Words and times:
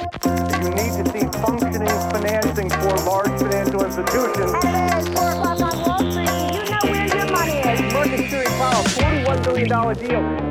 You 0.00 0.70
need 0.70 0.92
to 0.96 1.04
see 1.12 1.26
functioning 1.40 1.88
financing 2.10 2.70
for 2.70 2.96
large 3.04 3.38
financial 3.40 3.84
institutions. 3.84 4.52
It's 4.64 5.08
four 5.08 5.30
o'clock 5.30 5.60
on 5.60 5.82
Wall 5.84 5.98
Street. 6.10 6.54
You 6.54 6.70
know 6.70 6.78
where 6.84 7.06
your 7.06 7.30
money 7.30 7.58
is. 7.58 8.30
Series 8.30 8.48
Powell, 8.48 8.84
$41 8.84 9.44
billion 9.44 9.68
deal. 9.98 10.49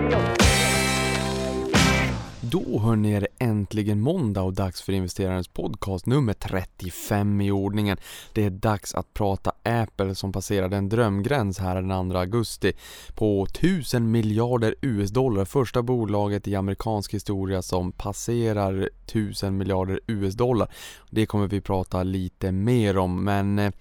Då 2.51 2.79
hörni 2.79 3.13
är 3.13 3.21
det 3.21 3.27
äntligen 3.39 4.01
måndag 4.01 4.41
och 4.41 4.54
dags 4.54 4.81
för 4.81 4.93
investerarens 4.93 5.48
podcast 5.48 6.05
nummer 6.05 6.34
35 6.34 7.41
i 7.41 7.52
ordningen. 7.52 7.98
Det 8.34 8.43
är 8.43 8.49
dags 8.49 8.95
att 8.95 9.13
prata 9.13 9.52
Apple 9.63 10.16
som 10.16 10.31
passerade 10.31 10.77
en 10.77 10.89
drömgräns 10.89 11.59
här 11.59 11.75
den 11.81 12.12
2 12.12 12.17
augusti 12.17 12.73
på 13.16 13.45
1000 13.45 14.12
miljarder 14.12 14.75
US-dollar. 14.81 15.45
Första 15.45 15.81
bolaget 15.81 16.48
i 16.48 16.55
amerikansk 16.55 17.13
historia 17.13 17.62
som 17.62 17.91
passerar 17.91 18.89
1000 19.05 19.57
miljarder 19.57 20.00
US-dollar. 20.07 20.71
Det 21.09 21.25
kommer 21.25 21.47
vi 21.47 21.61
prata 21.61 22.03
lite 22.03 22.52
mer 22.52 22.97
om 22.97 23.23
men 23.23 23.59
eh, 23.59 23.72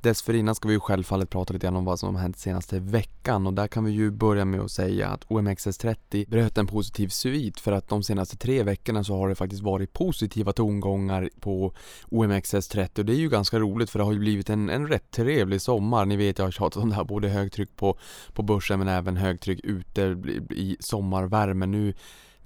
dessförinnan 0.00 0.54
ska 0.54 0.68
vi 0.68 0.74
ju 0.74 0.80
självfallet 0.80 1.30
prata 1.30 1.52
lite 1.52 1.66
grann 1.66 1.76
om 1.76 1.84
vad 1.84 1.98
som 1.98 2.14
har 2.14 2.22
hänt 2.22 2.38
senaste 2.38 2.78
veckan 2.78 3.46
och 3.46 3.52
där 3.52 3.66
kan 3.66 3.84
vi 3.84 3.90
ju 3.90 4.10
börja 4.10 4.44
med 4.44 4.60
att 4.60 4.70
säga 4.70 5.08
att 5.08 5.24
OMXS30 5.24 6.30
bröt 6.30 6.58
en 6.58 6.66
positiv 6.66 7.08
svit 7.08 7.60
för 7.60 7.72
att 7.72 7.88
de 7.88 8.02
senaste 8.02 8.36
tre 8.36 8.62
veckorna 8.62 9.04
så 9.04 9.16
har 9.16 9.28
det 9.28 9.34
faktiskt 9.34 9.62
varit 9.62 9.92
positiva 9.92 10.52
tongångar 10.52 11.30
på 11.40 11.72
OMXS30 12.10 12.98
och 12.98 13.04
det 13.04 13.12
är 13.12 13.20
ju 13.20 13.28
ganska 13.28 13.58
roligt 13.58 13.90
för 13.90 13.98
det 13.98 14.04
har 14.04 14.12
ju 14.12 14.18
blivit 14.18 14.50
en, 14.50 14.70
en 14.70 14.88
rätt 14.88 15.10
trevlig 15.10 15.60
sommar. 15.60 16.06
Ni 16.06 16.16
vet 16.16 16.38
jag 16.38 16.46
har 16.46 16.52
tjatat 16.52 16.82
om 16.82 16.88
det 16.88 16.96
här 16.96 17.04
både 17.04 17.28
högtryck 17.28 17.76
på, 17.76 17.98
på 18.32 18.42
börsen 18.42 18.78
men 18.78 18.88
även 18.88 19.16
högtryck 19.16 19.60
ute 19.64 20.02
i 20.50 20.76
sommarvärmen. 20.80 21.70
Nu 21.70 21.94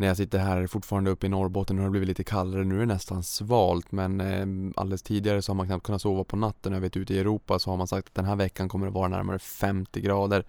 när 0.02 0.08
jag 0.08 0.16
sitter 0.16 0.38
här 0.38 0.66
fortfarande 0.66 1.10
uppe 1.10 1.26
i 1.26 1.28
Norrbotten 1.28 1.78
har 1.78 1.84
det 1.84 1.90
blivit 1.90 2.08
lite 2.08 2.24
kallare. 2.24 2.64
Nu 2.64 2.76
är 2.76 2.80
det 2.80 2.86
nästan 2.86 3.22
svalt 3.22 3.92
men 3.92 4.20
eh, 4.20 4.72
alldeles 4.76 5.02
tidigare 5.02 5.42
så 5.42 5.52
har 5.52 5.54
man 5.54 5.66
knappt 5.66 5.84
kunnat 5.84 6.02
sova 6.02 6.24
på 6.24 6.36
natten. 6.36 6.72
Jag 6.72 6.80
vet 6.80 6.96
ute 6.96 7.14
i 7.14 7.18
Europa 7.18 7.58
så 7.58 7.70
har 7.70 7.76
man 7.76 7.86
sagt 7.86 8.08
att 8.08 8.14
den 8.14 8.24
här 8.24 8.36
veckan 8.36 8.68
kommer 8.68 8.86
det 8.86 8.92
vara 8.92 9.08
närmare 9.08 9.38
50 9.38 10.00
grader. 10.00 10.44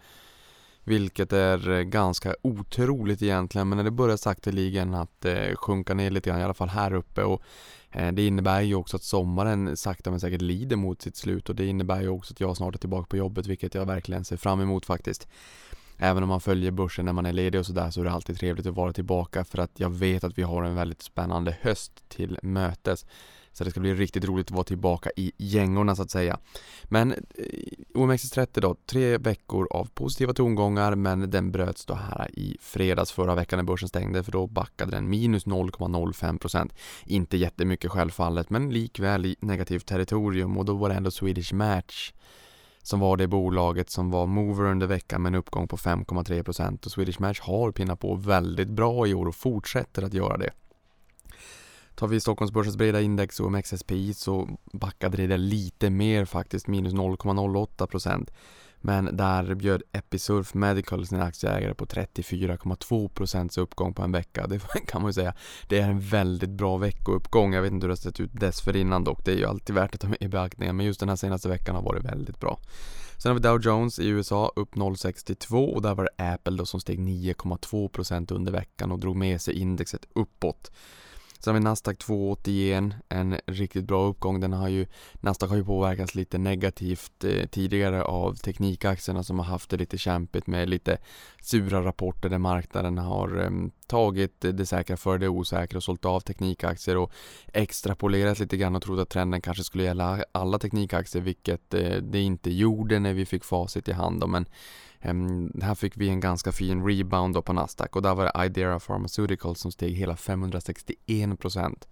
Vilket 0.83 1.33
är 1.33 1.69
eh, 1.69 1.81
ganska 1.81 2.35
otroligt 2.41 3.21
egentligen 3.21 3.69
men 3.69 3.77
när 3.77 3.83
det 3.83 3.91
börjar 3.91 4.17
sakteligen 4.17 4.93
att 4.93 5.25
eh, 5.25 5.55
sjunka 5.55 5.93
ner 5.93 6.11
lite 6.11 6.29
grann 6.29 6.39
i 6.39 6.43
alla 6.43 6.53
fall 6.53 6.69
här 6.69 6.93
uppe 6.93 7.23
och 7.23 7.41
eh, 7.91 8.11
det 8.11 8.27
innebär 8.27 8.61
ju 8.61 8.75
också 8.75 8.97
att 8.97 9.03
sommaren 9.03 9.77
sakta 9.77 10.09
men 10.09 10.19
säkert 10.19 10.41
lider 10.41 10.75
mot 10.75 11.01
sitt 11.01 11.15
slut 11.15 11.49
och 11.49 11.55
det 11.55 11.65
innebär 11.65 12.01
ju 12.01 12.09
också 12.09 12.33
att 12.33 12.39
jag 12.39 12.57
snart 12.57 12.75
är 12.75 12.79
tillbaka 12.79 13.07
på 13.07 13.17
jobbet 13.17 13.47
vilket 13.47 13.75
jag 13.75 13.85
verkligen 13.85 14.25
ser 14.25 14.37
fram 14.37 14.61
emot 14.61 14.85
faktiskt. 14.85 15.27
Även 16.03 16.23
om 16.23 16.29
man 16.29 16.41
följer 16.41 16.71
börsen 16.71 17.05
när 17.05 17.13
man 17.13 17.25
är 17.25 17.33
ledig 17.33 17.59
och 17.59 17.65
sådär 17.65 17.91
så 17.91 18.01
är 18.01 18.05
det 18.05 18.11
alltid 18.11 18.39
trevligt 18.39 18.65
att 18.65 18.75
vara 18.75 18.93
tillbaka 18.93 19.45
för 19.45 19.57
att 19.57 19.71
jag 19.79 19.89
vet 19.89 20.23
att 20.23 20.37
vi 20.37 20.43
har 20.43 20.63
en 20.63 20.75
väldigt 20.75 21.01
spännande 21.01 21.57
höst 21.61 22.09
till 22.09 22.39
mötes. 22.43 23.05
Så 23.51 23.63
det 23.63 23.71
ska 23.71 23.79
bli 23.79 23.93
riktigt 23.93 24.25
roligt 24.25 24.47
att 24.47 24.51
vara 24.51 24.63
tillbaka 24.63 25.09
i 25.15 25.31
gängorna 25.37 25.95
så 25.95 26.01
att 26.01 26.11
säga. 26.11 26.39
Men 26.83 27.11
eh, 27.11 27.17
OMXS30 27.93 28.61
då, 28.61 28.75
tre 28.85 29.17
veckor 29.17 29.67
av 29.71 29.89
positiva 29.93 30.33
tongångar 30.33 30.95
men 30.95 31.29
den 31.29 31.51
bröts 31.51 31.85
då 31.85 31.93
här 31.93 32.39
i 32.39 32.57
fredags 32.61 33.11
förra 33.11 33.35
veckan 33.35 33.57
när 33.57 33.63
börsen 33.63 33.89
stängde 33.89 34.23
för 34.23 34.31
då 34.31 34.47
backade 34.47 34.91
den 34.91 35.09
minus 35.09 35.45
0,05%. 35.45 36.71
Inte 37.05 37.37
jättemycket 37.37 37.91
självfallet 37.91 38.49
men 38.49 38.69
likväl 38.69 39.25
i 39.25 39.35
negativt 39.39 39.85
territorium 39.85 40.57
och 40.57 40.65
då 40.65 40.73
var 40.73 40.89
det 40.89 40.95
ändå 40.95 41.11
Swedish 41.11 41.53
Match 41.53 42.13
som 42.83 42.99
var 42.99 43.17
det 43.17 43.27
bolaget 43.27 43.89
som 43.89 44.11
var 44.11 44.25
mover 44.25 44.63
under 44.63 44.87
veckan 44.87 45.21
med 45.21 45.29
en 45.29 45.35
uppgång 45.35 45.67
på 45.67 45.77
5,3% 45.77 46.85
och 46.85 46.91
Swedish 46.91 47.21
Match 47.21 47.39
har 47.39 47.71
pinnat 47.71 47.99
på 47.99 48.15
väldigt 48.15 48.69
bra 48.69 49.07
i 49.07 49.13
år 49.13 49.25
och 49.25 49.35
fortsätter 49.35 50.03
att 50.03 50.13
göra 50.13 50.37
det. 50.37 50.51
Tar 51.95 52.07
vi 52.07 52.19
Stockholmsbörsens 52.19 52.77
breda 52.77 53.01
index 53.01 53.39
och 53.39 53.51
MXSPI 53.51 54.13
så 54.13 54.49
backade 54.73 55.27
det 55.27 55.37
lite 55.37 55.89
mer 55.89 56.25
faktiskt, 56.25 56.67
minus 56.67 56.93
0,08% 56.93 58.29
men 58.85 59.17
där 59.17 59.55
bjöd 59.55 59.83
Episurf 59.91 60.53
Medical 60.53 61.07
sina 61.07 61.23
aktieägare 61.23 61.73
på 61.73 61.85
34,2% 61.85 63.59
uppgång 63.59 63.93
på 63.93 64.01
en 64.01 64.11
vecka. 64.11 64.47
Det 64.47 64.59
kan 64.87 65.01
man 65.01 65.09
ju 65.09 65.13
säga. 65.13 65.33
Det 65.67 65.79
är 65.79 65.89
en 65.89 65.99
väldigt 65.99 66.49
bra 66.49 66.77
veckouppgång. 66.77 67.53
Jag 67.53 67.61
vet 67.61 67.71
inte 67.71 67.83
hur 67.83 67.89
det 67.89 67.91
har 67.91 67.95
sett 67.95 68.19
ut 68.19 68.31
dessförinnan 68.33 69.03
dock. 69.03 69.25
Det 69.25 69.31
är 69.31 69.35
ju 69.35 69.45
alltid 69.45 69.75
värt 69.75 69.95
att 69.95 70.01
ta 70.01 70.07
med 70.07 70.17
i 70.21 70.27
beaktning. 70.27 70.75
Men 70.75 70.85
just 70.85 70.99
den 70.99 71.09
här 71.09 71.15
senaste 71.15 71.49
veckan 71.49 71.75
har 71.75 71.81
varit 71.81 72.03
väldigt 72.03 72.39
bra. 72.39 72.59
Sen 73.17 73.29
har 73.29 73.33
vi 73.33 73.41
Dow 73.41 73.61
Jones 73.61 73.99
i 73.99 74.07
USA 74.07 74.51
upp 74.55 74.75
0,62 74.75 75.73
och 75.73 75.81
där 75.81 75.95
var 75.95 76.09
det 76.17 76.33
Apple 76.33 76.57
då 76.57 76.65
som 76.65 76.79
steg 76.79 76.99
9,2% 76.99 78.33
under 78.33 78.51
veckan 78.51 78.91
och 78.91 78.99
drog 78.99 79.15
med 79.15 79.41
sig 79.41 79.53
indexet 79.53 80.05
uppåt. 80.15 80.71
Sen 81.43 81.53
har 81.53 81.59
vi 81.59 81.63
Nasdaq 81.63 81.97
281, 81.97 82.93
en 83.09 83.37
riktigt 83.45 83.85
bra 83.85 84.05
uppgång. 84.05 84.39
Den 84.39 84.53
har 84.53 84.67
ju, 84.67 84.85
Nasdaq 85.13 85.49
har 85.49 85.57
ju 85.57 85.65
påverkats 85.65 86.15
lite 86.15 86.37
negativt 86.37 87.23
eh, 87.23 87.45
tidigare 87.45 88.03
av 88.03 88.35
teknikaktierna 88.35 89.23
som 89.23 89.39
har 89.39 89.45
haft 89.45 89.69
det 89.69 89.77
lite 89.77 89.97
kämpigt 89.97 90.47
med 90.47 90.69
lite 90.69 90.97
sura 91.41 91.85
rapporter 91.85 92.29
där 92.29 92.37
marknaden 92.37 92.97
har 92.97 93.41
eh, 93.41 93.49
tagit 93.87 94.41
det 94.41 94.65
säkra 94.65 94.97
för 94.97 95.17
det 95.17 95.27
osäkra 95.27 95.77
och 95.77 95.83
sålt 95.83 96.05
av 96.05 96.19
teknikaktier 96.19 96.97
och 96.97 97.11
extrapolerat 97.53 98.39
lite 98.39 98.57
grann 98.57 98.75
och 98.75 98.81
trott 98.81 98.99
att 98.99 99.09
trenden 99.09 99.41
kanske 99.41 99.63
skulle 99.63 99.83
gälla 99.83 100.23
alla 100.31 100.59
teknikaktier 100.59 101.21
vilket 101.21 101.73
eh, 101.73 101.97
det 101.97 102.19
inte 102.21 102.51
gjorde 102.51 102.99
när 102.99 103.13
vi 103.13 103.25
fick 103.25 103.43
facit 103.43 103.87
i 103.87 103.91
hand. 103.91 104.21
Då. 104.21 104.27
Men 104.27 104.45
Ehm, 105.03 105.51
här 105.61 105.75
fick 105.75 105.97
vi 105.97 106.09
en 106.09 106.19
ganska 106.19 106.51
fin 106.51 106.87
rebound 106.87 107.45
på 107.45 107.53
Nasdaq 107.53 107.95
och 107.95 108.01
där 108.01 108.15
var 108.15 108.25
det 108.25 108.45
Idera 108.45 108.79
Pharmaceuticals 108.79 109.59
som 109.59 109.71
steg 109.71 109.93
hela 109.93 110.15
561%. 110.15 111.87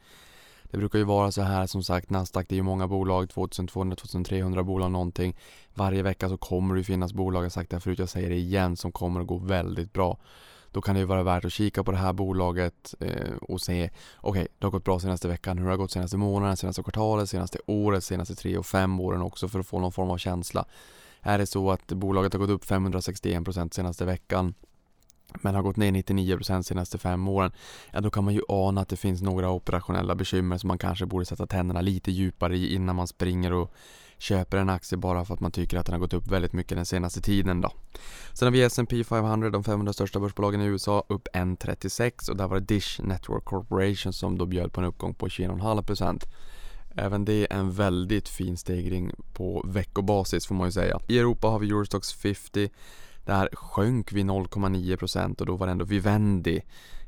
Det 0.64 0.78
brukar 0.78 1.00
ju 1.00 1.06
vara 1.06 1.32
så 1.32 1.42
här 1.42 1.68
som 1.68 1.84
sagt, 1.84 2.10
Nasdaq 2.10 2.46
det 2.50 2.56
är 2.56 2.58
ju 2.58 2.64
många 2.64 2.88
bolag, 2.88 3.26
2200-2300 3.26 4.64
bolag 4.64 4.92
någonting. 4.92 5.38
Varje 5.74 6.04
vecka 6.04 6.30
så 6.30 6.38
kommer 6.38 6.76
det 6.76 6.84
finnas 6.84 7.14
bolag, 7.14 7.40
jag 7.40 7.46
har 7.46 7.50
sagt 7.50 7.72
det 7.72 7.80
förut, 7.80 8.00
jag 8.00 8.10
säger 8.10 8.30
det 8.30 8.36
igen, 8.36 8.78
som 8.78 8.92
kommer 8.92 9.22
att 9.22 9.28
gå 9.28 9.38
väldigt 9.38 9.94
bra. 9.94 10.18
Då 10.72 10.82
kan 10.82 10.96
det 10.96 11.00
ju 11.00 11.06
vara 11.06 11.24
värt 11.24 11.46
att 11.46 11.54
kika 11.54 11.84
på 11.84 11.92
det 11.92 11.98
här 11.98 12.14
bolaget 12.14 12.96
eh, 13.00 13.36
och 13.42 13.62
se, 13.62 13.90
okej, 14.18 14.30
okay, 14.30 14.48
det 14.60 14.66
har 14.66 14.72
gått 14.72 14.84
bra 14.84 15.00
senaste 15.00 15.28
veckan, 15.28 15.58
hur 15.58 15.66
har 15.66 15.72
det 15.72 15.78
gått 15.78 15.92
senaste 15.92 16.18
månaden, 16.18 16.58
senaste 16.58 16.84
kvartalet, 16.84 17.30
senaste 17.30 17.60
året, 17.66 18.04
senaste 18.04 18.36
tre 18.36 18.58
och 18.58 18.66
fem 18.66 19.00
åren 19.00 19.22
också 19.22 19.48
för 19.48 19.60
att 19.60 19.68
få 19.68 19.80
någon 19.80 19.92
form 19.92 20.10
av 20.10 20.18
känsla. 20.18 20.66
Är 21.22 21.38
det 21.38 21.46
så 21.46 21.72
att 21.72 21.88
bolaget 21.88 22.34
har 22.34 22.40
gått 22.40 22.50
upp 22.50 22.66
561% 22.66 23.74
senaste 23.74 24.06
veckan 24.06 24.54
men 25.42 25.56
har 25.56 25.62
gått 25.62 25.78
ner 25.78 25.92
99% 25.92 26.62
senaste 26.62 26.98
fem 26.98 27.28
åren, 27.28 27.52
ja 27.92 28.02
då 28.02 28.10
kan 28.10 28.24
man 28.24 28.34
ju 28.34 28.42
ana 28.48 28.82
att 28.82 28.90
det 28.90 28.96
finns 28.96 29.22
några 29.22 29.50
operationella 29.50 30.16
bekymmer 30.16 30.58
som 30.58 30.68
man 30.68 30.78
kanske 30.78 31.06
borde 31.06 31.26
sätta 31.26 31.48
tänderna 31.48 31.82
lite 31.82 32.12
djupare 32.12 32.58
i 32.58 32.76
innan 32.76 32.96
man 32.96 33.08
springer 33.08 33.54
och 33.54 33.74
köper 34.18 34.58
en 34.58 34.70
aktie 34.70 34.98
bara 34.98 35.26
för 35.26 35.34
att 35.34 35.40
man 35.40 35.52
tycker 35.52 35.78
att 35.78 35.86
den 35.86 35.94
har 35.94 36.00
gått 36.00 36.14
upp 36.14 36.28
väldigt 36.28 36.54
mycket 36.54 36.78
den 36.78 36.86
senaste 36.86 37.22
tiden 37.22 37.62
då. 37.62 37.72
Sen 38.34 38.46
har 38.46 38.52
vi 38.52 38.62
S&P 38.62 39.04
500, 39.04 39.50
de 39.50 39.64
500 39.64 39.94
största 39.94 40.20
börsbolagen 40.20 40.62
i 40.62 40.66
USA, 40.66 41.04
upp 41.10 41.28
1,36 41.34 42.30
och 42.30 42.38
där 42.38 42.48
var 42.48 42.60
det 42.60 42.66
Dish 42.66 43.00
Network 43.04 43.46
Corporation 43.46 44.14
som 44.14 44.38
då 44.38 44.46
bjöd 44.46 44.74
på 44.74 44.82
en 44.82 44.88
uppgång 44.88 45.14
på 45.14 45.28
21,5%. 45.28 46.24
Även 46.96 47.26
det 47.26 47.34
är 47.34 47.58
en 47.58 47.72
väldigt 47.72 48.30
fin 48.30 48.58
stegring 48.58 49.12
på 49.34 49.66
veckobasis 49.68 50.48
får 50.48 50.56
man 50.56 50.68
ju 50.68 50.72
säga. 50.72 51.00
I 51.08 51.20
Europa 51.20 51.48
har 51.48 51.60
vi 51.60 51.70
Eurostox 51.70 52.14
50. 52.14 52.70
Där 53.26 53.50
sjönk 53.54 54.12
vi 54.12 54.24
0,9% 54.24 55.40
och 55.40 55.46
då 55.46 55.56
var 55.56 55.68
det 55.68 55.72
ändå 55.72 55.86
Vivendi 55.86 56.62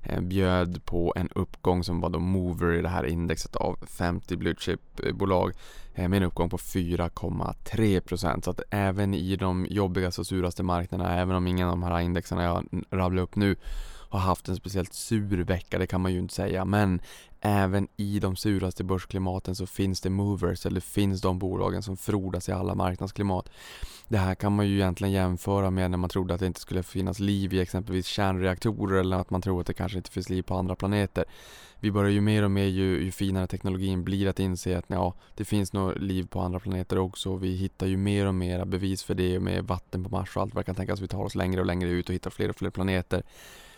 eh, 0.03 0.21
bjöd 0.21 0.85
på 0.85 1.13
en 1.16 1.29
uppgång 1.35 1.83
som 1.83 2.01
var 2.01 2.09
då 2.09 2.19
mover 2.19 2.73
i 2.73 2.81
det 2.81 2.89
här 2.89 3.05
indexet 3.05 3.55
av 3.55 3.79
50 3.88 4.35
blue 4.35 4.55
chip 4.59 4.79
bolag 5.13 5.53
eh, 5.95 6.09
med 6.09 6.17
en 6.17 6.23
uppgång 6.23 6.50
på 6.50 6.57
4,3% 6.57 8.41
så 8.41 8.51
att 8.51 8.61
även 8.69 9.13
i 9.13 9.35
de 9.35 9.67
jobbigaste 9.69 10.21
och 10.21 10.27
suraste 10.27 10.63
marknaderna, 10.63 11.15
även 11.15 11.35
om 11.35 11.47
ingen 11.47 11.67
av 11.67 11.71
de 11.71 11.83
här 11.83 12.00
indexerna 12.00 12.44
jag 12.44 12.83
rabblar 12.91 13.23
upp 13.23 13.35
nu 13.35 13.55
har 14.18 14.28
haft 14.28 14.47
en 14.47 14.56
speciellt 14.56 14.94
sur 14.94 15.44
vecka, 15.44 15.78
det 15.78 15.88
kan 15.88 16.01
man 16.01 16.13
ju 16.13 16.19
inte 16.19 16.34
säga. 16.34 16.66
Men 16.66 17.01
även 17.41 17.88
i 17.97 18.19
de 18.19 18.35
suraste 18.35 18.83
börsklimaten 18.83 19.56
så 19.56 19.65
finns 19.65 20.01
det 20.01 20.10
movers, 20.10 20.65
eller 20.65 20.81
finns 20.81 21.21
de 21.21 21.39
bolagen 21.39 21.83
som 21.83 21.98
frodas 21.98 22.50
i 22.50 22.51
alla 22.51 22.75
marknadsklimat. 22.75 23.50
Det 24.07 24.18
här 24.18 24.36
kan 24.36 24.56
man 24.56 24.68
ju 24.68 24.75
egentligen 24.75 25.12
jämföra 25.12 25.71
med 25.71 25.92
när 25.92 25.98
man 25.98 26.10
trodde 26.10 26.33
att 26.33 26.39
det 26.39 26.48
inte 26.48 26.60
skulle 26.60 26.83
finnas 26.83 27.19
liv 27.19 27.54
i 27.54 27.60
exempelvis 27.60 28.06
kärnreaktorer 28.06 29.00
eller 29.00 29.18
att 29.18 29.30
man 29.30 29.42
tror 29.42 29.62
att 29.62 29.68
det 29.68 29.74
kanske 29.74 29.98
inte 29.98 30.12
finns 30.12 30.30
liv 30.30 30.44
på 30.44 30.56
andra 30.56 30.75
planeter. 30.75 31.25
Vi 31.80 31.92
börjar 31.92 32.12
ju 32.12 32.21
mer 32.21 32.44
och 32.44 32.51
mer 32.51 32.66
ju, 32.66 33.04
ju 33.04 33.12
finare 33.12 33.48
teknologin 33.48 34.04
blir 34.04 34.27
att 34.27 34.39
inse 34.39 34.77
att 34.77 34.86
ja, 34.88 35.13
det 35.36 35.45
finns 35.45 35.74
nog 35.74 35.98
liv 35.98 36.27
på 36.27 36.39
andra 36.39 36.59
planeter 36.59 37.00
också. 37.00 37.36
Vi 37.36 37.56
hittar 37.56 37.88
ju 37.88 37.98
mer 37.98 38.25
och 38.25 38.36
mer 38.36 38.66
bevis 38.66 39.04
för 39.04 39.13
det 39.13 39.39
med 39.39 39.63
vatten 39.63 40.04
på 40.04 40.09
Mars 40.09 40.36
och 40.36 40.42
allt 40.42 40.56
vad 40.56 40.62
det 40.62 40.66
kan 40.66 40.75
tänkas. 40.75 41.01
Vi 41.01 41.07
tar 41.07 41.24
oss 41.24 41.36
längre 41.36 41.59
och 41.59 41.66
längre 41.66 41.89
ut 41.89 42.09
och 42.09 42.16
hittar 42.16 42.30
fler 42.30 42.50
och 42.50 42.56
fler 42.56 42.69
planeter 42.69 43.24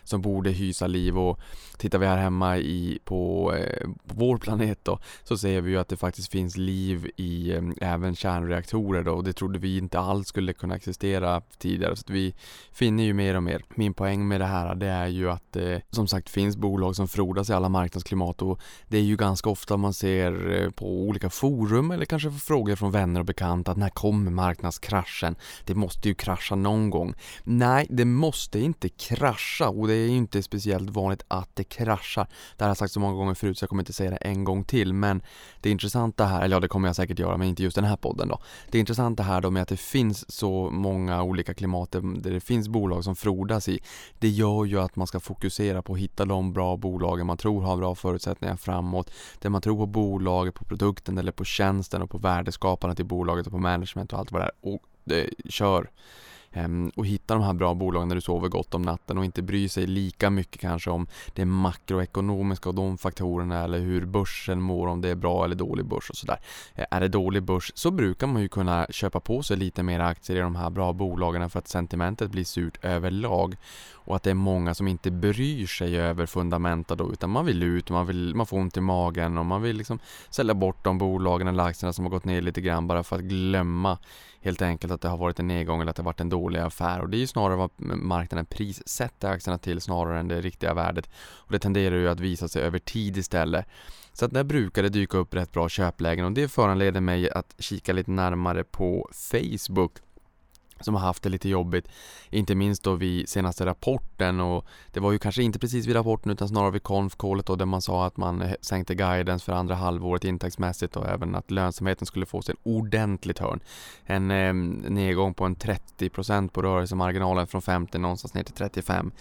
som 0.06 0.22
borde 0.22 0.50
hysa 0.50 0.88
liv 0.88 1.18
och 1.18 1.40
tittar 1.78 2.00
vi 2.00 2.06
här 2.06 2.18
hemma 2.18 2.57
i, 2.57 3.00
på, 3.04 3.54
eh, 3.54 3.88
på 4.07 4.16
vår 4.16 4.38
planet 4.38 4.80
då 4.84 5.00
så 5.24 5.38
ser 5.38 5.62
vi 5.62 5.72
ju 5.72 5.78
att 5.78 5.88
det 5.88 5.98
faktiskt 5.98 6.31
finns 6.31 6.57
liv 6.57 7.12
i 7.16 7.52
eh, 7.52 7.62
även 7.81 8.16
kärnreaktorer 8.16 9.04
då 9.04 9.12
och 9.12 9.24
det 9.24 9.34
trodde 9.34 9.60
vi 9.60 9.78
inte 9.78 10.00
alls 10.00 10.28
skulle 10.28 10.54
kunna 10.54 10.75
existera 10.75 11.42
tidigare 11.57 11.96
så 11.96 12.02
att 12.02 12.10
vi 12.10 12.36
finner 12.72 13.04
ju 13.04 13.13
mer 13.13 13.36
och 13.36 13.44
mer. 13.44 13.63
Min 13.75 13.94
poäng 13.94 14.28
med 14.28 14.42
det 14.42 14.46
här 14.46 14.75
det 14.75 14.88
är 14.88 15.07
ju 15.07 15.30
att 15.30 15.52
det 15.52 15.81
som 15.90 16.07
sagt 16.07 16.30
finns 16.30 16.57
bolag 16.57 16.96
som 16.96 17.07
frodas 17.07 17.50
i 17.50 17.54
alla 17.54 17.69
marknadsklimat 17.69 18.42
och 18.42 18.60
det 18.88 18.98
är 18.98 19.02
ju 19.02 19.16
ganska 19.16 19.50
ofta 19.50 19.78
man 19.78 19.94
ser 19.94 20.62
eh, 20.62 20.69
på 20.69 21.02
olika 21.02 21.30
forum 21.30 21.92
eller 21.92 22.06
kanske 22.06 22.31
får 22.31 22.40
frågor 22.40 22.75
från 22.75 22.92
vänner 22.92 23.19
och 23.19 23.25
bekanta 23.25 23.72
att 23.72 23.78
när 23.78 23.90
kommer 23.90 24.31
marknadskraschen? 24.31 25.36
Det 25.66 25.75
måste 25.75 26.07
ju 26.07 26.16
krascha 26.16 26.56
någon 26.56 26.90
gång. 26.90 27.13
Nej, 27.44 27.88
det 27.90 28.06
måste 28.06 28.60
inte 28.60 28.90
krascha 28.90 29.69
och 29.69 29.88
det 29.88 29.94
är 29.95 30.07
ju 30.07 30.18
inte 30.18 30.44
speciellt 30.44 30.89
vanligt 30.89 31.24
att 31.27 31.50
det 31.53 31.63
kraschar. 31.63 32.24
Det 32.57 32.63
här 32.63 32.65
har 32.65 32.69
jag 32.69 32.77
sagt 32.77 32.92
så 32.92 33.00
många 33.00 33.13
gånger 33.13 33.33
förut 33.33 33.57
så 33.57 33.63
jag 33.63 33.69
kommer 33.69 33.81
inte 33.81 33.94
säga 33.94 34.09
det 34.09 34.18
en 34.18 34.44
gång 34.44 34.63
till 34.63 34.94
men 34.94 35.21
det 35.62 35.69
intressanta 35.69 36.25
här, 36.25 36.42
eller 36.42 36.56
ja 36.56 36.59
det 36.59 36.68
kommer 36.68 36.89
jag 36.89 36.95
säkert 36.95 37.19
göra 37.19 37.38
men 37.38 37.47
inte 37.47 37.63
just 37.63 37.75
den 37.75 37.86
här 37.86 37.95
podden 37.95 38.27
då. 38.27 38.39
Det 38.71 38.80
intressanta 38.80 39.24
här 39.24 39.42
då 39.42 39.51
med 39.51 39.62
att 39.62 39.68
det 39.68 39.77
finns 39.80 40.31
så 40.31 40.69
många 40.69 41.24
olika 41.24 41.53
klimat 41.53 41.92
där 41.92 42.31
det 42.31 42.39
finns 42.39 42.68
bolag 42.68 43.03
som 43.03 43.15
frodas 43.15 43.69
i. 43.69 43.80
Det 44.19 44.30
gör 44.30 44.65
ju 44.65 44.80
att 44.80 44.95
man 44.95 45.07
ska 45.07 45.19
fokusera 45.19 45.81
på 45.81 45.94
att 45.94 46.00
hitta 46.00 46.25
de 46.25 46.53
bra 46.53 46.77
bolagen 46.77 47.27
man 47.27 47.38
tror 47.38 47.62
har 47.62 47.77
bra 47.77 47.95
förutsättningar 47.95 48.56
framåt. 48.56 49.12
Där 49.39 49.50
man 49.50 49.62
tror 49.62 49.77
på 49.77 49.86
bolaget, 49.86 50.53
på 50.53 50.65
produkten 50.65 51.18
eller 51.18 51.31
på 51.31 51.45
tjänsten 51.45 52.01
och 52.01 52.09
på 52.09 52.18
värdeskapandet 52.18 53.00
i 53.00 53.03
bolaget 53.03 53.45
och 53.45 53.51
på 53.51 53.59
management 53.59 54.13
och 54.13 54.19
allt 54.19 54.31
vad 54.31 54.42
det 54.42 54.45
är. 54.45 54.74
Och 54.74 54.81
det, 55.03 55.30
kör! 55.50 55.89
Ehm, 56.56 56.92
och 56.96 57.06
hitta 57.06 57.34
de 57.34 57.44
här 57.44 57.54
bra 57.54 57.74
bolagen 57.74 58.07
när 58.07 58.16
du 58.16 58.22
sover 58.22 58.50
gott 58.50 58.74
om 58.74 58.81
natten 58.81 59.18
och 59.18 59.25
inte 59.25 59.42
bry 59.42 59.69
sig 59.69 59.88
lika 59.88 60.30
mycket 60.30 60.62
kanske 60.62 60.90
om 60.90 61.07
det 61.34 61.46
makroekonomiska 61.46 62.69
och 62.69 62.75
de 62.75 62.98
faktorerna 62.98 63.63
eller 63.63 63.80
hur 63.80 64.06
börsen 64.06 64.62
mår, 64.62 64.88
om 64.88 65.02
det 65.02 65.10
är 65.10 65.16
bra 65.16 65.46
eller 65.46 65.56
dålig 65.56 65.86
börs 65.86 66.10
och 66.10 66.18
sådär. 66.18 66.40
Eh, 66.75 66.86
är 66.92 67.00
det 67.02 67.07
dålig 67.07 67.44
börs 67.44 67.72
så 67.75 67.92
brukar 67.92 68.28
man 68.28 68.42
ju 68.42 68.48
kunna 68.48 68.88
köpa 68.90 69.19
på 69.19 69.44
sig 69.44 69.57
lite 69.57 69.84
mer 69.84 70.00
aktier 70.00 70.38
i 70.38 70.40
de 70.40 70.56
här 70.56 70.69
bra 70.69 70.94
bolagen 70.94 71.50
för 71.50 71.60
att 71.60 71.68
sentimentet 71.68 72.31
blir 72.31 72.44
surt 72.44 72.86
överlag 72.86 73.56
och 74.06 74.16
att 74.16 74.24
det 74.24 74.30
är 74.30 74.34
många 74.34 74.74
som 74.74 74.88
inte 74.88 75.12
bryr 75.12 75.68
sig 75.68 76.00
över 76.00 76.25
fundamenta 76.25 76.96
då 76.96 77.13
utan 77.13 77.30
man 77.30 77.46
vill 77.46 77.63
ut, 77.63 77.90
man, 77.90 78.07
vill, 78.07 78.36
man 78.36 78.46
får 78.46 78.57
ont 78.57 78.78
i 78.78 78.81
magen 78.81 79.38
och 79.38 79.46
man 79.46 79.62
vill 79.62 79.78
liksom 79.78 80.00
sälja 80.30 80.54
bort 80.54 80.84
de 80.84 80.98
bolagen 80.98 81.48
eller 81.48 81.63
aktierna 81.63 81.94
som 81.94 82.06
har 82.06 82.10
gått 82.10 82.25
ner 82.25 82.42
lite 82.42 82.62
grann 82.62 82.88
bara 82.88 83.04
för 83.04 83.16
att 83.16 83.22
glömma 83.22 83.98
helt 84.42 84.62
enkelt 84.62 84.94
att 84.94 85.02
det 85.02 85.10
har 85.10 85.18
varit 85.18 85.40
en 85.40 85.48
nedgång 85.48 85.81
eller 85.81 85.90
att 85.90 85.96
det 85.96 86.02
har 86.02 86.06
varit 86.06 86.22
en 86.22 86.30
dålig 86.30 86.60
affär. 86.60 87.02
Och 87.02 87.10
det 87.10 87.18
är 87.18 87.19
ju 87.19 87.28
snarare 87.28 87.56
vad 87.57 87.69
marknaden 87.78 88.46
prissätter 88.46 89.30
aktierna 89.30 89.57
till 89.57 89.81
snarare 89.81 90.19
än 90.19 90.28
det 90.28 90.42
riktiga 90.42 90.74
värdet. 90.74 91.10
Och 91.18 91.52
det 91.52 91.60
tenderar 91.60 91.96
ju 91.96 92.10
att 92.10 92.19
visa 92.19 92.48
sig 92.48 92.62
över 92.62 92.80
tid 92.80 93.18
istället. 93.18 93.66
Så 94.13 94.25
att 94.25 94.31
där 94.31 94.44
brukar 94.44 94.84
det 94.84 94.90
dyka 94.90 95.18
upp 95.18 95.34
rätt 95.34 95.52
bra 95.52 95.69
köplägen 95.69 96.25
och 96.25 96.31
det 96.31 96.48
föranleder 96.48 97.02
mig 97.02 97.30
att 97.30 97.56
kika 97.60 97.94
lite 97.94 98.12
närmare 98.12 98.63
på 98.63 99.10
Facebook 99.13 99.92
som 100.80 100.94
har 100.94 101.01
haft 101.01 101.24
det 101.24 101.30
lite 101.30 101.50
jobbigt. 101.50 101.88
Inte 102.30 102.56
minst 102.56 102.83
då 102.83 102.95
vid 102.95 103.30
senaste 103.30 103.66
rapporten 103.66 104.39
och 104.39 104.66
det 104.92 105.00
var 105.00 105.12
ju 105.12 105.19
kanske 105.19 105.44
inte 105.44 105.60
precis 105.60 105.88
vid 105.88 105.95
rapporten 105.95 106.31
utan 106.31 106.48
snarare 106.48 106.72
vid 106.72 106.83
konf-callet 106.83 107.45
då 107.45 107.56
där 107.56 107.66
man 107.66 107.81
sa 107.81 108.06
att 108.06 108.18
man 108.18 108.44
sänkte 108.62 108.95
guidance 108.95 109.45
för 109.45 109.54
andra 109.54 109.75
halvåret 109.75 110.24
intäktsmässigt 110.24 110.95
och 110.95 111.07
även 111.07 111.36
att 111.36 111.51
lönsamheten 111.51 112.06
skulle 112.06 112.25
få 112.25 112.42
sig 112.42 112.56
en 112.56 112.72
ordentligt 112.72 113.39
hörn. 113.39 113.60
En 114.04 114.31
eh, 114.31 114.54
nedgång 114.89 115.33
på 115.33 115.45
en 115.45 115.56
30% 115.56 116.50
på 116.50 116.62
rörelsemarginalen 116.62 117.48
från 117.48 117.62
50 117.62 117.98
någonstans 117.98 118.33
ner 118.33 118.44
till 118.44 118.54
35 118.54 119.12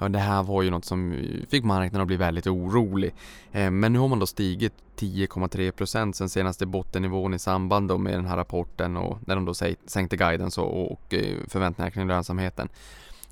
ja, 0.00 0.08
det 0.08 0.18
här 0.18 0.42
var 0.42 0.62
ju 0.62 0.70
något 0.70 0.84
som 0.84 1.16
fick 1.48 1.64
marknaden 1.64 2.00
att 2.00 2.06
bli 2.06 2.16
väldigt 2.16 2.46
orolig. 2.46 3.14
Eh, 3.52 3.70
men 3.70 3.92
nu 3.92 3.98
har 3.98 4.08
man 4.08 4.18
då 4.18 4.26
stigit 4.26 4.72
10,3% 4.96 6.12
sen 6.12 6.28
senaste 6.28 6.66
bottennivån 6.66 7.34
i 7.34 7.38
samband 7.38 8.00
med 8.00 8.12
den 8.12 8.26
här 8.26 8.36
rapporten 8.36 8.96
och 8.96 9.18
när 9.26 9.34
de 9.34 9.44
då 9.44 9.54
sänkte 9.86 10.16
guidance 10.16 10.60
och, 10.60 11.14
eh, 11.14 11.36
förväntningarna 11.48 11.48
förväntningar 11.48 11.90
kring 11.90 12.08
lönsamheten. 12.08 12.68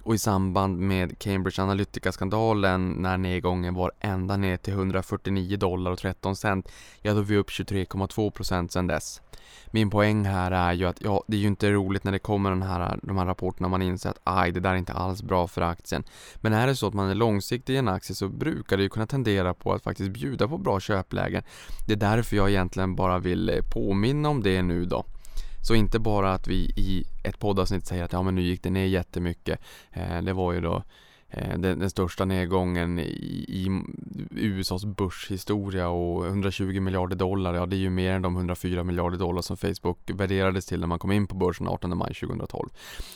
Och 0.08 0.14
i 0.14 0.19
samband 0.19 0.78
med 0.78 1.19
Cambridge 1.19 1.62
Analytica-skandalen 1.62 2.90
när 2.90 3.19
nedgången 3.19 3.75
var 3.75 3.93
ända 4.00 4.37
ner 4.37 4.56
till 4.56 4.72
149 4.72 5.56
dollar 5.56 5.90
och 5.90 5.99
13 5.99 6.37
cent, 6.37 6.69
ja 7.02 7.12
då 7.12 7.20
är 7.20 7.25
vi 7.25 7.37
upp 7.37 7.50
23,2% 7.50 8.69
sedan 8.69 8.87
dess. 8.87 9.20
Min 9.70 9.90
poäng 9.90 10.25
här 10.25 10.50
är 10.50 10.72
ju 10.72 10.84
att 10.84 11.00
ja, 11.00 11.25
det 11.26 11.37
är 11.37 11.40
ju 11.40 11.46
inte 11.46 11.70
roligt 11.70 12.05
när 12.05 12.12
det 12.12 12.19
kommer 12.19 12.50
den 12.50 12.62
här, 12.62 12.99
de 13.02 13.19
här 13.19 13.26
rapporterna 13.26 13.69
man 13.69 13.82
inser 13.82 14.10
att 14.10 14.20
aj, 14.25 14.52
det 14.52 14.60
där 14.60 14.70
är 14.70 14.76
inte 14.76 14.93
alls 14.93 15.22
bra 15.22 15.46
för 15.46 15.60
aktien. 15.60 16.05
Men 16.37 16.52
är 16.52 16.66
det 16.66 16.76
så 16.76 16.87
att 16.87 16.94
man 16.94 17.10
är 17.10 17.14
långsiktig 17.14 17.75
i 17.75 17.76
en 17.76 17.88
aktie 17.88 18.16
så 18.16 18.28
brukar 18.28 18.76
det 18.76 18.82
ju 18.82 18.88
kunna 18.88 19.06
tendera 19.06 19.55
på 19.55 19.72
att 19.72 19.82
faktiskt 19.82 20.10
bjuda 20.10 20.49
på 20.49 20.58
bra 20.58 20.81
köplägen. 20.81 21.43
Det 21.87 21.93
är 21.93 21.96
därför 21.96 22.37
jag 22.37 22.50
egentligen 22.50 22.94
bara 22.94 23.19
vill 23.19 23.62
påminna 23.72 24.28
om 24.28 24.43
det 24.43 24.62
nu 24.62 24.84
då. 24.84 25.05
Så 25.69 25.75
inte 25.75 25.99
bara 25.99 26.35
att 26.35 26.47
vi 26.47 26.73
i 26.76 27.05
ett 27.25 27.38
poddavsnitt 27.38 27.87
säger 27.87 28.05
att 28.05 28.12
ja 28.12 28.23
men 28.23 28.35
nu 28.35 28.43
gick 28.43 28.62
det 28.62 28.70
ner 28.70 28.85
jättemycket. 28.87 29.61
Eh, 29.91 30.23
det 30.23 30.32
var 30.32 30.53
ju 30.53 30.61
då 30.61 30.82
Eh, 31.30 31.58
den, 31.58 31.78
den, 31.78 31.90
största 31.90 32.25
nedgången 32.25 32.98
i, 32.98 33.02
i, 33.48 33.82
USAs 34.30 34.84
börshistoria 34.84 35.88
och 35.88 36.26
120 36.26 36.80
miljarder 36.80 37.16
dollar, 37.16 37.54
ja 37.54 37.66
det 37.66 37.76
är 37.76 37.78
ju 37.78 37.90
mer 37.90 38.12
än 38.12 38.22
de 38.22 38.36
104 38.36 38.84
miljarder 38.84 39.19
dollar 39.19 39.42
som 39.42 39.56
Facebook 39.56 40.10
värderades 40.14 40.66
till 40.66 40.80
när 40.80 40.86
man 40.86 40.98
kom 40.98 41.12
in 41.12 41.26
på 41.26 41.34
börsen 41.34 41.69
18 41.69 41.98
maj 41.98 42.14
2012. 42.14 42.69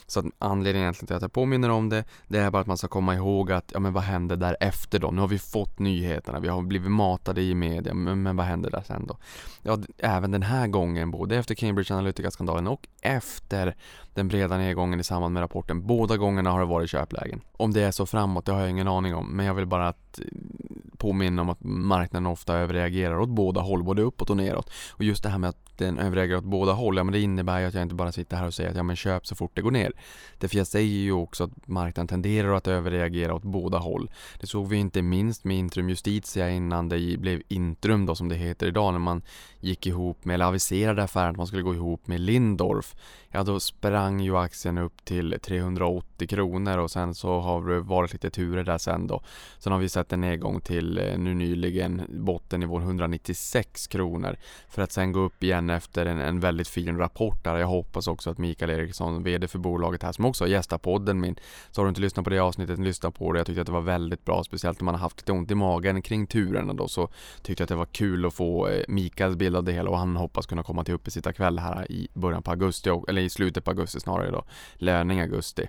Så 0.06 0.20
att 0.20 0.26
anledningen 0.38 0.84
egentligen 0.84 1.06
till 1.06 1.16
att 1.16 1.22
jag 1.22 1.32
påminner 1.32 1.70
om 1.70 1.88
det, 1.88 2.04
det 2.28 2.38
är 2.38 2.50
bara 2.50 2.60
att 2.60 2.66
man 2.66 2.78
ska 2.78 2.88
komma 2.88 3.14
ihåg 3.14 3.52
att, 3.52 3.70
ja 3.74 3.80
men 3.80 3.92
vad 3.92 4.02
hände 4.02 4.36
därefter 4.36 4.98
då? 4.98 5.10
Nu 5.10 5.20
har 5.20 5.28
vi 5.28 5.38
fått 5.38 5.78
nyheterna, 5.78 6.40
vi 6.40 6.48
har 6.48 6.62
blivit 6.62 6.90
matade 6.90 7.42
i 7.42 7.54
media, 7.54 7.94
men, 7.94 8.22
men 8.22 8.36
vad 8.36 8.46
hände 8.46 8.70
där 8.70 8.82
sen 8.86 9.06
då? 9.06 9.16
Ja, 9.62 9.78
även 9.98 10.30
den 10.30 10.42
här 10.42 10.66
gången, 10.66 11.10
både 11.10 11.36
efter 11.36 11.54
Cambridge 11.54 11.94
Analytica-skandalen 11.94 12.66
och 12.66 12.88
efter 13.02 13.74
den 14.14 14.28
breda 14.28 14.58
nedgången 14.58 15.00
i 15.00 15.04
samband 15.04 15.34
med 15.34 15.40
rapporten. 15.40 15.86
Båda 15.86 16.16
gångerna 16.16 16.50
har 16.50 16.60
det 16.60 16.66
varit 16.66 16.90
köplägen. 16.90 17.40
Om 17.52 17.72
det 17.72 17.82
är 17.82 17.90
så 17.90 18.06
framåt, 18.06 18.46
det 18.46 18.52
har 18.52 18.60
jag 18.60 18.70
ingen 18.70 18.88
aning 18.88 19.14
om. 19.14 19.36
Men 19.36 19.46
jag 19.46 19.54
vill 19.54 19.66
bara 19.66 19.88
att 19.88 20.18
eh, 20.18 20.24
påminna 20.98 21.42
om 21.42 21.48
att 21.48 21.64
marknaden 21.64 22.26
ofta 22.26 22.54
överreagerar 22.54 23.18
åt 23.18 23.28
båda 23.28 23.60
håll, 23.60 23.82
både 23.82 24.02
uppåt 24.02 24.30
och 24.30 24.36
neråt. 24.36 24.70
Och 24.90 25.04
just 25.04 25.22
det 25.22 25.28
här 25.28 25.38
med 25.38 25.50
att 25.50 25.71
den 25.84 25.98
överreagerar 25.98 26.38
åt 26.38 26.44
båda 26.44 26.72
håll, 26.72 26.96
ja 26.96 27.04
men 27.04 27.12
det 27.12 27.20
innebär 27.20 27.60
ju 27.60 27.66
att 27.66 27.74
jag 27.74 27.82
inte 27.82 27.94
bara 27.94 28.12
sitter 28.12 28.36
här 28.36 28.46
och 28.46 28.54
säger 28.54 28.70
att 28.70 28.76
ja 28.76 28.82
men 28.82 28.96
köp 28.96 29.26
så 29.26 29.34
fort 29.34 29.50
det 29.54 29.62
går 29.62 29.70
ner. 29.70 29.92
Därför 30.38 30.56
jag 30.56 30.66
säger 30.66 31.02
ju 31.02 31.12
också 31.12 31.44
att 31.44 31.68
marknaden 31.68 32.08
tenderar 32.08 32.54
att 32.54 32.68
överreagera 32.68 33.34
åt 33.34 33.42
båda 33.42 33.78
håll. 33.78 34.10
Det 34.40 34.46
såg 34.46 34.68
vi 34.68 34.76
inte 34.76 35.02
minst 35.02 35.44
med 35.44 35.56
Intrum 35.56 35.88
Justitia 35.88 36.50
innan 36.50 36.88
det 36.88 37.18
blev 37.18 37.42
Intrum 37.48 38.06
då 38.06 38.14
som 38.14 38.28
det 38.28 38.34
heter 38.34 38.66
idag 38.66 38.92
när 38.92 38.98
man 38.98 39.22
gick 39.60 39.86
ihop 39.86 40.24
med, 40.24 40.34
eller 40.34 40.44
aviserade 40.44 41.02
affären 41.02 41.30
att 41.30 41.36
man 41.36 41.46
skulle 41.46 41.62
gå 41.62 41.74
ihop 41.74 42.06
med 42.06 42.20
Lindorf. 42.20 42.94
Ja 43.34 43.42
då 43.42 43.60
sprang 43.60 44.20
ju 44.20 44.36
aktien 44.36 44.78
upp 44.78 45.04
till 45.04 45.38
380 45.42 46.28
kronor 46.28 46.78
och 46.78 46.90
sen 46.90 47.14
så 47.14 47.40
har 47.40 47.68
det 47.68 47.80
varit 47.80 48.12
lite 48.12 48.30
turer 48.30 48.64
där 48.64 48.78
sen 48.78 49.06
då. 49.06 49.22
Sen 49.58 49.72
har 49.72 49.80
vi 49.80 49.88
sett 49.88 50.12
en 50.12 50.20
nedgång 50.20 50.60
till 50.60 50.98
eh, 50.98 51.18
nu 51.18 51.34
nyligen 51.34 52.02
bottennivån 52.08 52.82
196 52.82 53.86
kronor 53.86 54.36
för 54.68 54.82
att 54.82 54.92
sen 54.92 55.12
gå 55.12 55.20
upp 55.20 55.42
igen 55.42 55.70
efter 55.72 56.06
en, 56.06 56.20
en 56.20 56.40
väldigt 56.40 56.68
fin 56.68 56.98
rapport 56.98 57.44
där. 57.44 57.56
Jag 57.56 57.66
hoppas 57.66 58.06
också 58.06 58.30
att 58.30 58.38
Mikael 58.38 58.70
Eriksson, 58.70 59.22
VD 59.22 59.48
för 59.48 59.58
bolaget 59.58 60.02
här, 60.02 60.12
som 60.12 60.24
också 60.24 60.46
gästar 60.46 60.78
podden 60.78 61.20
min, 61.20 61.36
så 61.70 61.80
har 61.80 61.86
du 61.86 61.88
inte 61.88 62.00
lyssnat 62.00 62.24
på 62.24 62.30
det 62.30 62.38
avsnittet, 62.38 62.78
lyssna 62.78 63.10
på 63.10 63.32
det. 63.32 63.38
Jag 63.38 63.46
tyckte 63.46 63.60
att 63.60 63.66
det 63.66 63.72
var 63.72 63.80
väldigt 63.80 64.24
bra, 64.24 64.44
speciellt 64.44 64.80
om 64.80 64.84
man 64.84 64.94
har 64.94 65.00
haft 65.00 65.20
lite 65.20 65.32
ont 65.32 65.50
i 65.50 65.54
magen 65.54 66.02
kring 66.02 66.26
turerna 66.26 66.74
då, 66.74 66.88
så 66.88 67.08
tyckte 67.42 67.62
jag 67.62 67.64
att 67.64 67.68
det 67.68 67.74
var 67.74 67.86
kul 67.86 68.26
att 68.26 68.34
få 68.34 68.68
eh, 68.68 68.84
Mikaels 68.88 69.36
bild 69.36 69.56
av 69.56 69.64
det 69.64 69.72
hela 69.72 69.90
och 69.90 69.98
han 69.98 70.16
hoppas 70.16 70.46
kunna 70.46 70.62
komma 70.62 70.84
till 70.84 70.98
kväll 71.36 71.58
här 71.58 71.92
i 71.92 72.08
början 72.14 72.42
på 72.42 72.50
augusti, 72.50 72.90
eller 73.08 73.22
i 73.22 73.30
slutet 73.30 73.64
på 73.64 73.70
augusti 73.70 74.00
snarare 74.00 74.30
då, 74.30 74.44
löning 74.74 75.20
augusti. 75.20 75.66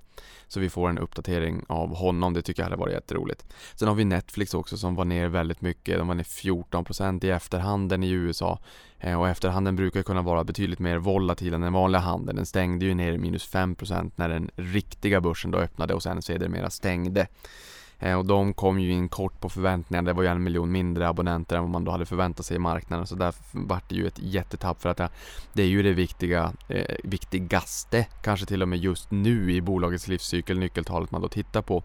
Så 0.48 0.60
vi 0.60 0.70
får 0.70 0.90
en 0.90 0.98
uppdatering 0.98 1.66
av 1.70 1.96
honom, 1.96 2.34
det 2.34 2.42
tycker 2.42 2.62
jag 2.62 2.66
hade 2.66 2.80
varit 2.80 2.94
jätteroligt. 2.94 3.46
Sen 3.76 3.88
har 3.88 3.96
vi 3.96 4.06
Netflix 4.06 4.54
också 4.54 4.78
som 4.78 4.96
var 4.96 5.06
ner 5.06 5.28
väldigt 5.28 5.62
mycket, 5.62 5.98
de 5.98 6.08
var 6.08 6.16
ner 6.16 6.24
14% 6.24 7.26
i 7.26 7.30
efterhanden 7.30 8.04
i 8.04 8.10
USA 8.10 8.60
eh, 9.00 9.20
och 9.20 9.30
efterhanden 9.30 9.76
brukar 9.76 10.04
kunna 10.04 10.22
vara 10.22 10.44
betydligt 10.44 10.80
mer 10.80 10.98
volatil 10.98 11.54
än 11.54 11.62
den 11.62 11.74
vanliga 11.74 12.02
handeln. 12.02 12.36
Den 12.36 12.46
stängde 12.46 12.86
ju 12.86 12.94
ner 12.94 13.18
minus 13.18 13.54
5% 13.54 14.12
när 14.16 14.30
den 14.30 14.52
riktiga 14.56 15.22
börsen 15.22 15.52
då 15.52 15.58
öppnade 15.58 15.94
och 15.94 16.04
sen 16.04 16.22
sedermera 16.22 16.70
stängde. 16.70 17.28
Eh, 18.04 18.18
och 18.18 18.26
de 18.26 18.54
kom 18.54 18.80
ju 18.80 18.92
in 18.92 19.10
kort 19.10 19.40
på 19.40 19.50
förväntningarna. 19.50 20.06
Det 20.06 20.14
var 20.14 20.24
ju 20.24 20.30
en 20.30 20.44
miljon 20.44 20.72
mindre 20.72 21.08
abonnenter 21.08 21.56
än 21.56 21.62
vad 21.62 21.72
man 21.72 21.84
då 21.84 21.92
hade 21.92 22.06
förväntat 22.06 22.46
sig 22.46 22.56
i 22.56 22.60
marknaden. 22.60 23.08
Så 23.08 23.16
därför 23.16 23.60
vart 23.60 23.90
det 23.90 23.96
ju 23.96 24.08
ett 24.08 24.20
jättetapp 24.20 24.82
för 24.82 24.90
att 24.90 25.00
eh, 25.00 25.10
det 25.54 25.64
är 25.64 25.68
ju 25.68 25.84
det 25.84 25.94
viktiga, 25.94 26.54
eh, 26.68 26.96
viktigaste, 27.04 28.08
kanske 28.24 28.46
till 28.46 28.62
och 28.62 28.68
med 28.68 28.80
just 28.80 29.12
nu 29.12 29.52
i 29.52 29.62
bolagets 29.62 30.08
livscykel, 30.08 30.60
nyckeltalet 30.60 31.12
man 31.12 31.22
då 31.22 31.28
tittar 31.28 31.62
på. 31.62 31.84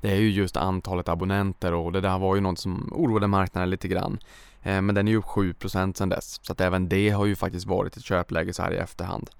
det 0.00 0.10
är 0.10 0.16
ju 0.16 0.30
just 0.30 0.56
antalet 0.56 1.08
abonnenter 1.08 1.72
och 1.74 1.92
det 1.92 2.00
där 2.00 2.18
var 2.18 2.34
ju 2.34 2.40
något 2.40 2.58
som 2.58 2.92
oroade 2.92 3.26
marknaden 3.26 3.70
lite 3.70 3.88
grann. 3.88 4.18
Eh, 4.62 4.82
men 4.82 4.94
den 4.94 5.08
är 5.08 5.12
ju 5.12 5.18
upp 5.18 5.24
7% 5.24 5.94
sedan 5.94 6.08
dess, 6.08 6.40
så 6.42 6.52
att 6.52 6.60
även 6.60 6.88
det 6.88 7.10
har 7.10 7.26
ju 7.26 7.36
faktiskt 7.36 7.66
varit 7.66 7.96
ett 7.96 8.04
köpläge 8.04 8.52
så 8.52 8.62
här 8.62 8.72
i 8.72 8.76
efterhand. 8.76 9.30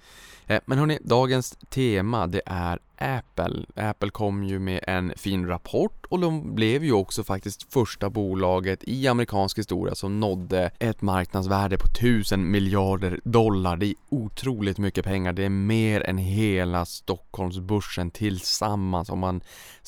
Eh, 0.47 0.61
men 0.67 0.79
hörni, 0.79 0.99
dagens 1.05 1.57
tema 1.69 2.27
det 2.27 2.43
är 2.47 2.79
Apple. 2.99 3.65
Apple 3.77 4.11
kom 4.11 4.45
ju 4.45 4.59
med 4.59 4.81
en 4.87 5.13
fin 5.17 5.47
rapport 5.47 6.07
och 6.07 6.21
de 6.21 6.55
blev 6.55 6.85
ju 6.85 6.93
också 6.93 7.25
faktiskt 7.25 7.73
första 7.73 8.11
bolaget 8.11 8.85
i 8.85 9.09
amerikansk 9.09 9.59
historia 9.59 9.95
som 9.95 10.21
nådde 10.21 10.71
ett 10.79 11.03
marknadsvärde 11.03 11.79
på 11.79 11.87
1000 11.87 12.51
miljarder 12.51 13.21
dollar. 13.25 13.77
Det 13.77 13.87
är 13.87 13.95
otroligt 14.09 14.79
mycket 14.79 15.05
pengar. 15.05 15.33
Det 15.33 15.45
är 15.45 15.49
mer 15.49 16.01
än 16.01 16.19
hela 16.19 16.85
Stockholmsbörsen 16.85 18.11
tillsammans 18.11 19.11
om 19.11 19.19
man 19.19 19.41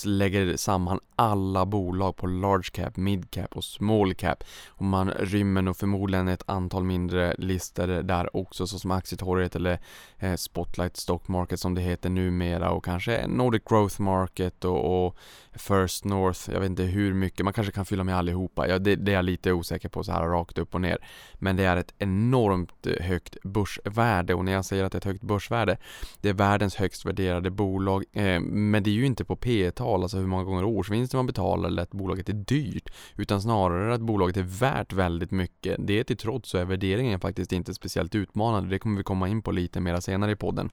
lägger 0.05 0.57
samman 0.57 1.01
alla 1.17 1.67
bolag 1.67 2.17
på 2.17 2.27
large 2.27 2.71
cap, 2.73 2.97
mid 2.97 3.31
cap 3.31 3.57
och 3.57 3.65
small 3.65 4.15
cap. 4.15 4.45
Och 4.69 4.85
man 4.85 5.11
rymmer 5.11 5.63
nog 5.63 5.77
förmodligen 5.77 6.29
ett 6.29 6.43
antal 6.47 6.85
mindre 6.85 7.35
listor 7.39 7.87
där 7.87 8.37
också 8.37 8.67
såsom 8.67 8.91
Aktietorget 8.91 9.57
eller 9.57 9.79
eh, 10.19 10.35
Spotlight 10.35 10.97
Stock 10.97 11.29
Market 11.29 11.61
som 11.61 11.75
det 11.75 11.81
heter 11.81 12.11
numera 12.11 12.71
och 12.71 12.85
kanske 12.85 12.96
Nordic 13.27 13.63
Growth 13.65 14.01
Market 14.01 14.65
och, 14.65 15.07
och, 15.07 15.17
First 15.59 16.05
North. 16.05 16.51
Jag 16.53 16.61
vet 16.61 16.71
inte 16.71 16.83
hur 16.83 17.15
mycket, 17.15 17.45
man 17.45 17.53
kanske 17.53 17.73
kan 17.73 17.85
fylla 17.85 18.05
med 18.05 18.17
allihopa. 18.17 18.69
Ja, 18.69 18.79
det, 18.79 18.97
det, 18.97 19.13
är 19.13 19.17
jag 19.17 19.25
lite 19.25 19.53
osäker 19.53 19.89
på 19.89 20.05
så 20.05 20.13
här 20.13 20.23
rakt 20.23 20.59
upp 20.59 20.75
och 20.75 20.81
ner. 20.81 20.99
Men 21.35 21.57
det 21.57 21.65
är 21.65 21.77
ett 21.77 21.95
enormt 21.99 22.87
eh, 22.87 23.07
högt 23.07 23.37
börsvärde 23.43 24.35
och 24.35 24.45
när 24.45 24.53
jag 24.53 24.65
säger 24.65 24.85
att 24.85 24.93
det 24.93 24.97
är 24.97 25.01
ett 25.01 25.05
högt 25.05 25.23
börsvärde, 25.23 25.77
det 26.21 26.29
är 26.29 26.33
världens 26.33 26.77
högst 26.77 27.05
värderade 27.05 27.51
bolag. 27.51 28.05
Eh, 28.13 28.41
men 28.41 28.83
det 28.83 28.91
är 28.91 28.95
ju 28.95 29.07
inte 29.07 29.25
på 29.25 29.37
P 29.37 29.71
tal, 29.71 30.03
alltså 30.03 30.19
hur 30.19 30.27
många 30.27 30.45
gånger 30.45 30.65
årsvinsten 30.65 31.19
man 31.19 31.27
betalar 31.27 31.69
eller 31.69 31.83
att 31.83 31.91
bolaget 31.91 32.29
är 32.29 32.33
dyrt, 32.33 32.91
utan 33.17 33.43
snarare 33.43 33.95
att 33.95 34.01
bolaget 34.01 34.37
är 34.37 34.43
värt 34.43 34.93
väldigt 34.93 35.31
mycket. 35.31 35.77
Det 35.79 36.05
till 36.05 36.17
trots 36.17 36.51
så 36.51 36.59
är 36.59 36.65
värderingen 36.65 37.21
faktiskt 37.21 37.53
inte 37.53 37.75
speciellt 37.75 38.15
utmanande. 38.15 38.71
Det 38.71 38.79
kommer 38.79 38.97
vi 38.97 39.05
komma 39.05 39.29
in 39.29 39.43
på 39.43 39.51
lite 39.51 39.81
mer 39.81 40.01
senare 40.01 40.33
i 40.33 40.37
podden. 40.37 40.71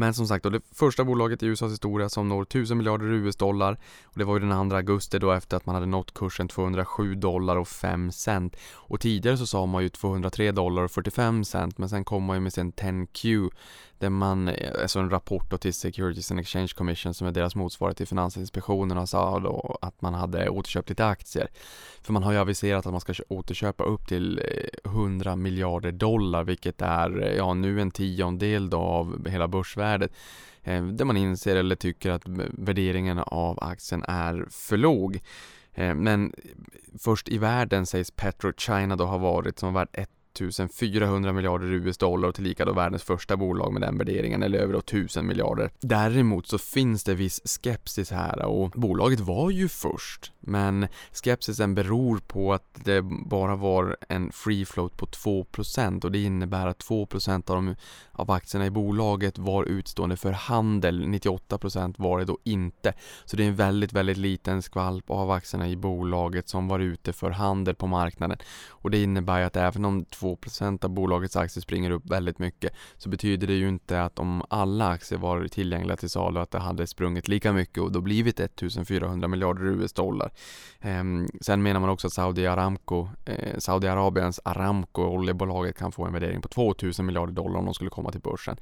Men 0.00 0.14
som 0.14 0.26
sagt 0.26 0.44
då, 0.44 0.50
det 0.50 0.60
första 0.74 1.04
bolaget 1.04 1.42
i 1.42 1.46
USAs 1.46 1.72
historia 1.72 2.08
som 2.08 2.28
når 2.28 2.42
1000 2.42 2.78
miljarder 2.78 3.06
US-dollar 3.06 3.78
och 4.04 4.18
det 4.18 4.24
var 4.24 4.34
ju 4.34 4.46
den 4.46 4.70
2 4.70 4.76
augusti 4.76 5.18
då 5.18 5.32
efter 5.32 5.56
att 5.56 5.66
man 5.66 5.74
hade 5.74 5.86
nått 5.86 6.14
kursen 6.14 6.48
207 6.48 7.14
dollar 7.14 7.56
och 7.56 7.68
5 7.68 8.12
cent. 8.12 8.56
Och 8.74 9.00
tidigare 9.00 9.36
så 9.36 9.46
sa 9.46 9.66
man 9.66 9.82
ju 9.82 9.88
203 9.88 10.52
dollar 10.52 10.82
och 10.82 10.90
45 10.90 11.44
cent 11.44 11.78
men 11.78 11.88
sen 11.88 12.04
kom 12.04 12.24
man 12.24 12.36
ju 12.36 12.40
med 12.40 12.52
sin 12.52 12.72
10Q 12.72 13.50
där 13.98 14.10
man, 14.10 14.50
alltså 14.82 14.98
en 14.98 15.10
rapport 15.10 15.60
till 15.60 15.74
Securities 15.74 16.30
and 16.30 16.40
Exchange 16.40 16.68
Commission 16.76 17.14
som 17.14 17.26
är 17.26 17.32
deras 17.32 17.54
motsvarighet 17.54 17.96
till 17.96 18.06
Finansinspektionen 18.06 18.98
och 18.98 19.08
sa 19.08 19.38
då 19.38 19.78
att 19.82 20.02
man 20.02 20.14
hade 20.14 20.48
återköpt 20.48 20.88
lite 20.88 21.06
aktier. 21.06 21.48
För 22.02 22.12
man 22.12 22.22
har 22.22 22.32
ju 22.32 22.38
aviserat 22.38 22.86
att 22.86 22.92
man 22.92 23.00
ska 23.00 23.14
återköpa 23.28 23.84
upp 23.84 24.08
till 24.08 24.38
eh, 24.84 24.90
100 24.90 25.36
miljarder 25.36 25.92
dollar 25.92 26.44
vilket 26.44 26.82
är, 26.82 27.34
ja 27.36 27.54
nu 27.54 27.80
en 27.80 27.90
tiondel 27.90 28.70
då 28.70 28.78
av 28.78 29.28
hela 29.28 29.48
börsvärdet. 29.48 30.12
Eh, 30.62 30.84
där 30.84 31.04
man 31.04 31.16
inser 31.16 31.56
eller 31.56 31.76
tycker 31.76 32.10
att 32.10 32.22
värderingen 32.52 33.18
av 33.18 33.58
aktien 33.64 34.04
är 34.08 34.46
för 34.50 34.76
låg. 34.76 35.20
Eh, 35.74 35.94
men 35.94 36.32
först 36.98 37.28
i 37.28 37.38
världen 37.38 37.86
sägs 37.86 38.10
PetroChina 38.10 38.96
då 38.96 39.04
ha 39.04 39.18
varit 39.18 39.58
som 39.58 39.66
har 39.66 39.74
varit 39.74 39.96
1400 40.34 41.32
miljarder 41.32 41.72
US-dollar 41.72 42.28
och 42.28 42.34
tillika 42.34 42.64
då 42.64 42.72
världens 42.72 43.02
första 43.02 43.36
bolag 43.36 43.72
med 43.72 43.82
den 43.82 43.98
värderingen, 43.98 44.42
eller 44.42 44.58
över 44.58 44.78
1000 44.78 45.26
miljarder. 45.26 45.70
Däremot 45.80 46.46
så 46.46 46.58
finns 46.58 47.04
det 47.04 47.14
viss 47.14 47.40
skepsis 47.44 48.10
här 48.10 48.44
och 48.44 48.70
bolaget 48.70 49.20
var 49.20 49.50
ju 49.50 49.68
först, 49.68 50.32
men 50.48 50.88
skepsisen 51.12 51.74
beror 51.74 52.18
på 52.18 52.52
att 52.52 52.80
det 52.84 53.02
bara 53.02 53.56
var 53.56 53.96
en 54.08 54.32
free 54.32 54.64
float 54.64 54.96
på 54.96 55.06
2% 55.06 56.04
och 56.04 56.12
det 56.12 56.22
innebär 56.22 56.66
att 56.66 56.84
2% 56.84 57.50
av, 57.50 57.56
de, 57.56 57.74
av 58.12 58.30
aktierna 58.30 58.66
i 58.66 58.70
bolaget 58.70 59.38
var 59.38 59.64
utstående 59.64 60.16
för 60.16 60.32
handel, 60.32 61.04
98% 61.04 61.94
var 61.96 62.18
det 62.18 62.24
då 62.24 62.38
inte. 62.44 62.94
Så 63.24 63.36
det 63.36 63.44
är 63.44 63.48
en 63.48 63.56
väldigt, 63.56 63.92
väldigt 63.92 64.16
liten 64.16 64.62
skvalp 64.62 65.10
av 65.10 65.30
aktierna 65.30 65.68
i 65.68 65.76
bolaget 65.76 66.48
som 66.48 66.68
var 66.68 66.80
ute 66.80 67.12
för 67.12 67.30
handel 67.30 67.74
på 67.74 67.86
marknaden 67.86 68.38
och 68.68 68.90
det 68.90 69.02
innebär 69.02 69.38
ju 69.38 69.44
att 69.44 69.56
även 69.56 69.84
om 69.84 70.04
2% 70.04 70.84
av 70.84 70.90
bolagets 70.90 71.36
aktier 71.36 71.62
springer 71.62 71.90
upp 71.90 72.10
väldigt 72.10 72.38
mycket 72.38 72.72
så 72.96 73.08
betyder 73.08 73.46
det 73.46 73.54
ju 73.54 73.68
inte 73.68 74.02
att 74.02 74.18
om 74.18 74.42
alla 74.50 74.88
aktier 74.88 75.18
var 75.18 75.48
tillgängliga 75.48 75.96
till 75.96 76.10
salu 76.10 76.40
att 76.40 76.50
det 76.50 76.58
hade 76.58 76.86
sprungit 76.86 77.28
lika 77.28 77.52
mycket 77.52 77.82
och 77.82 77.92
då 77.92 78.00
blivit 78.00 78.40
1400 78.40 79.28
miljarder 79.28 79.64
US-dollar. 79.64 80.30
Ehm, 80.80 81.28
sen 81.40 81.62
menar 81.62 81.80
man 81.80 81.90
också 81.90 82.06
att 82.06 82.12
Saudi 82.12 82.46
Aramco, 82.46 83.08
eh, 83.24 83.58
Saudiarabiens 83.58 84.40
Aramco, 84.44 85.02
oljebolaget 85.02 85.78
kan 85.78 85.92
få 85.92 86.04
en 86.06 86.12
värdering 86.12 86.42
på 86.42 86.48
2000 86.48 87.06
miljarder 87.06 87.32
dollar 87.32 87.58
om 87.58 87.64
de 87.64 87.74
skulle 87.74 87.90
komma 87.90 88.12
till 88.12 88.20
börsen. 88.20 88.56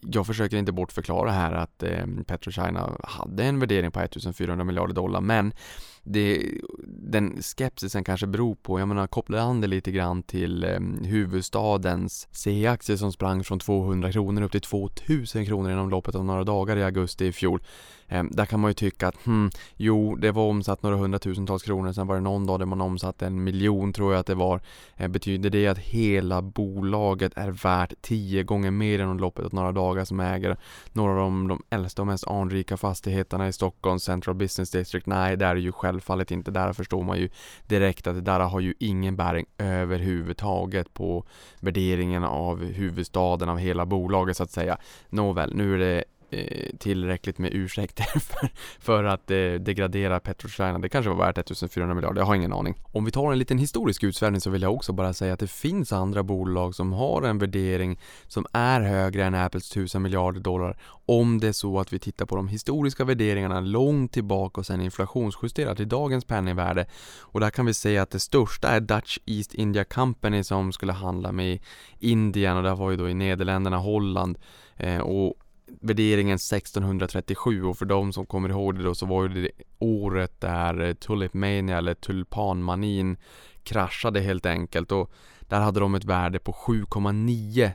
Jag 0.00 0.26
försöker 0.26 0.56
inte 0.56 0.72
bortförklara 0.72 1.30
här 1.30 1.52
att 1.52 1.82
eh, 1.82 2.06
PetroChina 2.26 2.96
hade 3.02 3.44
en 3.44 3.58
värdering 3.60 3.90
på 3.90 4.00
1400 4.00 4.64
miljarder 4.64 4.94
dollar 4.94 5.20
men 5.20 5.52
det, 6.12 6.50
den 6.88 7.42
skepsisen 7.42 8.04
kanske 8.04 8.26
beror 8.26 8.54
på, 8.54 8.80
jag 8.80 8.88
menar 8.88 9.06
kopplar 9.06 9.38
an 9.38 9.60
det 9.60 9.66
lite 9.66 9.90
grann 9.90 10.22
till 10.22 10.64
eh, 10.64 10.80
huvudstadens 11.02 12.28
C-aktie 12.32 12.98
som 12.98 13.12
sprang 13.12 13.44
från 13.44 13.58
200 13.58 14.12
kronor 14.12 14.42
upp 14.42 14.52
till 14.52 14.60
2000 14.60 15.46
kronor 15.46 15.70
inom 15.70 15.90
loppet 15.90 16.14
av 16.14 16.24
några 16.24 16.44
dagar 16.44 16.76
i 16.76 16.84
augusti 16.84 17.26
i 17.26 17.32
fjol. 17.32 17.62
Eh, 18.10 18.24
där 18.30 18.46
kan 18.46 18.60
man 18.60 18.70
ju 18.70 18.74
tycka 18.74 19.08
att, 19.08 19.24
hmm, 19.24 19.50
jo, 19.76 20.16
det 20.16 20.32
var 20.32 20.42
omsatt 20.42 20.82
några 20.82 20.96
hundratusentals 20.96 21.62
kronor, 21.62 21.92
sen 21.92 22.06
var 22.06 22.14
det 22.14 22.20
någon 22.20 22.46
dag 22.46 22.58
där 22.58 22.66
man 22.66 22.80
omsatte 22.80 23.26
en 23.26 23.44
miljon 23.44 23.92
tror 23.92 24.12
jag 24.12 24.20
att 24.20 24.26
det 24.26 24.34
var. 24.34 24.60
Eh, 24.96 25.08
betyder 25.08 25.50
det 25.50 25.66
att 25.66 25.78
hela 25.78 26.42
bolaget 26.42 27.32
är 27.36 27.50
värt 27.50 27.92
tio 28.00 28.42
gånger 28.42 28.70
mer 28.70 28.98
inom 28.98 29.18
loppet 29.18 29.44
av 29.44 29.54
några 29.54 29.72
dagar 29.72 30.04
som 30.04 30.20
äger 30.20 30.56
några 30.92 31.12
av 31.12 31.18
de, 31.18 31.48
de 31.48 31.62
äldsta 31.70 32.02
och 32.02 32.06
mest 32.06 32.26
anrika 32.26 32.76
fastigheterna 32.76 33.48
i 33.48 33.52
Stockholms 33.52 34.04
Central 34.04 34.34
Business 34.34 34.70
District? 34.70 35.06
Nej, 35.06 35.36
det 35.36 35.46
är 35.46 35.54
det 35.54 35.60
ju 35.60 35.72
självfallet 36.00 36.30
inte. 36.30 36.50
Där 36.50 36.72
förstår 36.72 37.02
man 37.02 37.18
ju 37.18 37.28
direkt 37.66 38.06
att 38.06 38.14
det 38.14 38.20
där 38.20 38.40
har 38.40 38.60
ju 38.60 38.74
ingen 38.78 39.16
bäring 39.16 39.46
överhuvudtaget 39.58 40.94
på 40.94 41.24
värderingen 41.60 42.24
av 42.24 42.64
huvudstaden 42.64 43.48
av 43.48 43.58
hela 43.58 43.86
bolaget 43.86 44.36
så 44.36 44.42
att 44.42 44.50
säga. 44.50 44.78
Nåväl, 45.10 45.54
nu 45.54 45.74
är 45.74 45.78
det 45.78 46.04
Eh, 46.32 46.76
tillräckligt 46.78 47.38
med 47.38 47.54
ursäkter 47.54 48.04
för, 48.20 48.50
för 48.80 49.04
att 49.04 49.30
eh, 49.30 49.36
degradera 49.36 50.20
Petrochina. 50.20 50.78
Det 50.78 50.88
kanske 50.88 51.10
var 51.10 51.26
värt 51.26 51.38
1400 51.38 51.94
miljarder, 51.94 52.20
jag 52.20 52.26
har 52.26 52.34
ingen 52.34 52.52
aning. 52.52 52.74
Om 52.92 53.04
vi 53.04 53.10
tar 53.10 53.32
en 53.32 53.38
liten 53.38 53.58
historisk 53.58 54.02
utsvävning 54.02 54.40
så 54.40 54.50
vill 54.50 54.62
jag 54.62 54.74
också 54.74 54.92
bara 54.92 55.12
säga 55.12 55.34
att 55.34 55.40
det 55.40 55.50
finns 55.50 55.92
andra 55.92 56.22
bolag 56.22 56.74
som 56.74 56.92
har 56.92 57.22
en 57.22 57.38
värdering 57.38 58.00
som 58.28 58.46
är 58.52 58.80
högre 58.80 59.24
än 59.24 59.34
Apples 59.34 59.70
1000 59.70 60.02
miljarder 60.02 60.40
dollar 60.40 60.76
om 61.06 61.40
det 61.40 61.48
är 61.48 61.52
så 61.52 61.80
att 61.80 61.92
vi 61.92 61.98
tittar 61.98 62.26
på 62.26 62.36
de 62.36 62.48
historiska 62.48 63.04
värderingarna 63.04 63.60
långt 63.60 64.12
tillbaka 64.12 64.60
och 64.60 64.66
sen 64.66 64.80
inflationsjusterat 64.80 65.76
till 65.76 65.88
dagens 65.88 66.24
penningvärde. 66.24 66.86
Och 67.20 67.40
där 67.40 67.50
kan 67.50 67.66
vi 67.66 67.74
säga 67.74 68.02
att 68.02 68.10
det 68.10 68.20
största 68.20 68.68
är 68.68 68.80
Dutch 68.80 69.18
East 69.26 69.54
India 69.54 69.84
Company 69.84 70.44
som 70.44 70.72
skulle 70.72 70.92
handla 70.92 71.32
med 71.32 71.58
Indien 71.98 72.56
och 72.56 72.62
det 72.62 72.74
var 72.74 72.90
ju 72.90 72.96
då 72.96 73.08
i 73.08 73.14
Nederländerna, 73.14 73.76
Holland 73.76 74.38
eh, 74.76 74.98
och 74.98 75.34
värderingen 75.80 76.34
1637 76.34 77.64
och 77.64 77.78
för 77.78 77.86
de 77.86 78.12
som 78.12 78.26
kommer 78.26 78.48
ihåg 78.48 78.74
det 78.74 78.82
då 78.82 78.94
så 78.94 79.06
var 79.06 79.28
det 79.28 79.50
året 79.78 80.40
där 80.40 80.94
Tulipmania 80.94 81.78
eller 81.78 81.94
tulpanmanin 81.94 83.16
kraschade 83.62 84.20
helt 84.20 84.46
enkelt 84.46 84.92
och 84.92 85.10
där 85.40 85.60
hade 85.60 85.80
de 85.80 85.94
ett 85.94 86.04
värde 86.04 86.38
på 86.38 86.52
7,9 86.52 87.70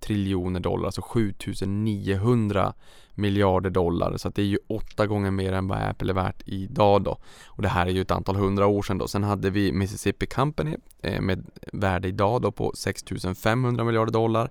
triljoner 0.00 0.60
dollar, 0.60 0.86
alltså 0.86 1.02
7900 1.02 2.74
miljarder 3.14 3.70
dollar. 3.70 4.16
Så 4.16 4.28
att 4.28 4.34
det 4.34 4.42
är 4.42 4.46
ju 4.46 4.58
åtta 4.68 5.06
gånger 5.06 5.30
mer 5.30 5.52
än 5.52 5.68
vad 5.68 5.78
Apple 5.78 6.12
är 6.12 6.14
värt 6.14 6.42
idag 6.46 7.02
då. 7.02 7.18
Och 7.46 7.62
det 7.62 7.68
här 7.68 7.86
är 7.86 7.90
ju 7.90 8.00
ett 8.00 8.10
antal 8.10 8.36
hundra 8.36 8.66
år 8.66 8.82
sedan 8.82 8.98
då. 8.98 9.08
Sen 9.08 9.22
hade 9.22 9.50
vi 9.50 9.72
Mississippi 9.72 10.26
Company 10.26 10.76
eh, 11.02 11.20
med 11.20 11.46
värde 11.72 12.08
idag 12.08 12.42
då 12.42 12.52
på 12.52 12.72
6500 12.74 13.84
miljarder 13.84 14.12
dollar. 14.12 14.50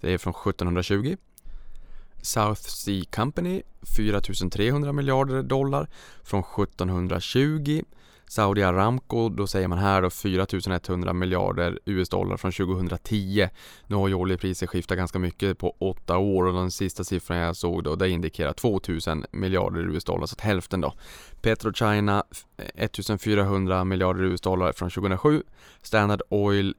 Det 0.00 0.12
är 0.12 0.18
från 0.18 0.34
1720. 0.34 1.16
South 2.24 2.60
Sea 2.60 3.04
Company 3.10 3.62
4300 3.96 4.92
miljarder 4.92 5.42
dollar 5.42 5.88
från 6.22 6.40
1720 6.40 7.82
Saudi 8.28 8.62
Aramco, 8.62 9.28
då 9.28 9.46
säger 9.46 9.68
man 9.68 9.78
här 9.78 10.02
då 10.02 10.10
4100 10.10 11.12
miljarder 11.12 11.78
US-dollar 11.84 12.36
från 12.36 12.52
2010. 12.52 13.48
Nu 13.86 13.96
har 13.96 14.08
ju 14.08 14.14
oljepriser 14.14 14.66
skiftat 14.66 14.98
ganska 14.98 15.18
mycket 15.18 15.58
på 15.58 15.76
åtta 15.78 16.18
år 16.18 16.44
och 16.46 16.54
den 16.54 16.70
sista 16.70 17.04
siffran 17.04 17.38
jag 17.38 17.56
såg 17.56 17.84
då, 17.84 17.96
det 17.96 18.08
indikerar 18.08 18.52
2000 18.52 19.24
miljarder 19.30 19.80
US-dollar, 19.80 20.26
så 20.26 20.34
att 20.34 20.40
hälften 20.40 20.80
då. 20.80 20.94
PetroChina 21.42 22.24
1400 22.74 23.84
miljarder 23.84 24.24
US-dollar 24.24 24.72
från 24.72 24.90
2007. 24.90 25.42
Standard 25.82 26.22
Oil 26.28 26.74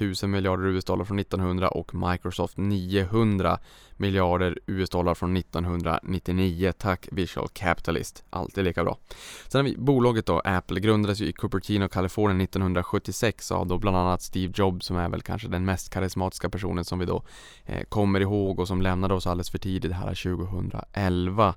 1000 0.00 0.30
miljarder 0.30 0.66
US-dollar 0.66 1.04
från 1.04 1.18
1900 1.18 1.68
och 1.68 1.94
Microsoft 1.94 2.56
900 2.56 3.58
miljarder 3.96 4.58
US-dollar 4.66 5.14
från 5.14 5.36
1999. 5.36 6.72
Tack 6.78 7.08
Visual 7.12 7.48
Capitalist, 7.52 8.24
alltid 8.30 8.64
lika 8.64 8.84
bra. 8.84 8.98
Sen 9.48 9.58
har 9.58 9.64
vi 9.64 9.76
bolaget 9.76 10.26
då, 10.26 10.42
Apple, 10.44 10.80
grundades 10.80 11.20
ju 11.20 11.26
i 11.26 11.32
Cupertino, 11.32 11.88
Kalifornien 11.88 12.40
1976 12.40 13.52
av 13.52 13.66
då 13.66 13.78
bland 13.78 13.96
annat 13.96 14.22
Steve 14.22 14.52
Jobs 14.56 14.86
som 14.86 14.96
är 14.96 15.08
väl 15.08 15.22
kanske 15.22 15.48
den 15.48 15.64
mest 15.64 15.90
karismatiska 15.90 16.50
personen 16.50 16.84
som 16.84 16.98
vi 16.98 17.06
då 17.06 17.22
eh, 17.64 17.82
kommer 17.88 18.20
ihåg 18.20 18.60
och 18.60 18.68
som 18.68 18.82
lämnade 18.82 19.14
oss 19.14 19.26
alldeles 19.26 19.50
för 19.50 19.58
tidigt 19.58 19.92
här 19.92 20.14
2011. 20.14 21.54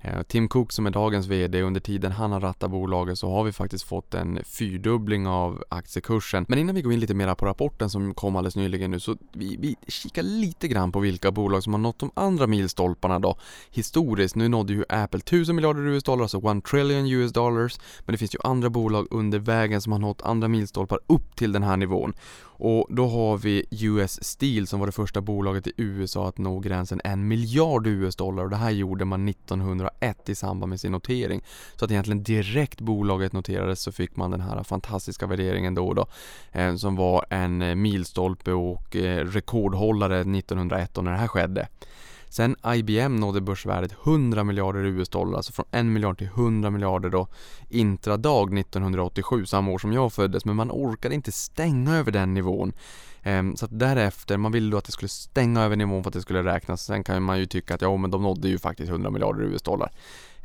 Eh, 0.00 0.22
Tim 0.22 0.48
Cook 0.48 0.72
som 0.72 0.86
är 0.86 0.90
dagens 0.90 1.26
VD, 1.26 1.62
under 1.62 1.80
tiden 1.80 2.12
han 2.12 2.32
har 2.32 2.40
rattat 2.40 2.70
bolaget 2.70 3.18
så 3.18 3.30
har 3.30 3.44
vi 3.44 3.52
faktiskt 3.52 3.84
fått 3.84 4.14
en 4.14 4.38
fyrdubbling 4.44 5.26
av 5.26 5.64
aktiekursen. 5.68 6.46
Men 6.48 6.58
innan 6.58 6.74
vi 6.74 6.82
går 6.82 6.92
in 6.92 7.00
lite 7.00 7.14
mer 7.14 7.34
på 7.34 7.46
rapporten 7.46 7.90
som 7.90 8.14
kom 8.14 8.36
alldeles 8.36 8.56
nyligen 8.56 8.90
nu 8.90 9.00
så 9.00 9.16
vi, 9.32 9.56
vi 9.56 9.76
kikar 9.88 10.22
lite 10.22 10.68
grann 10.68 10.92
på 10.92 11.00
vilka 11.00 11.30
bolag 11.30 11.62
som 11.62 11.72
har 11.72 11.80
nått 11.80 11.98
de 11.98 12.10
andra 12.14 12.46
milstolparna 12.46 13.18
då 13.18 13.36
historiskt. 13.70 14.34
Nu 14.34 14.48
nådde 14.48 14.72
ju 14.72 14.84
Apple 14.88 15.18
1000 15.18 15.56
miljarder 15.56 15.86
US 15.86 16.04
dollar, 16.04 16.22
alltså 16.22 16.38
1 16.38 16.64
trillion 16.64 17.06
US 17.06 17.32
dollars. 17.32 17.78
Men 18.04 18.12
det 18.12 18.18
finns 18.18 18.34
ju 18.34 18.38
andra 18.44 18.70
bolag 18.70 19.06
under 19.10 19.38
vägen 19.38 19.80
som 19.80 19.92
har 19.92 19.98
nått 19.98 20.22
andra 20.22 20.48
milstolpar 20.48 20.98
upp 21.06 21.36
till 21.36 21.52
den 21.52 21.62
här 21.62 21.76
nivån. 21.76 22.14
Och 22.58 22.86
då 22.90 23.06
har 23.08 23.36
vi 23.36 23.64
US 23.70 24.24
Steel 24.24 24.66
som 24.66 24.80
var 24.80 24.86
det 24.86 24.92
första 24.92 25.20
bolaget 25.20 25.66
i 25.66 25.72
USA 25.76 26.28
att 26.28 26.38
nå 26.38 26.58
gränsen 26.58 27.00
en 27.04 27.28
miljard 27.28 27.86
US 27.86 28.16
dollar 28.16 28.44
och 28.44 28.50
det 28.50 28.56
här 28.56 28.70
gjorde 28.70 29.04
man 29.04 29.28
1901 29.28 30.28
i 30.28 30.34
samband 30.34 30.70
med 30.70 30.80
sin 30.80 30.92
notering. 30.92 31.42
Så 31.76 31.84
att 31.84 31.90
egentligen 31.90 32.22
direkt 32.22 32.80
bolaget 32.80 33.32
noterades 33.32 33.80
så 33.80 33.92
fick 33.92 34.16
man 34.16 34.30
den 34.30 34.40
här 34.40 34.62
fantastiska 34.62 35.26
värderingen 35.26 35.74
då 35.74 35.86
och 35.86 35.94
då 35.94 36.06
eh, 36.52 36.76
som 36.76 36.96
var 36.96 37.26
en 37.30 37.62
eh, 37.62 37.74
milstolpe 37.74 38.52
och 38.52 38.96
eh, 38.96 39.24
rekordhållare 39.24 40.20
1901 40.20 40.96
när 40.96 41.12
det 41.12 41.18
här 41.18 41.28
skedde. 41.28 41.68
Sen 42.28 42.56
IBM 42.74 43.16
nådde 43.16 43.40
börsvärdet 43.40 43.92
100 44.04 44.44
miljarder 44.44 44.84
US-dollar, 44.84 45.36
alltså 45.36 45.52
från 45.52 45.66
1 45.70 45.86
miljard 45.86 46.18
till 46.18 46.26
100 46.26 46.70
miljarder 46.70 47.10
då 47.10 47.28
intradag 47.68 48.58
1987, 48.58 49.46
samma 49.46 49.70
år 49.70 49.78
som 49.78 49.92
jag 49.92 50.12
föddes, 50.12 50.44
men 50.44 50.56
man 50.56 50.70
orkade 50.70 51.14
inte 51.14 51.32
stänga 51.32 51.96
över 51.96 52.12
den 52.12 52.34
nivån. 52.34 52.72
Ehm, 53.22 53.56
så 53.56 53.64
att 53.64 53.78
därefter, 53.78 54.36
man 54.36 54.52
ville 54.52 54.70
då 54.70 54.78
att 54.78 54.84
det 54.84 54.92
skulle 54.92 55.08
stänga 55.08 55.62
över 55.62 55.76
nivån 55.76 56.02
för 56.02 56.10
att 56.10 56.14
det 56.14 56.22
skulle 56.22 56.44
räknas. 56.44 56.84
Sen 56.84 57.04
kan 57.04 57.22
man 57.22 57.38
ju 57.38 57.46
tycka 57.46 57.74
att 57.74 57.82
ja, 57.82 57.96
men 57.96 58.10
de 58.10 58.22
nådde 58.22 58.48
ju 58.48 58.58
faktiskt 58.58 58.90
100 58.90 59.10
miljarder 59.10 59.42
US-dollar. 59.42 59.90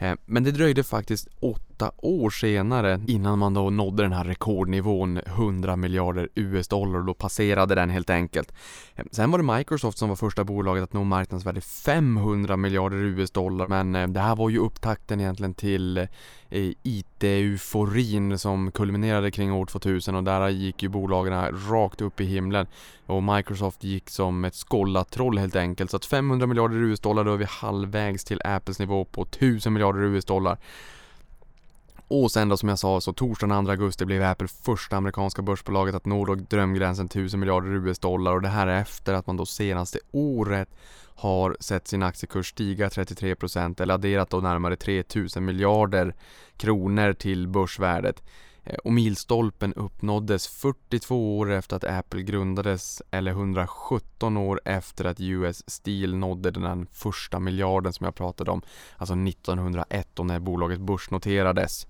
Eh, 0.04 0.16
men 0.26 0.44
det 0.44 0.52
dröjde 0.52 0.84
faktiskt 0.84 1.28
åtta 1.40 1.92
år 1.98 2.30
senare 2.30 3.02
innan 3.08 3.40
man 3.40 3.54
då 3.54 3.70
nådde 3.70 4.04
den 4.04 4.14
här 4.14 4.24
rekordnivån 4.24 5.18
100 5.18 5.76
miljarder 5.76 6.30
US-dollar 6.36 7.00
och 7.00 7.06
då 7.06 7.14
passerade 7.14 7.76
den 7.76 7.90
helt 7.90 8.10
enkelt. 8.10 8.54
Eh, 8.96 9.06
sen 9.12 9.32
var 9.32 9.38
det 9.38 9.58
Microsoft 9.58 9.98
som 9.98 10.10
var 10.10 10.16
första 10.16 10.44
bolaget 10.44 10.84
att 10.84 10.94
nå 10.94 11.04
marknadsvärde 11.04 11.62
500 11.62 12.58
miljarder 12.58 12.98
US-dollar 12.98 13.68
men 13.68 13.96
eh, 13.96 14.08
det 14.08 14.20
här 14.20 14.36
var 14.36 14.50
ju 14.50 14.58
upptakten 14.58 15.20
egentligen 15.20 15.54
till 15.54 16.08
IT-euforin 16.84 18.38
som 18.40 18.72
kulminerade 18.72 19.32
kring 19.32 19.54
år 19.54 19.66
2000 19.66 20.16
och 20.16 20.24
där 20.24 20.50
gick 20.50 20.84
ju 20.84 20.90
bolagen 20.90 21.68
rakt 21.70 22.02
upp 22.02 22.22
i 22.22 22.26
himlen 22.26 22.68
och 23.06 23.24
Microsoft 23.24 23.84
gick 23.84 24.10
som 24.10 24.46
ett 24.46 24.56
skållat 24.56 25.12
troll 25.12 25.38
helt 25.38 25.56
enkelt 25.56 25.92
så 25.92 25.98
att 25.98 26.06
500 26.06 26.48
miljarder 26.48 26.76
US-dollar 26.76 27.24
då 27.24 27.34
är 27.34 27.38
vi 27.38 27.46
halvvägs 27.50 28.24
till 28.24 28.42
Apples 28.46 28.80
nivå 28.80 29.06
på 29.06 29.22
1000 29.22 29.74
miljarder 29.74 29.93
US-dollar 30.02 30.58
och 32.08 32.32
sen 32.32 32.50
då 32.50 32.58
som 32.58 32.70
jag 32.70 32.80
sa 32.80 33.02
så 33.02 33.14
torsdagen 33.14 33.66
2 33.66 33.72
augusti 33.72 34.06
blev 34.06 34.24
Apple 34.24 34.48
första 34.48 34.98
amerikanska 34.98 35.42
börsbolaget 35.42 35.96
att 35.96 36.06
nå 36.06 36.36
drömgränsen 36.36 37.06
1000 37.06 37.40
miljarder 37.40 37.70
US-dollar 37.70 38.34
och 38.34 38.42
det 38.42 38.48
här 38.48 38.68
är 38.68 38.82
efter 38.82 39.14
att 39.14 39.28
man 39.28 39.38
då 39.38 39.46
senaste 39.46 40.00
året 40.12 40.70
har 41.16 41.58
sett 41.60 41.88
sin 41.88 42.04
aktiekurs 42.04 42.50
stiga 42.50 42.90
33% 42.90 43.82
eller 43.82 43.94
adderat 43.94 44.30
då 44.30 44.40
närmare 44.40 44.76
3000 44.76 45.46
miljarder 45.46 46.16
kronor 46.58 47.14
till 47.14 47.48
börsvärdet. 47.48 48.24
Eh, 48.64 48.76
och 48.76 48.94
milstolpen 48.94 49.74
uppnåddes 49.74 50.48
42 50.48 51.38
år 51.38 51.52
efter 51.52 51.76
att 51.76 51.84
Apple 51.84 52.22
grundades 52.22 53.02
eller 53.12 53.32
117 53.32 54.38
år 54.38 54.62
efter 54.66 55.06
att 55.06 55.20
US 55.20 55.64
Steel 55.68 56.16
nådde 56.16 56.52
den 56.52 56.88
första 56.92 57.40
miljarden 57.40 57.94
som 57.94 58.04
jag 58.04 58.16
pratade 58.16 58.52
om, 58.52 58.62
alltså 58.98 59.14
1901 59.14 60.20
och 60.20 60.26
när 60.26 60.40
bolaget 60.40 60.80
börsnoterades. 60.80 61.88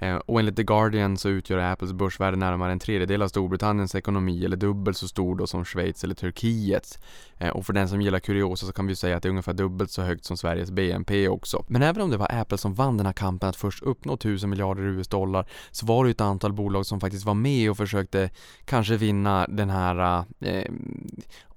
Eh, 0.00 0.16
och 0.16 0.38
enligt 0.38 0.56
The 0.56 0.62
Guardian 0.62 1.16
så 1.16 1.28
utgör 1.28 1.58
Apples 1.58 1.92
börsvärde 1.92 2.36
närmare 2.36 2.72
en 2.72 2.78
tredjedel 2.78 3.22
av 3.22 3.28
Storbritanniens 3.28 3.94
ekonomi 3.94 4.44
eller 4.44 4.56
dubbelt 4.56 4.96
så 4.96 5.08
stor 5.08 5.36
då 5.36 5.46
som 5.46 5.64
Schweiz 5.64 6.04
eller 6.04 6.14
Turkiets. 6.14 6.98
Eh, 7.38 7.48
och 7.48 7.66
för 7.66 7.72
den 7.72 7.88
som 7.88 8.00
gillar 8.00 8.18
kuriosa 8.18 8.66
så 8.66 8.72
kan 8.72 8.86
vi 8.86 8.96
säga 8.96 9.16
att 9.16 9.22
det 9.22 9.28
är 9.28 9.30
ungefär 9.30 9.52
dubbelt 9.52 9.90
så 9.90 10.02
högt 10.02 10.24
som 10.24 10.36
Sveriges 10.36 10.70
BNP 10.70 11.28
också. 11.28 11.64
Men 11.68 11.82
även 11.82 12.02
om 12.02 12.10
det 12.10 12.16
var 12.16 12.40
Apple 12.40 12.58
som 12.58 12.74
vann 12.74 12.96
den 12.96 13.06
här 13.06 13.12
kampen 13.12 13.48
att 13.48 13.56
först 13.56 13.82
uppnå 13.82 14.14
1000 14.14 14.50
miljarder 14.50 14.82
US-dollar 14.82 15.48
så 15.70 15.86
var 15.86 16.04
det 16.04 16.08
ju 16.08 16.12
ett 16.12 16.20
antal 16.20 16.52
bolag 16.52 16.86
som 16.86 17.00
faktiskt 17.00 17.24
var 17.24 17.34
med 17.34 17.70
och 17.70 17.76
försökte 17.76 18.30
kanske 18.64 18.96
vinna 18.96 19.46
den 19.46 19.70
här 19.70 20.24
eh, 20.40 20.70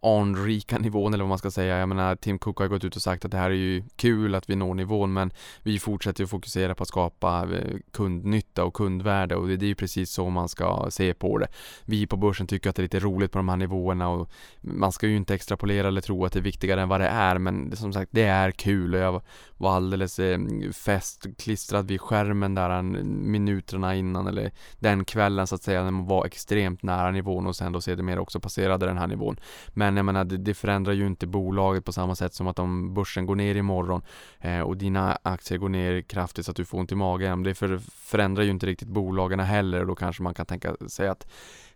anrika 0.03 0.77
nivån 0.77 1.13
eller 1.13 1.23
vad 1.23 1.29
man 1.29 1.37
ska 1.37 1.51
säga. 1.51 1.77
Jag 1.77 1.89
menar 1.89 2.15
Tim 2.15 2.39
Cook 2.39 2.59
har 2.59 2.67
gått 2.67 2.83
ut 2.83 2.95
och 2.95 3.01
sagt 3.01 3.25
att 3.25 3.31
det 3.31 3.37
här 3.37 3.49
är 3.49 3.55
ju 3.55 3.83
kul 3.95 4.35
att 4.35 4.49
vi 4.49 4.55
når 4.55 4.73
nivån 4.73 5.13
men 5.13 5.31
vi 5.63 5.79
fortsätter 5.79 6.23
att 6.23 6.29
fokusera 6.29 6.75
på 6.75 6.83
att 6.83 6.89
skapa 6.89 7.47
eh, 7.53 7.77
kundnytta 7.91 8.63
och 8.63 8.73
kundvärde 8.73 9.35
och 9.35 9.47
det 9.47 9.65
är 9.65 9.67
ju 9.67 9.75
precis 9.75 10.11
så 10.11 10.29
man 10.29 10.49
ska 10.49 10.87
se 10.89 11.13
på 11.13 11.37
det. 11.37 11.47
Vi 11.85 12.07
på 12.07 12.17
börsen 12.17 12.47
tycker 12.47 12.69
att 12.69 12.75
det 12.75 12.79
är 12.79 12.83
lite 12.83 12.99
roligt 12.99 13.31
på 13.31 13.39
de 13.39 13.49
här 13.49 13.57
nivåerna 13.57 14.09
och 14.09 14.31
man 14.61 14.91
ska 14.91 15.07
ju 15.07 15.15
inte 15.15 15.35
extrapolera 15.35 15.87
eller 15.87 16.01
tro 16.01 16.25
att 16.25 16.33
det 16.33 16.39
är 16.39 16.43
viktigare 16.43 16.81
än 16.81 16.89
vad 16.89 17.01
det 17.01 17.07
är 17.07 17.37
men 17.37 17.75
som 17.75 17.93
sagt 17.93 18.11
det 18.11 18.23
är 18.23 18.51
kul 18.51 18.93
och 18.93 18.99
jag 18.99 19.21
var 19.57 19.75
alldeles 19.75 20.19
eh, 20.19 20.39
festklistrad 20.73 21.87
vid 21.87 22.01
skärmen 22.01 22.55
där 22.55 22.81
minuterna 22.81 23.95
innan 23.95 24.27
eller 24.27 24.51
den 24.79 25.05
kvällen 25.05 25.47
så 25.47 25.55
att 25.55 25.63
säga 25.63 25.83
när 25.83 25.91
man 25.91 26.05
var 26.05 26.25
extremt 26.25 26.83
nära 26.83 27.11
nivån 27.11 27.47
och 27.47 27.55
sen 27.55 27.71
då 27.71 27.81
sedermera 27.81 28.21
också 28.21 28.39
passerade 28.39 28.85
den 28.85 28.97
här 28.97 29.07
nivån. 29.07 29.39
Men 29.69 29.92
jag 29.97 30.05
menar 30.05 30.23
det, 30.23 30.37
det 30.37 30.53
förändrar 30.53 30.93
ju 30.93 31.07
inte 31.07 31.27
bolaget 31.27 31.85
på 31.85 31.91
samma 31.91 32.15
sätt 32.15 32.33
som 32.33 32.47
att 32.47 32.59
om 32.59 32.93
börsen 32.93 33.25
går 33.25 33.35
ner 33.35 33.55
imorgon 33.55 34.01
eh, 34.39 34.59
och 34.59 34.77
dina 34.77 35.17
aktier 35.23 35.57
går 35.57 35.69
ner 35.69 36.01
kraftigt 36.01 36.45
så 36.45 36.51
att 36.51 36.57
du 36.57 36.65
får 36.65 36.79
ont 36.79 36.91
i 36.91 36.95
magen. 36.95 37.43
Det 37.43 37.55
för, 37.55 37.77
förändrar 37.93 38.43
ju 38.43 38.49
inte 38.49 38.65
riktigt 38.65 38.87
bolagen 38.87 39.39
heller 39.39 39.81
och 39.81 39.87
då 39.87 39.95
kanske 39.95 40.23
man 40.23 40.33
kan 40.33 40.45
tänka 40.45 40.75
sig 40.87 41.07
att 41.07 41.27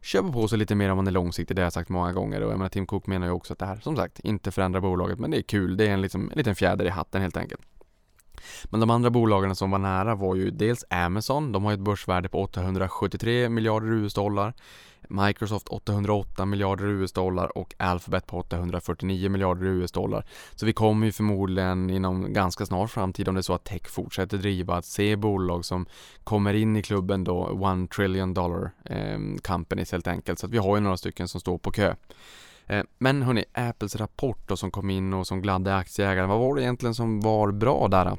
köpa 0.02 0.32
på 0.32 0.48
sig 0.48 0.58
lite 0.58 0.76
mer 0.76 0.90
om 0.90 0.96
man 0.96 1.08
är 1.08 1.12
långsiktig, 1.12 1.56
det 1.56 1.62
har 1.62 1.66
jag 1.66 1.74
sagt 1.74 1.90
många 1.90 2.14
gånger 2.14 2.42
och 2.42 2.52
jag 2.52 2.58
menar 2.58 2.70
Tim 2.70 2.86
Cook 2.86 3.08
menar 3.08 3.28
ju 3.28 3.34
också 3.34 3.54
att 3.54 3.60
det 3.60 3.66
här 3.66 3.76
som 3.76 3.96
sagt 3.96 4.20
inte 4.20 4.52
förändrar 4.52 4.82
bolaget 4.82 5.20
men 5.20 5.32
det 5.32 5.38
är 5.38 5.42
kul, 5.42 5.78
det 5.78 5.88
är 5.88 5.92
en, 5.94 6.02
liksom, 6.02 6.32
en 6.32 6.38
liten 6.38 6.56
fjäder 6.56 6.86
i 6.86 6.90
hatten 6.90 7.22
helt 7.22 7.38
enkelt. 7.38 7.62
Men 8.66 8.80
de 8.80 8.90
andra 8.90 9.10
bolagen 9.10 9.56
som 9.56 9.72
var 9.72 9.80
nära 9.80 10.16
var 10.16 10.36
ju 10.36 10.52
dels 10.52 10.86
Amazon, 10.90 11.52
de 11.52 11.66
har 11.66 11.74
ett 11.74 11.80
börsvärde 11.80 12.30
på 12.30 12.42
873 12.42 13.50
miljarder 13.50 13.88
US-dollar. 13.88 14.54
Microsoft 15.08 15.68
808 15.68 16.46
miljarder 16.46 16.86
US-dollar 16.86 17.58
och 17.58 17.74
Alphabet 17.78 18.28
på 18.28 18.38
849 18.38 19.30
miljarder 19.30 19.66
US-dollar. 19.66 20.26
Så 20.56 20.66
vi 20.66 20.74
kommer 20.74 21.06
ju 21.06 21.12
förmodligen 21.12 21.90
inom 21.90 22.34
ganska 22.34 22.66
snar 22.66 22.88
framtid 22.88 23.28
om 23.28 23.36
det 23.36 23.40
är 23.40 23.42
så 23.42 23.54
att 23.54 23.64
tech 23.64 23.88
fortsätter 23.88 24.38
driva 24.38 24.76
att 24.76 24.86
se 24.86 25.16
bolag 25.16 25.66
som 25.66 25.86
kommer 26.24 26.54
in 26.54 26.76
i 26.76 26.82
klubben 26.82 27.24
då 27.24 27.44
one 27.46 27.88
trillion 27.88 28.34
dollar 28.34 28.72
eh, 28.86 29.20
companies 29.44 29.92
helt 29.92 30.08
enkelt. 30.08 30.40
Så 30.40 30.46
att 30.46 30.52
vi 30.52 30.58
har 30.58 30.76
ju 30.76 30.82
några 30.82 30.98
stycken 30.98 31.28
som 31.28 31.42
står 31.42 31.58
på 31.58 31.72
kö. 31.72 31.96
Eh, 32.68 32.84
men 32.98 33.22
hörni, 33.22 33.46
Apples 33.54 33.96
rapport 33.96 34.48
då 34.48 34.58
som 34.58 34.72
kom 34.72 34.90
in 34.90 35.14
och 35.14 35.28
som 35.28 35.42
gladde 35.42 35.76
aktieägarna, 35.76 36.28
vad 36.28 36.40
var 36.40 36.56
det 36.56 36.62
egentligen 36.62 36.96
som 36.96 37.20
var 37.20 37.52
bra 37.52 37.88
där? 37.88 38.18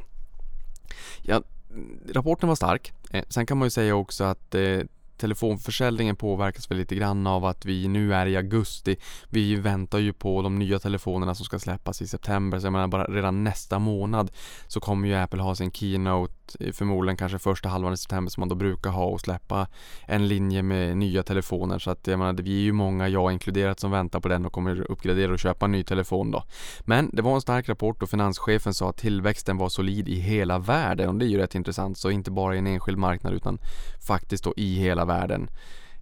Ja, 1.23 1.43
mm, 1.71 2.01
rapporten 2.13 2.49
var 2.49 2.57
stark. 2.57 2.93
Eh, 3.11 3.25
sen 3.29 3.47
kan 3.47 3.59
man 3.59 3.67
ju 3.67 3.71
säga 3.71 3.95
också 3.95 4.25
att 4.25 4.55
eh, 4.55 4.81
telefonförsäljningen 5.19 6.17
påverkas 6.17 6.71
väl 6.71 6.79
lite 6.79 6.95
grann 6.95 7.27
av 7.27 7.45
att 7.45 7.65
vi 7.65 7.89
nu 7.89 8.15
är 8.15 8.27
i 8.27 8.37
augusti. 8.37 8.97
Vi 9.29 9.57
väntar 9.57 9.99
ju 9.99 10.13
på 10.13 10.43
de 10.43 10.59
nya 10.59 10.79
telefonerna 10.79 11.35
som 11.35 11.45
ska 11.45 11.59
släppas 11.59 12.03
i 12.03 12.07
september, 12.07 12.59
så 12.59 12.67
jag 12.67 12.73
menar 12.73 12.89
bara 12.89 13.05
redan 13.05 13.45
nästa 13.45 13.79
månad 13.79 14.31
så 14.67 14.81
kommer 14.81 15.09
ju 15.09 15.15
Apple 15.15 15.43
ha 15.43 15.55
sin 15.55 15.73
keynote 15.73 16.35
eh, 16.61 16.73
förmodligen 16.73 17.17
kanske 17.17 17.39
första 17.39 17.69
halvan 17.69 17.93
i 17.93 17.97
september 17.97 18.31
som 18.31 18.41
man 18.41 18.49
då 18.49 18.55
brukar 18.55 18.91
ha 18.91 19.05
och 19.05 19.21
släppa 19.21 19.67
en 20.07 20.29
linje 20.29 20.63
med 20.63 20.97
nya 20.97 21.23
telefoner 21.23 21.79
så 21.79 21.91
att 21.91 22.07
jag 22.07 22.19
menar 22.19 22.33
vi 22.33 22.57
är 22.57 22.63
ju 22.63 22.73
många, 22.73 23.09
jag 23.09 23.33
inkluderat, 23.33 23.81
som 23.81 23.91
väntar 23.91 24.21
på 24.21 24.29
den 24.29 24.47
och 24.47 24.53
kommer 24.53 24.91
uppgradera 24.91 25.33
och 25.33 25.39
köpa 25.39 25.65
en 25.65 25.73
ny 25.73 25.85
telefon 25.85 26.31
då. 26.31 26.45
Men 26.81 27.11
det 27.13 27.23
var 27.23 27.35
en 27.35 27.41
stark 27.41 27.69
rapport 27.69 28.03
och 28.03 28.11
finanschefen 28.11 28.75
sa 28.75 28.91
att 28.91 28.97
tillväxten 28.97 29.57
var 29.57 29.69
solid 29.69 30.09
i 30.09 30.15
hela 30.15 30.59
världen 30.59 31.09
och 31.09 31.15
det 31.15 31.25
är 31.25 31.29
ju 31.29 31.39
rätt 31.39 31.55
intressant 31.55 31.99
så 31.99 32.11
inte 32.11 32.31
bara 32.31 32.55
i 32.55 32.59
en 32.59 32.67
enskild 32.67 32.99
marknad 32.99 33.35
utan 33.35 33.59
faktiskt 34.07 34.45
då 34.45 34.55
i 34.57 34.75
hela 34.75 35.05
världen. 35.09 35.51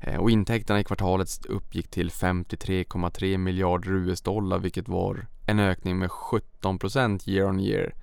Eh, 0.01 0.17
och 0.17 0.31
intäkterna 0.31 0.81
i 0.81 0.85
kvartalet 0.85 1.47
uppgick 1.47 1.91
till 1.91 2.11
53,3 2.11 3.39
miljarder 3.39 3.93
US-dollar 3.93 4.59
vilket 4.59 4.89
var 4.89 5.27
en 5.47 5.61
ökning 5.61 5.99
med 5.99 6.11
17% 6.11 7.29
year 7.29 7.49
on 7.49 7.61
year. 7.61 7.95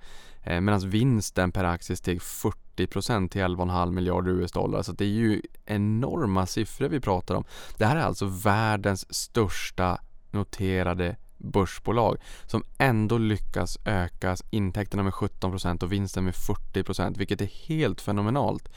Eh, 0.42 0.60
Medan 0.60 0.90
vinsten 0.90 1.52
per 1.52 1.64
aktie 1.64 1.96
steg 1.96 2.20
40% 2.20 3.28
till 3.28 3.42
11,5 3.42 3.90
miljarder 3.92 4.30
US-dollar. 4.30 4.82
Så 4.82 4.92
det 4.92 5.04
är 5.04 5.08
ju 5.08 5.42
enorma 5.64 6.46
siffror 6.46 6.88
vi 6.88 7.00
pratar 7.00 7.34
om. 7.34 7.44
Det 7.76 7.86
här 7.86 7.96
är 7.96 8.00
alltså 8.00 8.26
världens 8.26 9.14
största 9.14 10.00
noterade 10.30 11.16
börsbolag 11.38 12.16
som 12.46 12.62
ändå 12.78 13.18
lyckas 13.18 13.78
öka 13.84 14.36
intäkterna 14.50 15.02
med 15.02 15.12
17% 15.12 15.82
och 15.82 15.92
vinsten 15.92 16.24
med 16.24 16.34
40% 16.34 17.18
vilket 17.18 17.40
är 17.40 17.68
helt 17.68 18.00
fenomenalt. 18.00 18.68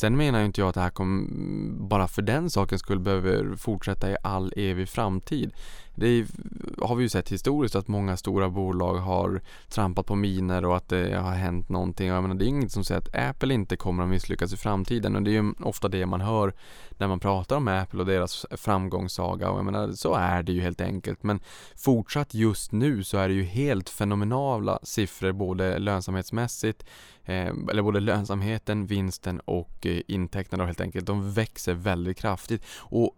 Sen 0.00 0.16
menar 0.16 0.38
ju 0.38 0.44
inte 0.44 0.60
jag 0.60 0.68
att 0.68 0.74
det 0.74 0.80
här 0.80 0.90
kommer 0.90 1.28
bara 1.88 2.08
för 2.08 2.22
den 2.22 2.50
saken 2.50 2.78
skulle 2.78 3.00
behöver 3.00 3.56
fortsätta 3.56 4.10
i 4.10 4.16
all 4.22 4.52
evig 4.56 4.88
framtid. 4.88 5.52
Det 5.94 6.26
har 6.82 6.96
vi 6.96 7.02
ju 7.02 7.08
sett 7.08 7.32
historiskt 7.32 7.74
att 7.74 7.88
många 7.88 8.16
stora 8.16 8.48
bolag 8.48 8.94
har 8.94 9.40
trampat 9.68 10.06
på 10.06 10.14
miner 10.14 10.64
och 10.64 10.76
att 10.76 10.88
det 10.88 11.16
har 11.16 11.32
hänt 11.32 11.68
någonting. 11.68 12.08
Jag 12.08 12.22
menar, 12.22 12.34
det 12.34 12.44
är 12.44 12.48
inget 12.48 12.72
som 12.72 12.84
säger 12.84 13.00
att 13.00 13.16
Apple 13.16 13.54
inte 13.54 13.76
kommer 13.76 14.02
att 14.02 14.08
misslyckas 14.08 14.52
i 14.52 14.56
framtiden 14.56 15.16
och 15.16 15.22
det 15.22 15.30
är 15.30 15.42
ju 15.42 15.52
ofta 15.60 15.88
det 15.88 16.06
man 16.06 16.20
hör 16.20 16.54
när 17.00 17.08
man 17.08 17.20
pratar 17.20 17.56
om 17.56 17.68
Apple 17.68 18.00
och 18.00 18.06
deras 18.06 18.46
framgångssaga 18.50 19.50
och 19.50 19.58
jag 19.58 19.64
menar, 19.64 19.92
så 19.92 20.14
är 20.14 20.42
det 20.42 20.52
ju 20.52 20.60
helt 20.60 20.80
enkelt. 20.80 21.22
Men 21.22 21.40
fortsatt 21.76 22.34
just 22.34 22.72
nu 22.72 23.04
så 23.04 23.18
är 23.18 23.28
det 23.28 23.34
ju 23.34 23.42
helt 23.42 23.88
fenomenala 23.88 24.78
siffror 24.82 25.32
både 25.32 25.78
lönsamhetsmässigt 25.78 26.84
Eh, 27.30 27.54
eller 27.70 27.82
både 27.82 28.00
lönsamheten, 28.00 28.86
vinsten 28.86 29.40
och 29.40 29.86
eh, 29.86 30.00
intäkterna 30.08 30.66
helt 30.66 30.80
enkelt, 30.80 31.06
de 31.06 31.32
växer 31.32 31.74
väldigt 31.74 32.16
kraftigt. 32.16 32.64
Och 32.78 33.16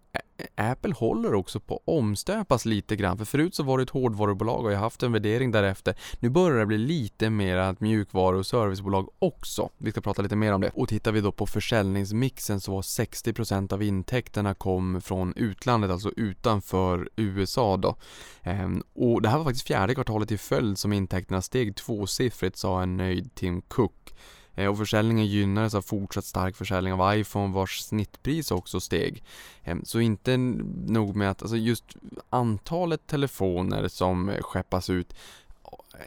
Apple 0.55 0.95
håller 0.95 1.35
också 1.35 1.61
på 1.61 1.75
att 1.75 1.83
omstöpas 1.85 2.65
lite 2.65 2.97
grann, 2.97 3.19
för 3.19 3.25
förut 3.25 3.55
så 3.55 3.63
var 3.63 3.79
det 3.79 3.83
ett 3.83 3.91
hårdvarubolag 3.91 4.65
och 4.65 4.73
jag 4.73 4.77
har 4.77 4.83
haft 4.85 5.03
en 5.03 5.13
värdering 5.13 5.51
därefter. 5.51 5.95
Nu 6.19 6.31
börjar 6.31 6.59
det 6.59 6.67
bli 6.67 6.79
lite 6.79 7.31
mer 7.31 7.57
ett 7.57 7.81
mjukvaru 7.81 8.39
och 8.39 8.47
servicebolag 8.47 9.09
också. 9.19 9.71
Vi 9.79 9.91
ska 9.91 10.01
prata 10.01 10.23
lite 10.23 10.37
mer 10.37 10.53
om 10.53 10.61
det. 10.61 10.71
Och 10.75 10.89
tittar 10.89 11.13
vi 11.13 11.21
då 11.21 11.33
på 11.33 11.47
försäljningsmixen 11.47 12.61
så 12.61 12.73
var 12.73 12.83
60% 12.83 13.73
av 13.73 13.83
intäkterna 13.83 14.55
kom 14.55 15.01
från 15.01 15.33
utlandet, 15.37 15.91
alltså 15.91 16.11
utanför 16.17 17.11
USA 17.17 17.77
då. 17.77 17.97
Ehm, 18.43 18.83
och 18.95 19.23
det 19.23 19.29
här 19.29 19.39
var 19.39 19.45
faktiskt 19.45 19.67
fjärde 19.67 19.95
kvartalet 19.95 20.33
i 20.33 20.39
följd 20.39 20.79
som 20.79 20.93
intäkterna 20.93 21.43
steg 21.43 21.77
tvåsiffrigt, 21.77 22.57
sa 22.57 22.83
en 22.83 22.97
nöjd 22.97 23.35
Tim 23.35 23.63
Cook. 23.63 24.02
Eh, 24.55 24.67
och 24.67 24.79
försäljningen 24.79 25.27
gynnades 25.27 25.75
av 25.75 25.83
fortsatt 25.83 26.25
stark 26.25 26.57
försäljning 26.57 26.93
av 26.93 27.17
iPhone 27.17 27.55
vars 27.55 27.81
snittpris 27.81 28.51
också 28.51 28.81
steg. 28.81 29.23
Ehm, 29.65 29.85
så 29.85 30.01
inte 30.01 30.37
nog 30.37 31.17
med 31.17 31.31
att, 31.31 31.43
alltså 31.43 31.57
just 31.57 31.85
antalet 32.31 33.07
telefoner 33.07 33.89
som 33.89 34.33
skeppas 34.41 34.91
ut 34.91 35.15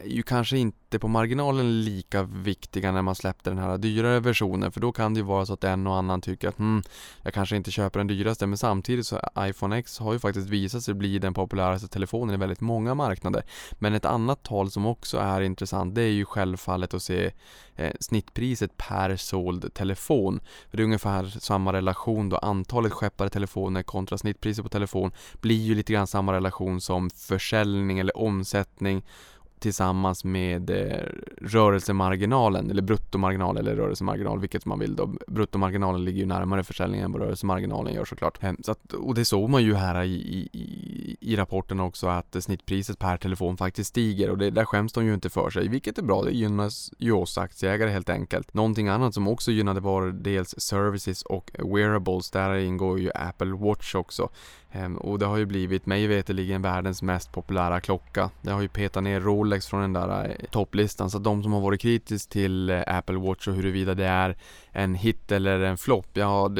ju 0.04 0.22
kanske 0.22 0.58
inte 0.58 0.98
på 0.98 1.08
marginalen 1.08 1.84
lika 1.84 2.22
viktiga 2.22 2.92
när 2.92 3.02
man 3.02 3.14
släppte 3.14 3.50
den 3.50 3.58
här 3.58 3.78
dyrare 3.78 4.20
versionen 4.20 4.72
för 4.72 4.80
då 4.80 4.92
kan 4.92 5.14
det 5.14 5.18
ju 5.18 5.24
vara 5.24 5.46
så 5.46 5.52
att 5.52 5.64
en 5.64 5.86
och 5.86 5.96
annan 5.96 6.20
tycker 6.20 6.48
att 6.48 6.58
hmm, 6.58 6.82
jag 7.22 7.34
kanske 7.34 7.56
inte 7.56 7.70
köper 7.70 8.00
den 8.00 8.06
dyraste 8.06 8.46
men 8.46 8.58
samtidigt 8.58 9.06
så 9.06 9.20
iPhone 9.38 9.78
X 9.78 9.98
har 9.98 10.12
ju 10.12 10.18
faktiskt 10.18 10.48
visat 10.48 10.82
sig 10.82 10.94
bli 10.94 11.18
den 11.18 11.34
populäraste 11.34 11.88
telefonen 11.88 12.34
i 12.34 12.38
väldigt 12.38 12.60
många 12.60 12.94
marknader. 12.94 13.42
Men 13.72 13.94
ett 13.94 14.04
annat 14.04 14.42
tal 14.42 14.70
som 14.70 14.86
också 14.86 15.18
är 15.18 15.40
intressant 15.40 15.94
det 15.94 16.02
är 16.02 16.12
ju 16.12 16.24
självfallet 16.24 16.94
att 16.94 17.02
se 17.02 17.32
eh, 17.76 17.92
snittpriset 18.00 18.76
per 18.76 19.16
såld 19.16 19.74
telefon. 19.74 20.40
För 20.70 20.76
det 20.76 20.82
är 20.82 20.84
ungefär 20.84 21.24
samma 21.26 21.72
relation 21.72 22.28
då 22.28 22.36
antalet 22.36 22.92
skeppade 22.92 23.30
telefoner 23.30 23.82
kontra 23.82 24.18
snittpriset 24.18 24.64
på 24.64 24.68
telefon 24.68 25.12
blir 25.40 25.62
ju 25.62 25.74
lite 25.74 25.92
grann 25.92 26.06
samma 26.06 26.32
relation 26.32 26.80
som 26.80 27.10
försäljning 27.10 27.98
eller 27.98 28.18
omsättning 28.18 29.02
tillsammans 29.58 30.24
med 30.24 30.70
eh, 30.70 31.08
rörelsemarginalen 31.40 32.70
eller 32.70 32.82
bruttomarginal 32.82 33.56
eller 33.56 33.76
rörelsemarginal, 33.76 34.40
vilket 34.40 34.64
man 34.64 34.78
vill 34.78 34.96
då. 34.96 35.10
Bruttomarginalen 35.26 36.04
ligger 36.04 36.20
ju 36.20 36.26
närmare 36.26 36.64
försäljningen 36.64 37.04
än 37.04 37.12
vad 37.12 37.22
rörelsemarginalen 37.22 37.94
gör 37.94 38.04
såklart. 38.04 38.38
Så 38.64 38.72
att, 38.72 38.92
och 38.92 39.14
det 39.14 39.24
såg 39.24 39.50
man 39.50 39.62
ju 39.62 39.74
här 39.74 40.02
i, 40.02 40.48
i, 40.52 41.16
i 41.20 41.36
rapporten 41.36 41.80
också 41.80 42.06
att 42.06 42.36
snittpriset 42.44 42.98
per 42.98 43.16
telefon 43.16 43.56
faktiskt 43.56 43.90
stiger 43.90 44.30
och 44.30 44.38
det, 44.38 44.50
där 44.50 44.64
skäms 44.64 44.92
de 44.92 45.06
ju 45.06 45.14
inte 45.14 45.30
för 45.30 45.50
sig, 45.50 45.68
vilket 45.68 45.98
är 45.98 46.02
bra. 46.02 46.22
Det 46.22 46.30
gynnas 46.30 46.92
ju 46.98 47.12
oss 47.12 47.38
aktieägare 47.38 47.90
helt 47.90 48.10
enkelt. 48.10 48.54
Någonting 48.54 48.88
annat 48.88 49.14
som 49.14 49.28
också 49.28 49.50
gynnade 49.50 49.80
var 49.80 50.06
dels 50.06 50.54
services 50.58 51.22
och 51.22 51.50
wearables. 51.54 52.30
Där 52.30 52.54
ingår 52.54 53.00
ju 53.00 53.10
Apple 53.14 53.52
Watch 53.52 53.94
också. 53.94 54.28
Ehm, 54.76 54.96
och 54.96 55.18
det 55.18 55.26
har 55.26 55.36
ju 55.36 55.46
blivit 55.46 55.86
mig 55.86 56.06
veterligen 56.06 56.62
världens 56.62 57.02
mest 57.02 57.32
populära 57.32 57.80
klocka. 57.80 58.30
Det 58.42 58.50
har 58.50 58.62
ju 58.62 58.68
petat 58.68 59.02
ner 59.02 59.20
Rolex 59.20 59.66
från 59.66 59.80
den 59.80 59.92
där 59.92 60.24
eh, 60.24 60.46
topplistan 60.50 61.10
så 61.10 61.16
att 61.16 61.24
de 61.24 61.42
som 61.42 61.52
har 61.52 61.60
varit 61.60 61.80
kritiska 61.80 62.32
till 62.32 62.70
eh, 62.70 62.82
Apple 62.86 63.16
Watch 63.16 63.48
och 63.48 63.54
huruvida 63.54 63.94
det 63.94 64.06
är 64.06 64.36
en 64.76 64.94
hit 64.94 65.32
eller 65.32 65.60
en 65.60 65.76
flopp. 65.76 66.06
Ja, 66.12 66.50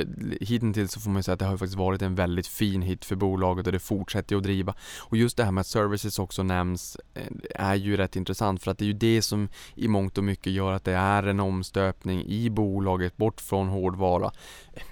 hittills 0.41 0.93
så 0.93 1.01
får 1.01 1.11
man 1.11 1.19
ju 1.19 1.23
säga 1.23 1.33
att 1.33 1.39
det 1.39 1.45
har 1.45 1.57
faktiskt 1.57 1.79
varit 1.79 2.03
en 2.03 2.15
väldigt 2.15 2.47
fin 2.47 2.83
hit 2.83 3.05
för 3.05 3.17
bolaget 3.17 3.67
och 3.67 3.73
det 3.73 3.79
fortsätter 3.79 4.35
ju 4.35 4.39
att 4.39 4.45
driva. 4.45 4.75
Och 4.99 5.17
just 5.17 5.37
det 5.37 5.45
här 5.45 5.53
med 5.53 5.61
att 5.61 5.67
services 5.67 6.19
också 6.19 6.43
nämns 6.43 6.97
eh, 7.15 7.23
är 7.55 7.75
ju 7.75 7.97
rätt 7.97 8.17
intressant 8.17 8.63
för 8.63 8.71
att 8.71 8.79
det 8.79 8.85
är 8.85 8.87
ju 8.87 8.93
det 8.93 9.23
som 9.23 9.49
i 9.75 9.89
mångt 9.89 10.19
och 10.19 10.25
mycket 10.25 10.53
gör 10.53 10.73
att 10.73 10.85
det 10.85 10.93
är 10.93 11.23
en 11.23 11.41
omstöpning 11.41 12.25
i 12.27 12.51
bolaget 12.51 13.17
bort 13.17 13.41
från 13.41 13.69
hårdvara. 13.69 14.31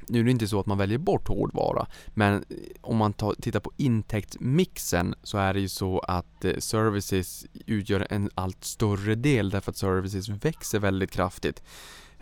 Nu 0.08 0.20
är 0.20 0.24
det 0.24 0.30
inte 0.30 0.48
så 0.48 0.60
att 0.60 0.66
man 0.66 0.78
väljer 0.78 0.98
bort 0.98 1.28
hårdvara, 1.28 1.86
men 2.08 2.44
om 2.80 2.96
man 2.96 3.12
tar, 3.12 3.34
tittar 3.34 3.60
på 3.60 3.72
intäktsmixen 3.76 5.14
så 5.22 5.38
är 5.38 5.54
det 5.54 5.60
ju 5.60 5.68
så 5.68 5.98
att 5.98 6.44
eh, 6.44 6.58
services 6.58 7.46
utgör 7.66 8.06
en 8.10 8.30
allt 8.34 8.64
större 8.64 9.14
del 9.14 9.50
därför 9.50 9.70
att 9.70 9.76
services 9.76 10.28
växer 10.28 10.78
väldigt 10.78 11.10
kraftigt. 11.10 11.62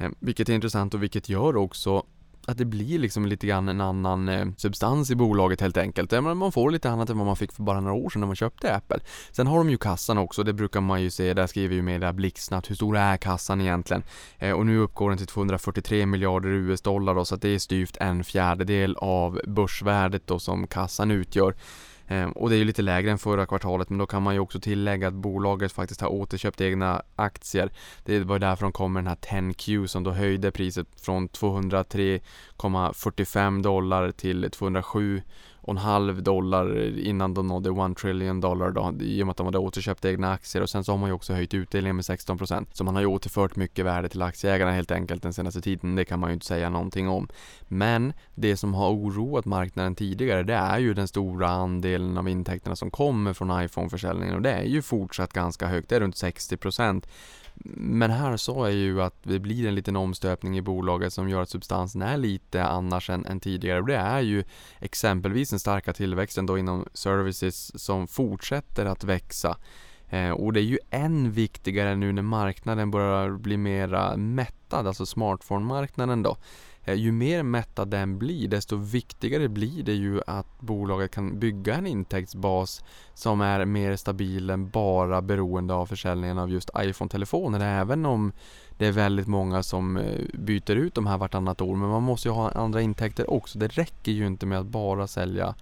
Eh, 0.02 0.10
vilket 0.20 0.48
är 0.48 0.52
intressant 0.52 0.94
och 0.94 1.02
vilket 1.02 1.28
gör 1.28 1.56
också 1.56 2.02
att 2.46 2.58
det 2.58 2.64
blir 2.64 2.98
liksom 2.98 3.26
lite 3.26 3.46
grann 3.46 3.68
en 3.68 3.80
annan 3.80 4.28
eh, 4.28 4.46
substans 4.56 5.10
i 5.10 5.14
bolaget 5.14 5.60
helt 5.60 5.76
enkelt. 5.76 6.12
Man 6.22 6.52
får 6.52 6.70
lite 6.70 6.90
annat 6.90 7.10
än 7.10 7.18
vad 7.18 7.26
man 7.26 7.36
fick 7.36 7.52
för 7.52 7.62
bara 7.62 7.80
några 7.80 7.96
år 7.96 8.10
sedan 8.10 8.20
när 8.20 8.26
man 8.26 8.36
köpte 8.36 8.74
Apple. 8.74 8.98
Sen 9.30 9.46
har 9.46 9.58
de 9.58 9.70
ju 9.70 9.78
kassan 9.78 10.18
också, 10.18 10.42
det 10.42 10.52
brukar 10.52 10.80
man 10.80 11.02
ju 11.02 11.10
se, 11.10 11.34
där 11.34 11.46
skriver 11.46 11.74
ju 11.74 11.82
media 11.82 12.12
blixtsnabbt, 12.12 12.70
hur 12.70 12.74
stor 12.74 12.96
är 12.96 13.16
kassan 13.16 13.60
egentligen? 13.60 14.02
Eh, 14.38 14.52
och 14.52 14.66
nu 14.66 14.78
uppgår 14.78 15.08
den 15.08 15.18
till 15.18 15.26
243 15.26 16.06
miljarder 16.06 16.48
US-dollar 16.48 17.14
då, 17.14 17.24
så 17.24 17.34
att 17.34 17.42
det 17.42 17.48
är 17.48 17.58
styvt 17.58 17.96
en 17.96 18.24
fjärdedel 18.24 18.96
av 18.96 19.40
börsvärdet 19.46 20.26
då 20.26 20.38
som 20.38 20.66
kassan 20.66 21.10
utgör. 21.10 21.54
Ehm, 22.08 22.32
och 22.32 22.50
det 22.50 22.56
är 22.56 22.58
ju 22.58 22.64
lite 22.64 22.82
lägre 22.82 23.10
än 23.10 23.18
förra 23.18 23.46
kvartalet 23.46 23.90
men 23.90 23.98
då 23.98 24.06
kan 24.06 24.22
man 24.22 24.34
ju 24.34 24.40
också 24.40 24.60
tillägga 24.60 25.08
att 25.08 25.14
bolaget 25.14 25.72
faktiskt 25.72 26.00
har 26.00 26.08
återköpt 26.08 26.60
egna 26.60 27.02
aktier. 27.16 27.70
Det 28.04 28.20
var 28.20 28.38
därför 28.38 28.62
de 28.62 28.72
kom 28.72 28.92
med 28.92 29.04
den 29.04 29.08
här 29.08 29.16
10Q 29.16 29.86
som 29.86 30.04
då 30.04 30.10
höjde 30.10 30.50
priset 30.50 30.86
från 31.00 31.28
203,45 31.28 33.62
dollar 33.62 34.10
till 34.10 34.50
207 34.50 35.22
och 35.62 35.70
en 35.70 35.78
halv 35.78 36.22
dollar 36.22 36.98
innan 36.98 37.34
de 37.34 37.46
nådde 37.46 37.70
1 37.90 37.96
trillion 37.96 38.40
dollar 38.40 38.70
då, 38.70 38.94
i 39.00 39.22
och 39.22 39.26
med 39.26 39.30
att 39.30 39.36
de 39.36 39.46
hade 39.46 39.58
återköpt 39.58 40.04
egna 40.04 40.32
aktier. 40.32 40.62
Och 40.62 40.70
sen 40.70 40.84
så 40.84 40.92
har 40.92 40.98
man 40.98 41.08
ju 41.08 41.14
också 41.14 41.32
höjt 41.32 41.54
utdelningen 41.54 41.96
med 41.96 42.04
16% 42.04 42.66
så 42.72 42.84
man 42.84 42.94
har 42.94 43.02
ju 43.02 43.08
återfört 43.08 43.56
mycket 43.56 43.84
värde 43.84 44.08
till 44.08 44.22
aktieägarna 44.22 44.72
helt 44.72 44.90
enkelt 44.90 45.22
den 45.22 45.32
senaste 45.32 45.60
tiden, 45.60 45.94
det 45.94 46.04
kan 46.04 46.20
man 46.20 46.30
ju 46.30 46.34
inte 46.34 46.46
säga 46.46 46.70
någonting 46.70 47.08
om. 47.08 47.28
Men 47.68 48.12
det 48.34 48.56
som 48.56 48.74
har 48.74 48.90
oroat 48.90 49.44
marknaden 49.44 49.94
tidigare 49.94 50.42
det 50.42 50.54
är 50.54 50.78
ju 50.78 50.94
den 50.94 51.08
stora 51.08 51.48
andelen 51.48 52.18
av 52.18 52.28
intäkterna 52.28 52.76
som 52.76 52.90
kommer 52.90 53.32
från 53.32 53.64
iPhone-försäljningen. 53.64 54.34
Och 54.34 54.42
det 54.42 54.52
är 54.52 54.64
ju 54.64 54.82
fortsatt 54.82 55.32
ganska 55.32 55.66
högt, 55.66 55.88
det 55.88 55.96
är 55.96 56.00
runt 56.00 56.16
60% 56.16 57.04
men 57.64 58.10
här 58.10 58.36
sa 58.36 58.68
jag 58.68 58.78
ju 58.78 59.02
att 59.02 59.22
det 59.22 59.38
blir 59.38 59.68
en 59.68 59.74
liten 59.74 59.96
omstöpning 59.96 60.58
i 60.58 60.62
bolaget 60.62 61.12
som 61.12 61.28
gör 61.28 61.42
att 61.42 61.48
substansen 61.48 62.02
är 62.02 62.16
lite 62.16 62.64
annars 62.64 63.10
än, 63.10 63.26
än 63.26 63.40
tidigare. 63.40 63.80
Och 63.80 63.86
det 63.86 63.96
är 63.96 64.20
ju 64.20 64.44
exempelvis 64.80 65.50
den 65.50 65.58
starka 65.58 65.92
tillväxten 65.92 66.46
då 66.46 66.58
inom 66.58 66.86
services 66.94 67.82
som 67.82 68.08
fortsätter 68.08 68.86
att 68.86 69.04
växa. 69.04 69.56
Eh, 70.08 70.30
och 70.30 70.52
det 70.52 70.60
är 70.60 70.64
ju 70.64 70.78
än 70.90 71.32
viktigare 71.32 71.96
nu 71.96 72.12
när 72.12 72.22
marknaden 72.22 72.90
börjar 72.90 73.30
bli 73.30 73.56
mera 73.56 74.16
mättad, 74.16 74.86
alltså 74.86 75.04
smartphone-marknaden 75.04 76.22
då. 76.22 76.36
Eh, 76.84 76.94
ju 76.94 77.12
mer 77.12 77.42
mättad 77.42 77.88
den 77.88 78.18
blir, 78.18 78.48
desto 78.48 78.76
viktigare 78.76 79.48
blir 79.48 79.82
det 79.82 79.92
ju 79.92 80.20
att 80.26 80.60
bolaget 80.60 81.10
kan 81.10 81.38
bygga 81.38 81.74
en 81.74 81.86
intäktsbas 81.86 82.84
som 83.14 83.40
är 83.40 83.64
mer 83.64 83.96
stabil 83.96 84.50
än 84.50 84.68
bara 84.68 85.22
beroende 85.22 85.74
av 85.74 85.86
försäljningen 85.86 86.38
av 86.38 86.50
just 86.50 86.70
iPhone-telefoner. 86.78 87.60
Även 87.80 88.06
om 88.06 88.32
det 88.78 88.86
är 88.86 88.92
väldigt 88.92 89.26
många 89.26 89.62
som 89.62 89.96
eh, 89.96 90.20
byter 90.34 90.76
ut 90.76 90.94
de 90.94 91.06
här 91.06 91.18
vartannat 91.18 91.60
år. 91.60 91.76
Men 91.76 91.88
man 91.88 92.02
måste 92.02 92.28
ju 92.28 92.32
ha 92.32 92.50
andra 92.50 92.80
intäkter 92.80 93.30
också. 93.30 93.58
Det 93.58 93.68
räcker 93.68 94.12
ju 94.12 94.26
inte 94.26 94.46
med 94.46 94.58
att 94.58 94.66
bara 94.66 95.06
sälja 95.06 95.54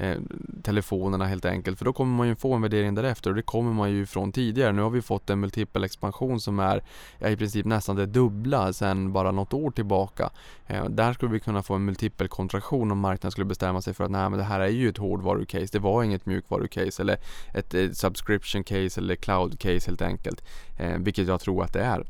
eh, 0.00 0.18
telefonerna 0.62 1.26
helt 1.26 1.44
enkelt. 1.44 1.78
För 1.78 1.84
då 1.84 1.92
kommer 1.92 2.16
man 2.16 2.28
ju 2.28 2.34
få 2.34 2.54
en 2.54 2.62
värdering 2.62 2.94
därefter 2.94 3.30
och 3.30 3.36
det 3.36 3.42
kommer 3.42 3.72
man 3.72 3.90
ju 3.90 4.06
från 4.06 4.32
tidigare. 4.32 4.72
Nu 4.72 4.82
har 4.82 4.90
vi 4.90 5.02
fått 5.02 5.30
en 5.30 5.40
multipel 5.40 5.84
expansion 5.84 6.40
som 6.40 6.58
är 6.58 6.82
ja, 7.18 7.28
i 7.28 7.36
princip 7.36 7.66
nästan 7.66 7.96
det 7.96 8.06
dubbla 8.06 8.72
sedan 8.72 9.12
bara 9.12 9.32
något 9.32 9.54
år 9.54 9.70
tillbaka. 9.70 10.30
Eh, 10.66 10.84
där 10.84 11.12
skulle 11.12 11.32
vi 11.32 11.40
kunna 11.40 11.62
få 11.62 11.74
en 11.74 11.84
multipel 11.84 12.28
kontraktion 12.28 12.90
om 12.90 12.98
marknaden 12.98 13.30
skulle 13.30 13.44
bestämma 13.44 13.82
sig 13.82 13.94
för 13.94 14.04
att 14.04 14.10
nej 14.10 14.30
men 14.30 14.38
det 14.38 14.44
här 14.44 14.60
är 14.60 14.68
ju 14.68 14.88
ett 14.88 14.98
hårdvarucase, 14.98 15.68
Det 15.72 15.78
var 15.78 16.02
inget 16.02 16.26
mjukvarucase 16.26 17.02
eller 17.02 17.18
ett, 17.54 17.74
ett 17.74 17.96
subscription 17.96 18.64
case 18.64 19.00
eller 19.00 19.14
cloud 19.14 19.58
case 19.58 19.90
helt 19.90 20.02
enkelt. 20.02 20.44
Eh, 20.78 20.98
vilket 20.98 21.28
jag 21.28 21.40
tror 21.40 21.64
att 21.64 21.72
det 21.72 21.82
är. 21.82 22.04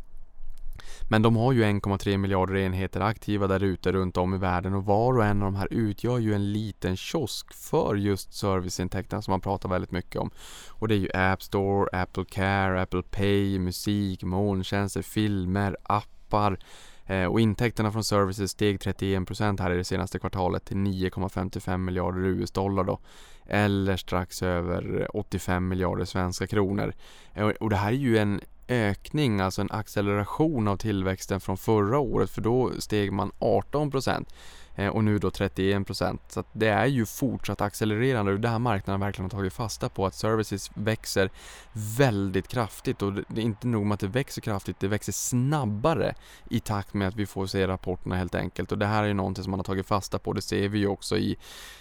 Men 1.09 1.23
de 1.23 1.37
har 1.37 1.53
ju 1.53 1.63
1,3 1.63 2.17
miljarder 2.17 2.57
enheter 2.57 3.01
aktiva 3.01 3.47
där 3.47 3.63
ute 3.63 3.93
runt 3.93 4.17
om 4.17 4.35
i 4.35 4.39
världen 4.39 4.75
och 4.75 4.85
var 4.85 5.19
och 5.19 5.25
en 5.25 5.43
av 5.43 5.53
de 5.53 5.59
här 5.59 5.69
utgör 5.71 6.19
ju 6.19 6.35
en 6.35 6.53
liten 6.53 6.97
kiosk 6.97 7.55
för 7.55 7.95
just 7.95 8.35
serviceintäkterna 8.35 9.23
som 9.23 9.33
man 9.33 9.41
pratar 9.41 9.69
väldigt 9.69 9.91
mycket 9.91 10.21
om. 10.21 10.31
Och 10.69 10.89
det 10.89 10.95
är 10.95 10.99
ju 10.99 11.11
App 11.15 11.43
Store, 11.43 12.03
Apple 12.03 12.25
Care, 12.25 12.83
Apple 12.83 13.03
Pay, 13.03 13.59
musik, 13.59 14.23
molntjänster, 14.23 15.03
filmer, 15.03 15.77
appar 15.83 16.59
eh, 17.07 17.25
och 17.25 17.41
intäkterna 17.41 17.93
från 17.93 18.05
services 18.05 18.51
steg 18.51 18.79
31% 18.79 19.61
här 19.61 19.71
i 19.71 19.77
det 19.77 19.85
senaste 19.85 20.19
kvartalet 20.19 20.65
till 20.65 20.77
9,55 20.77 21.77
miljarder 21.77 22.21
US-dollar 22.21 22.85
då. 22.85 22.99
Eller 23.47 23.97
strax 23.97 24.43
över 24.43 25.09
85 25.17 25.69
miljarder 25.69 26.05
svenska 26.05 26.47
kronor. 26.47 26.93
Eh, 27.35 27.47
och 27.47 27.71
det 27.71 27.77
här 27.77 27.93
är 27.93 27.97
ju 27.97 28.19
en 28.19 28.41
ökning, 28.71 29.41
alltså 29.41 29.61
en 29.61 29.71
acceleration 29.71 30.69
av 30.69 30.77
tillväxten 30.77 31.41
från 31.41 31.57
förra 31.57 31.99
året 31.99 32.31
för 32.31 32.41
då 32.41 32.73
steg 32.79 33.13
man 33.13 33.33
18% 33.39 34.27
eh, 34.75 34.89
och 34.89 35.05
nu 35.05 35.19
då 35.19 35.29
31% 35.29 36.19
Så 36.29 36.45
det 36.53 36.69
är 36.69 36.87
ju 36.87 37.07
fortsatt 37.07 37.61
accelererande 37.61 38.33
och 38.33 38.41
det 38.41 38.49
här 38.49 38.59
marknaden 38.59 39.01
verkligen 39.01 39.31
har 39.31 39.39
tagit 39.39 39.53
fasta 39.53 39.89
på 39.89 40.07
att 40.07 40.15
services 40.15 40.71
växer 40.75 41.31
väldigt 41.73 42.49
kraftigt. 42.49 43.03
Och 43.03 43.13
det 43.13 43.41
är 43.41 43.45
inte 43.45 43.67
nog 43.67 43.87
med 43.87 43.95
att 43.95 44.01
det 44.01 44.09
växer 44.09 44.41
kraftigt, 44.41 44.81
det 44.81 44.89
växer 44.89 45.13
snabbare 45.13 46.15
i 46.51 46.61
takt 46.61 46.95
med 46.95 47.09
att 47.09 47.17
vi 47.17 47.27
får 47.27 47.47
se 47.47 47.67
rapporterna 47.67 48.17
helt 48.17 48.35
enkelt. 48.35 48.73
Och 48.73 48.79
det 48.79 48.87
här 48.87 49.03
är 49.03 49.07
ju 49.07 49.15
någonting 49.15 49.45
som 49.45 49.51
man 49.51 49.61
har 49.61 49.65
tagit 49.65 49.87
fasta 49.87 50.19
på, 50.19 50.33
det 50.33 50.43
ser 50.43 50.69
vi 50.69 50.79
ju 50.79 50.87
också 50.87 51.19
i, 51.19 51.37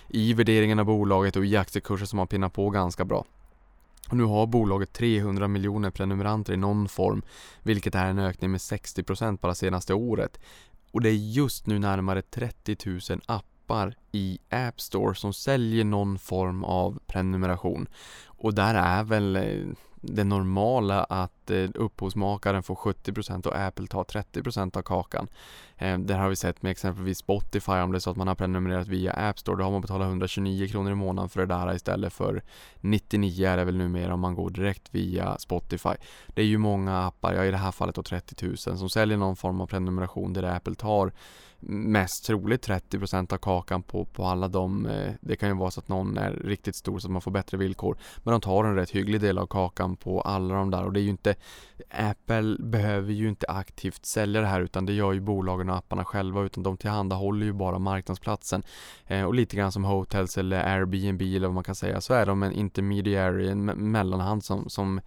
i 0.08 0.34
värderingen 0.34 0.80
av 0.80 0.86
bolaget 0.86 1.36
och 1.36 1.46
i 1.46 1.58
aktiekurser 1.58 2.06
som 2.06 2.20
har 2.20 2.26
pinnat 2.26 2.54
på 2.54 2.70
ganska 2.70 3.06
bra. 3.06 3.26
Och 4.10 4.18
nu 4.18 4.24
har 4.24 4.48
bolaget 4.48 4.94
300 4.94 5.48
miljoner 5.48 5.92
prenumeranter 5.92 6.54
i 6.54 6.58
någon 6.58 6.90
form, 6.90 7.22
vilket 7.64 7.96
är 7.96 8.06
en 8.06 8.20
ökning 8.20 8.52
med 8.52 8.60
60% 8.60 9.40
bara 9.42 9.56
senaste 9.56 9.94
året. 9.94 10.40
Och 10.92 11.02
det 11.02 11.10
är 11.10 11.14
just 11.14 11.68
nu 11.68 11.80
närmare 11.80 12.22
30 12.22 12.78
000 12.86 13.22
appar 13.26 13.96
i 14.12 14.40
App 14.50 14.82
Store 14.82 15.16
som 15.16 15.34
säljer 15.34 15.84
någon 15.84 16.20
form 16.20 16.64
av 16.64 17.00
prenumeration. 17.08 17.88
Och 18.26 18.54
där 18.54 18.76
är 18.76 19.04
väl 19.04 19.36
eh, 19.36 19.76
det 20.02 20.24
normala 20.24 21.04
att 21.04 21.52
eh, 21.52 21.70
upphovsmakaren 21.76 22.64
får 22.64 22.76
70% 22.76 23.48
och 23.48 23.60
Apple 23.60 23.88
tar 23.88 24.04
30% 24.04 24.78
av 24.78 24.82
kakan. 24.82 25.28
Eh, 25.78 25.98
det 25.98 26.14
har 26.14 26.30
vi 26.30 26.36
sett 26.36 26.62
med 26.62 26.72
exempelvis 26.72 27.18
Spotify 27.18 27.72
om 27.72 27.92
det 27.92 27.98
är 27.98 28.00
så 28.00 28.10
att 28.10 28.18
man 28.18 28.28
har 28.28 28.36
prenumererat 28.36 28.88
via 28.88 29.12
App 29.14 29.40
Store. 29.40 29.58
Då 29.58 29.64
har 29.64 29.72
man 29.72 29.82
betalat 29.82 30.08
129 30.08 30.68
kronor 30.68 30.92
i 30.92 30.96
månaden 30.96 31.30
för 31.30 31.40
det 31.40 31.46
där 31.46 31.76
istället 31.76 32.14
för 32.14 32.44
99 32.82 33.48
är 33.48 33.58
det 33.58 33.64
väl 33.64 33.78
numera 33.78 34.14
om 34.14 34.20
man 34.20 34.36
går 34.36 34.50
direkt 34.50 34.88
via 34.92 35.38
Spotify. 35.38 35.94
Det 36.28 36.42
är 36.42 36.46
ju 36.46 36.58
många 36.58 37.00
appar, 37.00 37.34
ja 37.34 37.46
i 37.46 37.52
det 37.52 37.58
här 37.58 37.72
fallet 37.72 37.96
då 37.96 38.04
30 38.04 38.46
000 38.46 38.58
som 38.58 38.90
säljer 38.90 39.18
någon 39.18 39.36
form 39.36 39.62
av 39.62 39.68
prenumeration 39.68 40.34
där 40.34 40.44
Apple 40.44 40.76
tar 40.76 41.14
mest 41.62 42.26
troligt 42.26 42.68
30% 42.68 43.34
av 43.34 43.38
kakan 43.38 43.84
på, 43.84 44.06
på 44.06 44.26
alla 44.26 44.48
de. 44.48 44.86
Eh, 44.86 45.14
det 45.22 45.36
kan 45.36 45.50
ju 45.50 45.56
vara 45.56 45.72
så 45.72 45.80
att 45.80 45.88
någon 45.88 46.18
är 46.18 46.32
riktigt 46.32 46.76
stor 46.76 47.00
så 47.00 47.08
att 47.08 47.12
man 47.12 47.22
får 47.22 47.32
bättre 47.32 47.58
villkor. 47.58 47.98
Men 48.24 48.32
de 48.32 48.42
tar 48.42 48.64
en 48.64 48.76
rätt 48.76 48.92
hygglig 48.92 49.22
del 49.22 49.38
av 49.38 49.48
kakan 49.48 49.96
på 49.96 50.22
alla 50.22 50.56
de 50.56 50.72
där 50.72 50.86
och 50.86 50.94
det 50.94 51.00
är 51.00 51.04
ju 51.04 51.10
inte 51.10 51.36
Apple 51.90 52.58
behöver 52.60 53.14
ju 53.14 53.30
inte 53.30 53.46
aktivt 53.50 54.06
sälja 54.06 54.42
det 54.42 54.48
här 54.48 54.62
utan 54.62 54.86
det 54.86 54.94
gör 54.94 55.14
ju 55.14 55.20
bolagen 55.20 55.70
och 55.70 55.76
apparna 55.76 56.06
själva 56.06 56.44
utan 56.44 56.64
de 56.64 56.78
tillhandahåller 56.78 57.46
ju 57.46 57.54
bara 57.54 57.80
marknadsplatsen. 57.80 58.64
Eh, 59.08 59.24
och 59.24 59.34
lite 59.34 59.56
grann 59.56 59.72
som 59.72 59.84
Hotels 59.84 60.38
eller 60.38 60.64
Airbnb 60.64 61.22
eller 61.22 61.48
vad 61.48 61.56
man 61.56 61.64
kan 61.64 61.76
säga 61.76 62.02
så 62.02 62.14
är 62.14 62.26
de 62.26 62.44
en 62.44 62.52
intermediary, 62.52 63.50
en 63.50 63.66
mellanhand 63.66 64.44
som, 64.44 64.70
som 64.70 65.02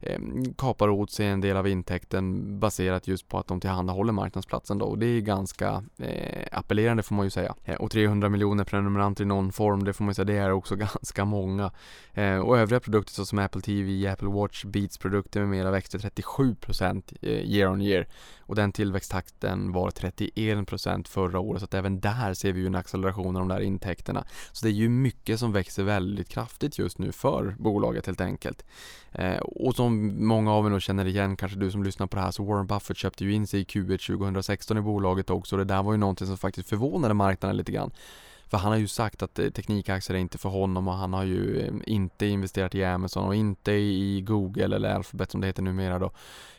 Ehm, 0.00 0.54
kapar 0.54 0.88
åt 0.88 1.10
sig 1.10 1.26
en 1.26 1.40
del 1.40 1.56
av 1.56 1.68
intäkten 1.68 2.58
baserat 2.60 3.08
just 3.08 3.28
på 3.28 3.38
att 3.38 3.46
de 3.46 3.60
tillhandahåller 3.60 4.12
marknadsplatsen 4.12 4.78
då 4.78 4.86
och 4.86 4.98
det 4.98 5.06
är 5.06 5.20
ganska 5.20 5.84
eh, 5.98 6.46
appellerande 6.52 7.02
får 7.02 7.14
man 7.14 7.26
ju 7.26 7.30
säga. 7.30 7.54
Eh, 7.64 7.74
och 7.74 7.90
300 7.90 8.28
miljoner 8.28 8.64
prenumeranter 8.64 9.24
i 9.24 9.26
någon 9.26 9.52
form, 9.52 9.84
det 9.84 9.92
får 9.92 10.04
man 10.04 10.10
ju 10.10 10.14
säga, 10.14 10.24
det 10.24 10.36
är 10.36 10.50
också 10.50 10.76
ganska 10.76 11.24
många. 11.24 11.72
Eh, 12.14 12.38
och 12.38 12.58
övriga 12.58 12.80
produkter 12.80 13.12
såsom 13.12 13.38
Apple 13.38 13.60
TV, 13.60 14.08
Apple 14.08 14.28
Watch, 14.28 14.64
Beats 14.64 14.98
produkter 14.98 15.40
med 15.40 15.48
mera 15.48 15.70
växte 15.70 15.98
37% 15.98 17.16
eh, 17.22 17.30
year 17.30 17.72
on 17.72 17.82
year 17.82 18.06
och 18.38 18.54
den 18.54 18.72
tillväxttakten 18.72 19.72
var 19.72 19.90
31% 19.90 21.08
förra 21.08 21.40
året 21.40 21.60
så 21.60 21.64
att 21.64 21.74
även 21.74 22.00
där 22.00 22.34
ser 22.34 22.52
vi 22.52 22.60
ju 22.60 22.66
en 22.66 22.74
acceleration 22.74 23.36
av 23.36 23.40
de 23.40 23.48
där 23.48 23.60
intäkterna. 23.60 24.26
Så 24.52 24.66
det 24.66 24.70
är 24.70 24.74
ju 24.74 24.88
mycket 24.88 25.40
som 25.40 25.52
växer 25.52 25.82
väldigt 25.82 26.28
kraftigt 26.28 26.78
just 26.78 26.98
nu 26.98 27.12
för 27.12 27.56
bolaget 27.58 28.06
helt 28.06 28.20
enkelt. 28.20 28.64
Eh, 29.12 29.38
och 29.38 29.74
som 29.74 29.87
som 29.88 30.26
många 30.26 30.52
av 30.52 30.66
er 30.66 30.70
nog 30.70 30.82
känner 30.82 31.06
igen, 31.06 31.36
kanske 31.36 31.58
du 31.58 31.70
som 31.70 31.82
lyssnar 31.82 32.06
på 32.06 32.16
det 32.16 32.22
här, 32.22 32.30
så 32.30 32.44
Warren 32.44 32.66
Buffett 32.66 32.96
köpte 32.96 33.24
ju 33.24 33.32
in 33.32 33.46
sig 33.46 33.60
i 33.60 33.64
Q1 33.64 34.06
2016 34.06 34.78
i 34.78 34.80
bolaget 34.80 35.30
också 35.30 35.56
och 35.56 35.58
det 35.58 35.74
där 35.74 35.82
var 35.82 35.92
ju 35.92 35.98
någonting 35.98 36.26
som 36.26 36.36
faktiskt 36.36 36.68
förvånade 36.68 37.14
marknaden 37.14 37.56
lite 37.56 37.72
grann. 37.72 37.90
För 38.50 38.58
han 38.58 38.72
har 38.72 38.78
ju 38.78 38.88
sagt 38.88 39.22
att 39.22 39.38
eh, 39.38 39.50
teknikaktier 39.50 40.16
är 40.16 40.20
inte 40.20 40.38
för 40.38 40.48
honom 40.48 40.88
och 40.88 40.94
han 40.94 41.12
har 41.12 41.24
ju 41.24 41.60
eh, 41.60 41.74
inte 41.86 42.26
investerat 42.26 42.74
i 42.74 42.84
Amazon 42.84 43.24
och 43.24 43.34
inte 43.34 43.72
i 43.72 44.20
Google 44.20 44.76
eller 44.76 44.94
Alphabet 44.94 45.30
som 45.30 45.40
det 45.40 45.46
heter 45.46 45.62
numera 45.62 45.98
då. 45.98 46.10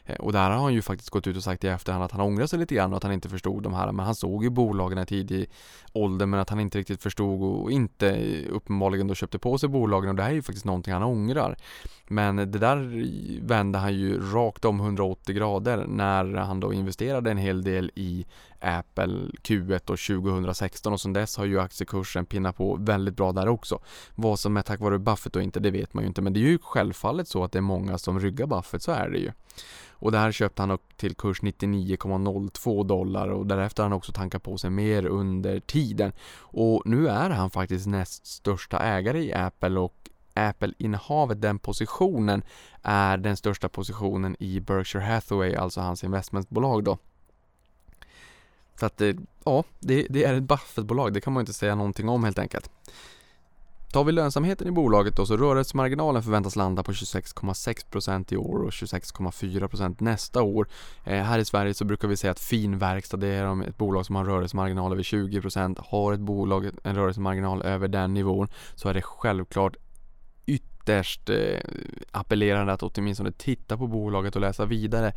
Eh, 0.09 0.15
och 0.15 0.33
där 0.33 0.49
har 0.49 0.63
han 0.63 0.73
ju 0.73 0.81
faktiskt 0.81 1.09
gått 1.09 1.27
ut 1.27 1.37
och 1.37 1.43
sagt 1.43 1.63
i 1.63 1.67
efterhand 1.67 2.03
att 2.03 2.11
han 2.11 2.21
ångrar 2.21 2.45
sig 2.45 2.59
lite 2.59 2.75
grann 2.75 2.91
och 2.91 2.97
att 2.97 3.03
han 3.03 3.11
inte 3.11 3.29
förstod 3.29 3.63
de 3.63 3.73
här. 3.73 3.91
Men 3.91 4.05
han 4.05 4.15
såg 4.15 4.43
ju 4.43 4.49
bolagen 4.49 4.97
i 4.97 5.05
tidig 5.05 5.49
ålder 5.93 6.25
men 6.25 6.39
att 6.39 6.49
han 6.49 6.59
inte 6.59 6.77
riktigt 6.77 7.03
förstod 7.03 7.41
och 7.41 7.71
inte 7.71 8.17
uppenbarligen 8.49 9.07
då 9.07 9.15
köpte 9.15 9.39
på 9.39 9.57
sig 9.57 9.69
bolagen 9.69 10.09
och 10.09 10.15
det 10.15 10.23
här 10.23 10.29
är 10.29 10.33
ju 10.33 10.41
faktiskt 10.41 10.65
någonting 10.65 10.93
han 10.93 11.03
ångrar. 11.03 11.57
Men 12.07 12.35
det 12.35 12.45
där 12.45 13.05
vände 13.47 13.77
han 13.79 13.93
ju 13.93 14.31
rakt 14.31 14.65
om 14.65 14.79
180 14.79 15.35
grader 15.35 15.85
när 15.87 16.35
han 16.35 16.59
då 16.59 16.73
investerade 16.73 17.31
en 17.31 17.37
hel 17.37 17.63
del 17.63 17.91
i 17.95 18.25
Apple 18.59 19.31
Q1 19.43 19.89
och 19.89 20.23
2016 20.23 20.93
och 20.93 21.01
sedan 21.01 21.13
dess 21.13 21.37
har 21.37 21.45
ju 21.45 21.59
aktiekursen 21.59 22.25
pinnat 22.25 22.57
på 22.57 22.75
väldigt 22.79 23.15
bra 23.15 23.31
där 23.31 23.47
också. 23.47 23.79
Vad 24.15 24.39
som 24.39 24.57
är 24.57 24.61
tack 24.61 24.79
vare 24.79 24.99
Buffett 24.99 25.35
och 25.35 25.41
inte, 25.41 25.59
det 25.59 25.71
vet 25.71 25.93
man 25.93 26.03
ju 26.03 26.07
inte 26.07 26.21
men 26.21 26.33
det 26.33 26.39
är 26.39 26.49
ju 26.49 26.59
självfallet 26.61 27.27
så 27.27 27.43
att 27.43 27.51
det 27.51 27.59
är 27.59 27.61
många 27.61 27.97
som 27.97 28.19
ryggar 28.19 28.47
Buffett, 28.47 28.83
så 28.83 28.91
är 28.91 29.09
det 29.09 29.17
ju. 29.17 29.31
Och 29.99 30.13
här 30.13 30.31
köpte 30.31 30.61
han 30.61 30.77
till 30.95 31.15
kurs 31.15 31.41
99,02 31.41 32.85
dollar 32.85 33.27
och 33.27 33.47
därefter 33.47 33.83
har 33.83 33.89
han 33.89 33.97
också 33.97 34.11
tankat 34.11 34.43
på 34.43 34.57
sig 34.57 34.69
mer 34.69 35.05
under 35.05 35.59
tiden. 35.59 36.11
Och 36.37 36.81
nu 36.85 37.07
är 37.07 37.29
han 37.29 37.49
faktiskt 37.49 37.87
näst 37.87 38.25
största 38.25 38.79
ägare 38.79 39.23
i 39.23 39.33
Apple 39.33 39.79
och 39.79 40.09
Apple-innehavet, 40.33 41.41
den 41.41 41.59
positionen, 41.59 42.43
är 42.81 43.17
den 43.17 43.37
största 43.37 43.69
positionen 43.69 44.35
i 44.39 44.59
Berkshire 44.59 45.03
Hathaway, 45.03 45.55
alltså 45.55 45.81
hans 45.81 46.03
investmentbolag 46.03 46.83
då. 46.83 46.97
Så 48.79 48.85
att 48.85 48.97
det, 48.97 49.17
ja, 49.43 49.63
det, 49.79 50.07
det 50.09 50.23
är 50.23 50.33
ett 50.33 50.43
Buffett-bolag, 50.43 51.13
det 51.13 51.21
kan 51.21 51.33
man 51.33 51.41
inte 51.41 51.53
säga 51.53 51.75
någonting 51.75 52.09
om 52.09 52.23
helt 52.23 52.39
enkelt. 52.39 52.71
Tar 53.91 54.03
vi 54.03 54.11
lönsamheten 54.11 54.67
i 54.67 54.71
bolaget 54.71 55.15
då 55.15 55.25
så 55.25 55.37
rörelsemarginalen 55.37 56.23
förväntas 56.23 56.55
landa 56.55 56.83
på 56.83 56.91
26,6% 56.91 58.33
i 58.33 58.37
år 58.37 58.59
och 58.59 58.69
26,4% 58.69 59.95
nästa 59.99 60.41
år. 60.41 60.67
Eh, 61.03 61.23
här 61.23 61.39
i 61.39 61.45
Sverige 61.45 61.73
så 61.73 61.85
brukar 61.85 62.07
vi 62.07 62.17
säga 62.17 62.31
att 62.31 62.39
finverkstad 62.39 63.17
det 63.17 63.27
är 63.27 63.69
ett 63.69 63.77
bolag 63.77 64.05
som 64.05 64.15
har 64.15 64.25
rörelsemarginal 64.25 64.91
över 64.91 65.03
20%. 65.03 65.79
Har 65.79 66.13
ett 66.13 66.19
bolag 66.19 66.69
en 66.83 66.95
rörelsemarginal 66.95 67.61
över 67.61 67.87
den 67.87 68.13
nivån 68.13 68.47
så 68.75 68.89
är 68.89 68.93
det 68.93 69.01
självklart 69.01 69.75
ytterst 70.45 71.29
eh, 71.29 71.59
appellerande 72.11 72.73
att 72.73 72.83
åtminstone 72.83 73.31
titta 73.31 73.77
på 73.77 73.87
bolaget 73.87 74.35
och 74.35 74.41
läsa 74.41 74.65
vidare 74.65 75.13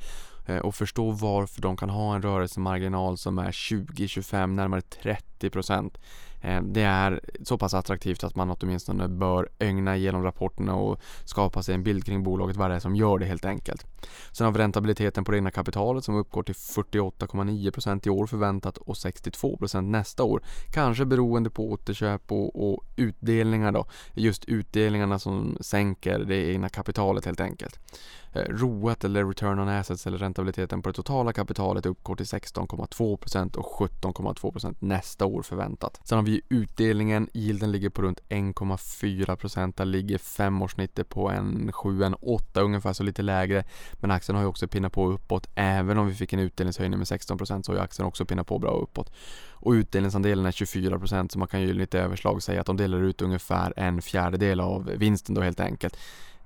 eh, 0.46 0.58
och 0.58 0.74
förstå 0.74 1.10
varför 1.10 1.62
de 1.62 1.76
kan 1.76 1.90
ha 1.90 2.14
en 2.14 2.22
rörelsemarginal 2.22 3.18
som 3.18 3.38
är 3.38 3.50
20-25, 3.50 4.46
närmare 4.46 4.80
30%. 4.80 5.90
Eh, 6.42 6.62
det 6.62 6.82
är 6.82 7.20
så 7.44 7.58
pass 7.58 7.74
attraktivt 7.74 8.24
att 8.24 8.36
man 8.36 8.50
åtminstone 8.50 9.08
bör 9.08 9.48
ögna 9.58 9.96
igenom 9.96 10.22
rapporterna 10.22 10.74
och 10.74 11.00
skapa 11.24 11.62
sig 11.62 11.74
en 11.74 11.82
bild 11.82 12.04
kring 12.04 12.22
bolaget, 12.22 12.56
vad 12.56 12.70
det 12.70 12.76
är 12.76 12.80
som 12.80 12.96
gör 12.96 13.18
det 13.18 13.26
helt 13.26 13.44
enkelt. 13.44 13.86
Sen 14.32 14.44
har 14.44 14.52
vi 14.52 14.58
räntabiliteten 14.58 15.24
på 15.24 15.32
det 15.32 15.38
egna 15.38 15.50
kapitalet 15.50 16.04
som 16.04 16.14
uppgår 16.14 16.42
till 16.42 16.54
48,9% 16.54 18.06
i 18.06 18.10
år 18.10 18.26
förväntat 18.26 18.78
och 18.78 18.94
62% 18.94 19.80
nästa 19.80 20.24
år. 20.24 20.42
Kanske 20.72 21.04
beroende 21.04 21.50
på 21.50 21.70
återköp 21.70 22.32
och, 22.32 22.68
och 22.72 22.84
utdelningar 22.96 23.72
då. 23.72 23.86
Just 24.14 24.44
utdelningarna 24.44 25.18
som 25.18 25.56
sänker 25.60 26.18
det 26.18 26.50
egna 26.52 26.68
kapitalet 26.68 27.24
helt 27.24 27.40
enkelt. 27.40 27.78
Eh, 28.34 28.42
ROAT 28.48 29.04
eller 29.04 29.24
Return 29.24 29.58
on 29.58 29.68
Assets 29.68 30.06
eller 30.06 30.18
räntabiliteten 30.18 30.82
på 30.82 30.88
det 30.88 30.92
totala 30.92 31.32
kapitalet 31.32 31.86
uppgår 31.86 32.16
till 32.16 32.26
16,2% 32.26 33.56
och 33.56 33.66
17,2% 33.66 34.76
nästa 34.78 35.26
år 35.26 35.42
förväntat. 35.42 36.00
Sen 36.04 36.18
har 36.18 36.22
vi 36.24 36.42
utdelningen, 36.48 37.28
yielden 37.34 37.72
ligger 37.72 37.90
på 37.90 38.02
runt 38.02 38.20
1,4% 38.28 39.72
Där 39.76 39.84
ligger 39.84 40.18
femårssnittet 40.18 41.08
på 41.08 41.30
en 41.30 41.70
7-8 41.72 42.60
ungefär, 42.60 42.92
så 42.92 43.02
lite 43.02 43.22
lägre. 43.22 43.64
Men 43.94 44.10
aktien 44.10 44.36
har 44.36 44.42
ju 44.42 44.48
också 44.48 44.68
pinnat 44.68 44.92
på 44.92 45.08
uppåt. 45.08 45.48
Även 45.54 45.98
om 45.98 46.06
vi 46.06 46.14
fick 46.14 46.32
en 46.32 46.40
utdelningshöjning 46.40 46.98
med 46.98 47.06
16% 47.06 47.62
så 47.62 47.72
har 47.72 47.76
ju 47.76 47.82
aktien 47.82 48.06
också 48.06 48.24
pinnat 48.24 48.46
på 48.46 48.58
bra 48.58 48.70
uppåt. 48.70 49.12
Och 49.50 49.72
utdelningsandelen 49.72 50.46
är 50.46 50.50
24% 50.50 51.32
så 51.32 51.38
man 51.38 51.48
kan 51.48 51.62
ju 51.62 51.72
lite 51.72 52.00
överslag 52.00 52.42
säga 52.42 52.60
att 52.60 52.66
de 52.66 52.76
delar 52.76 53.02
ut 53.02 53.22
ungefär 53.22 53.72
en 53.76 54.02
fjärdedel 54.02 54.60
av 54.60 54.84
vinsten 54.84 55.34
då 55.34 55.42
helt 55.42 55.60
enkelt. 55.60 55.96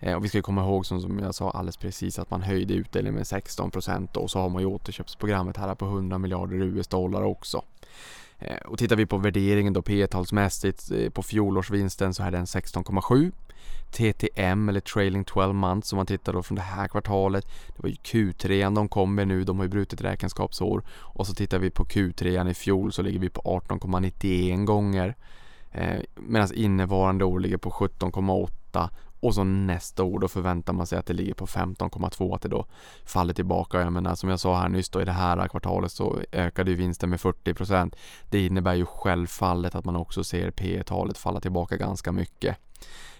Eh, 0.00 0.14
och 0.14 0.24
vi 0.24 0.28
ska 0.28 0.42
komma 0.42 0.62
ihåg 0.62 0.86
som, 0.86 1.00
som 1.00 1.18
jag 1.18 1.34
sa 1.34 1.50
alldeles 1.50 1.76
precis 1.76 2.18
att 2.18 2.30
man 2.30 2.42
höjde 2.42 2.74
utdelningen 2.74 3.14
med 3.14 3.24
16% 3.24 4.16
och 4.16 4.30
så 4.30 4.38
har 4.38 4.48
man 4.48 4.62
ju 4.62 4.66
återköpsprogrammet 4.66 5.56
här 5.56 5.74
på 5.74 5.84
100 5.84 6.18
miljarder 6.18 6.56
US-dollar 6.56 7.22
också. 7.22 7.62
Eh, 8.38 8.56
och 8.56 8.78
tittar 8.78 8.96
vi 8.96 9.06
på 9.06 9.18
värderingen 9.18 9.72
då 9.72 9.82
P 9.82 10.06
talsmässigt 10.06 10.90
eh, 10.90 11.10
på 11.10 11.22
fjolårsvinsten 11.22 12.14
så 12.14 12.22
är 12.22 12.30
den 12.30 12.44
16,7 12.44 13.32
TTM 13.90 14.68
eller 14.68 14.80
trailing 14.80 15.24
12 15.24 15.54
months 15.54 15.92
om 15.92 15.96
man 15.96 16.06
tittar 16.06 16.32
då 16.32 16.42
från 16.42 16.56
det 16.56 16.62
här 16.62 16.88
kvartalet. 16.88 17.46
Det 17.68 17.82
var 17.82 17.88
ju 17.88 17.94
Q3 17.94 18.74
de 18.74 18.88
kom 18.88 19.14
med 19.14 19.28
nu, 19.28 19.44
de 19.44 19.56
har 19.56 19.64
ju 19.64 19.70
brutit 19.70 20.00
räkenskapsår. 20.00 20.82
Och 20.88 21.26
så 21.26 21.34
tittar 21.34 21.58
vi 21.58 21.70
på 21.70 21.84
Q3 21.84 22.50
i 22.50 22.54
fjol 22.54 22.92
så 22.92 23.02
ligger 23.02 23.18
vi 23.18 23.28
på 23.28 23.40
18,91 23.40 24.64
gånger. 24.64 25.16
Eh, 25.72 26.00
Medan 26.14 26.54
innevarande 26.54 27.24
år 27.24 27.40
ligger 27.40 27.56
på 27.56 27.70
17,8 27.70 28.88
och 29.20 29.34
så 29.34 29.44
nästa 29.44 30.02
år 30.02 30.18
då 30.18 30.28
förväntar 30.28 30.72
man 30.72 30.86
sig 30.86 30.98
att 30.98 31.06
det 31.06 31.12
ligger 31.12 31.34
på 31.34 31.46
15,2 31.46 32.34
att 32.34 32.42
det 32.42 32.48
då 32.48 32.66
faller 33.04 33.34
tillbaka. 33.34 33.80
Jag 33.80 33.92
menar 33.92 34.14
som 34.14 34.30
jag 34.30 34.40
sa 34.40 34.56
här 34.56 34.68
nyss 34.68 34.88
då 34.88 35.02
i 35.02 35.04
det 35.04 35.12
här 35.12 35.48
kvartalet 35.48 35.92
så 35.92 36.20
ökade 36.32 36.70
ju 36.70 36.76
vinsten 36.76 37.10
med 37.10 37.20
40% 37.20 37.94
Det 38.30 38.46
innebär 38.46 38.74
ju 38.74 38.86
självfallet 38.86 39.74
att 39.74 39.84
man 39.84 39.96
också 39.96 40.24
ser 40.24 40.50
P 40.50 40.82
talet 40.86 41.18
falla 41.18 41.40
tillbaka 41.40 41.76
ganska 41.76 42.12
mycket. 42.12 42.56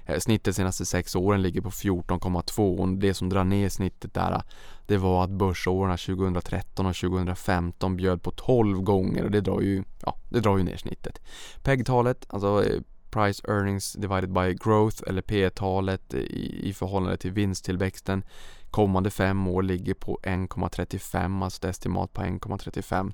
Eh, 0.06 0.18
snittet 0.18 0.44
de 0.44 0.52
senaste 0.52 0.85
sex 0.85 1.16
åren 1.16 1.42
ligger 1.42 1.61
på 1.61 1.70
14,2 1.70 2.78
och 2.78 2.88
det 2.88 3.14
som 3.14 3.28
drar 3.28 3.44
ner 3.44 3.68
snittet 3.68 4.14
där 4.14 4.42
det 4.87 4.96
var 4.96 5.24
att 5.24 5.30
börsåren 5.30 5.98
2013 5.98 6.87
och 6.87 6.96
2015 6.96 7.96
bjöd 7.96 8.22
på 8.22 8.30
12 8.30 8.80
gånger 8.80 9.24
och 9.24 9.30
det 9.30 9.40
drar 9.40 9.61
ju, 9.61 9.85
ja, 10.02 10.16
det 10.28 10.40
drar 10.40 10.59
ju 10.59 10.64
ner 10.64 10.76
snittet. 10.76 11.20
PEG-talet, 11.62 12.26
alltså 12.28 12.64
eh, 12.64 12.80
Price 13.11 13.42
Earnings 13.49 13.92
Divided 13.92 14.33
by 14.33 14.55
Growth 14.55 15.03
eller 15.07 15.23
P 15.23 15.51
talet 15.51 16.14
i, 16.14 16.69
i 16.69 16.73
förhållande 16.73 17.16
till 17.16 17.33
vinsttillväxten 17.33 18.23
kommande 18.71 19.11
fem 19.11 19.47
år 19.47 19.62
ligger 19.62 19.95
på 19.95 20.19
1,35, 20.23 21.45
alltså 21.45 21.59
ett 21.59 21.71
estimat 21.71 22.12
på 22.12 22.23
1,35. 22.23 23.12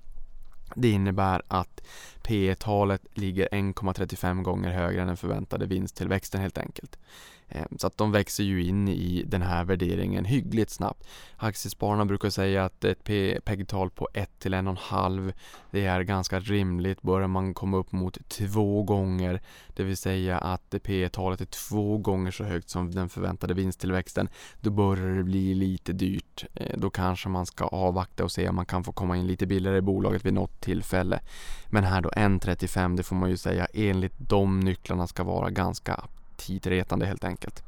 Det 0.75 0.91
innebär 0.91 1.43
att 1.49 1.81
P 2.23 2.55
talet 2.59 3.03
ligger 3.15 3.49
1,35 3.53 4.43
gånger 4.43 4.71
högre 4.71 5.01
än 5.01 5.07
den 5.07 5.17
förväntade 5.17 5.67
vinsttillväxten 5.67 6.41
helt 6.41 6.59
enkelt. 6.59 6.99
Eh, 7.55 7.65
så 7.79 7.87
att 7.87 7.97
de 7.97 8.13
växer 8.13 8.45
ju 8.45 8.65
in 8.65 8.89
i 8.89 9.25
den 9.27 9.43
här 9.43 9.65
värderingen 9.65 10.25
hyggligt 10.25 10.71
snabbt. 10.71 11.07
Aktiespararna 11.37 12.05
brukar 12.05 12.31
säga 12.31 12.65
att 12.65 12.85
ett 12.85 13.05
PEG-tal 13.45 13.91
på 13.91 14.09
1 14.15 14.39
till 14.39 14.55
1,5 14.55 15.33
det 15.71 15.87
är 15.87 16.03
ganska 16.03 16.41
rimligt. 16.41 17.03
Börjar 17.03 17.29
man 17.29 17.55
komma 17.55 17.77
upp 17.77 17.93
mot 17.93 18.29
två 18.29 18.83
gånger, 18.83 19.41
det 19.69 19.83
vill 19.83 19.97
säga 19.97 20.39
att 20.39 20.75
P-talet 20.83 21.41
är 21.41 21.45
två 21.45 21.99
gånger 21.99 22.31
så 22.31 22.45
högt 22.45 22.69
som 22.69 22.91
den 22.91 23.09
förväntade 23.09 23.55
vinsttillväxten, 23.55 24.29
då 24.61 24.71
börjar 24.71 25.17
det 25.17 25.25
bli 25.25 25.55
lite 25.55 25.93
dyrt. 25.93 26.45
Eh, 26.55 26.79
då 26.79 26.91
kanske 26.91 27.29
man 27.29 27.47
ska 27.47 27.65
avvakta 27.65 28.25
och 28.25 28.33
se 28.33 28.49
om 28.49 28.57
man 28.57 28.67
kan 28.67 28.85
få 28.85 28.93
komma 28.93 29.17
in 29.17 29.27
lite 29.27 29.47
billigare 29.47 29.79
i 29.79 29.81
bolaget 29.83 30.27
vid 30.27 30.35
något 30.35 30.61
tillfälle. 30.61 31.21
Men 31.67 31.85
här 31.85 32.01
då 32.01 32.11
1,35 32.13 32.97
det 32.97 33.03
får 33.03 33.17
man 33.17 33.31
ju 33.31 33.37
säga 33.37 33.67
enligt 33.75 34.15
de 34.19 34.61
nycklarna 34.61 35.07
ska 35.07 35.25
vara 35.25 35.51
ganska 35.51 36.05
tidretande 36.37 37.07
helt 37.07 37.25
enkelt. 37.25 37.63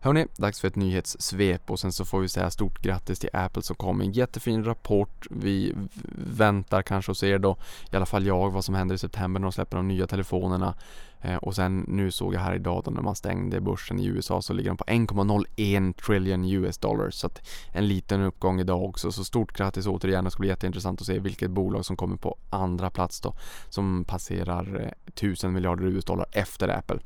Hörni, 0.00 0.26
dags 0.36 0.60
för 0.60 0.68
ett 0.68 0.76
nyhetssvep 0.76 1.70
och 1.70 1.80
sen 1.80 1.92
så 1.92 2.04
får 2.04 2.20
vi 2.20 2.28
säga 2.28 2.50
stort 2.50 2.82
grattis 2.82 3.18
till 3.18 3.30
Apple 3.32 3.62
som 3.62 3.76
kom 3.76 3.98
med 3.98 4.06
en 4.06 4.12
jättefin 4.12 4.64
rapport. 4.64 5.26
Vi 5.30 5.74
väntar 6.18 6.82
kanske 6.82 7.12
och 7.12 7.16
ser 7.16 7.38
då, 7.38 7.56
i 7.92 7.96
alla 7.96 8.06
fall 8.06 8.26
jag, 8.26 8.50
vad 8.50 8.64
som 8.64 8.74
händer 8.74 8.94
i 8.94 8.98
september 8.98 9.40
när 9.40 9.44
de 9.46 9.52
släpper 9.52 9.76
de 9.76 9.88
nya 9.88 10.06
telefonerna. 10.06 10.74
Eh, 11.22 11.36
och 11.36 11.54
sen 11.54 11.84
nu 11.88 12.10
såg 12.10 12.34
jag 12.34 12.40
här 12.40 12.54
idag 12.54 12.82
då 12.84 12.90
när 12.90 13.02
man 13.02 13.14
stängde 13.14 13.60
börsen 13.60 14.00
i 14.00 14.06
USA 14.06 14.42
så 14.42 14.52
ligger 14.52 14.70
de 14.70 14.76
på 14.76 14.84
1,01 14.84 15.92
trillion 15.92 16.44
US 16.44 16.78
dollars. 16.78 17.14
Så 17.14 17.26
att 17.26 17.48
en 17.72 17.88
liten 17.88 18.22
uppgång 18.22 18.60
idag 18.60 18.84
också. 18.84 19.12
Så 19.12 19.24
stort 19.24 19.56
grattis 19.56 19.86
återigen. 19.86 20.24
Det 20.24 20.30
ska 20.30 20.40
bli 20.40 20.48
jätteintressant 20.48 21.00
att 21.00 21.06
se 21.06 21.18
vilket 21.18 21.50
bolag 21.50 21.84
som 21.84 21.96
kommer 21.96 22.16
på 22.16 22.36
andra 22.50 22.90
plats 22.90 23.20
då. 23.20 23.34
Som 23.68 24.04
passerar 24.04 24.80
eh, 24.80 24.92
1000 25.06 25.52
miljarder 25.52 25.86
US 25.86 26.04
dollar 26.04 26.26
efter 26.32 26.68
Apple. 26.68 26.98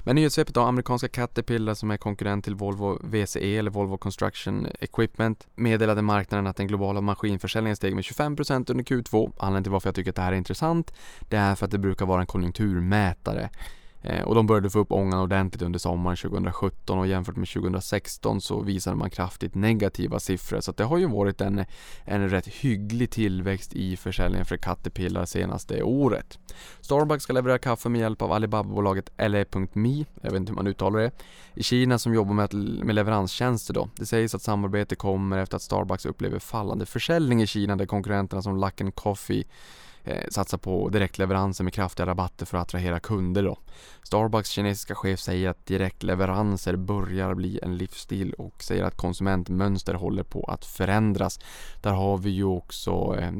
Men 0.00 0.16
nyhetssvepet 0.16 0.54
då, 0.54 0.60
amerikanska 0.60 1.08
Caterpillar 1.08 1.74
som 1.74 1.90
är 1.90 1.96
konkurrent 1.96 2.44
till 2.44 2.54
Volvo 2.54 2.98
VCE 3.02 3.56
eller 3.58 3.70
Volvo 3.70 3.98
Construction 3.98 4.66
Equipment 4.80 5.46
meddelade 5.54 6.02
marknaden 6.02 6.46
att 6.46 6.56
den 6.56 6.66
globala 6.66 7.00
maskinförsäljningen 7.00 7.76
steg 7.76 7.94
med 7.94 8.04
25% 8.04 8.70
under 8.70 8.84
Q2. 8.84 9.32
Anledningen 9.38 9.62
till 9.62 9.72
varför 9.72 9.88
jag 9.88 9.94
tycker 9.94 10.10
att 10.10 10.16
det 10.16 10.22
här 10.22 10.32
är 10.32 10.36
intressant, 10.36 10.94
det 11.28 11.36
är 11.36 11.54
för 11.54 11.64
att 11.64 11.70
det 11.70 11.78
brukar 11.78 12.06
vara 12.06 12.20
en 12.20 12.26
konjunkturmätare. 12.26 13.50
Eh, 14.02 14.22
och 14.22 14.34
de 14.34 14.46
började 14.46 14.70
få 14.70 14.78
upp 14.78 14.92
ångan 14.92 15.20
ordentligt 15.20 15.62
under 15.62 15.78
sommaren 15.78 16.16
2017 16.16 16.98
och 16.98 17.06
jämfört 17.06 17.36
med 17.36 17.48
2016 17.48 18.40
så 18.40 18.60
visade 18.60 18.96
man 18.96 19.10
kraftigt 19.10 19.54
negativa 19.54 20.20
siffror. 20.20 20.60
Så 20.60 20.72
det 20.72 20.84
har 20.84 20.98
ju 20.98 21.06
varit 21.06 21.40
en, 21.40 21.64
en 22.04 22.30
rätt 22.30 22.46
hygglig 22.46 23.10
tillväxt 23.10 23.72
i 23.72 23.96
försäljningen 23.96 24.46
för 24.46 24.56
Caterpillar 24.56 25.24
senaste 25.24 25.82
året. 25.82 26.38
Starbucks 26.80 27.24
ska 27.24 27.32
leverera 27.32 27.58
kaffe 27.58 27.88
med 27.88 28.00
hjälp 28.00 28.22
av 28.22 28.32
Alibaba-bolaget 28.32 29.10
LE.me, 29.28 30.04
jag 30.22 30.30
vet 30.30 30.40
inte 30.40 30.50
hur 30.50 30.56
man 30.56 30.66
uttalar 30.66 31.00
det, 31.00 31.10
i 31.54 31.62
Kina 31.62 31.98
som 31.98 32.14
jobbar 32.14 32.34
med, 32.34 32.54
med 32.84 32.94
leveranstjänster 32.94 33.74
då. 33.74 33.88
Det 33.96 34.06
sägs 34.06 34.34
att 34.34 34.42
samarbete 34.42 34.96
kommer 34.96 35.38
efter 35.38 35.56
att 35.56 35.62
Starbucks 35.62 36.06
upplever 36.06 36.38
fallande 36.38 36.86
försäljning 36.86 37.42
i 37.42 37.46
Kina 37.46 37.76
där 37.76 37.86
konkurrenterna 37.86 38.42
som 38.42 38.60
Luckin 38.60 38.92
Coffee 38.92 39.44
eh, 40.04 40.28
satsa 40.30 40.58
på 40.58 40.88
direktleveranser 40.88 41.64
med 41.64 41.72
kraftiga 41.72 42.06
rabatter 42.06 42.46
för 42.46 42.58
att 42.58 42.62
attrahera 42.62 43.00
kunder 43.00 43.42
då. 43.42 43.56
Starbucks 44.02 44.50
kinesiska 44.50 44.94
chef 44.94 45.20
säger 45.20 45.48
att 45.48 45.66
direktleveranser 45.66 46.76
börjar 46.76 47.34
bli 47.34 47.60
en 47.62 47.76
livsstil 47.76 48.32
och 48.32 48.62
säger 48.62 48.84
att 48.84 48.96
konsumentmönster 48.96 49.94
håller 49.94 50.22
på 50.22 50.44
att 50.44 50.64
förändras. 50.64 51.40
Där 51.80 51.92
har 51.92 52.18
vi 52.18 52.30
ju 52.30 52.44
också 52.44 53.16
eh, 53.18 53.32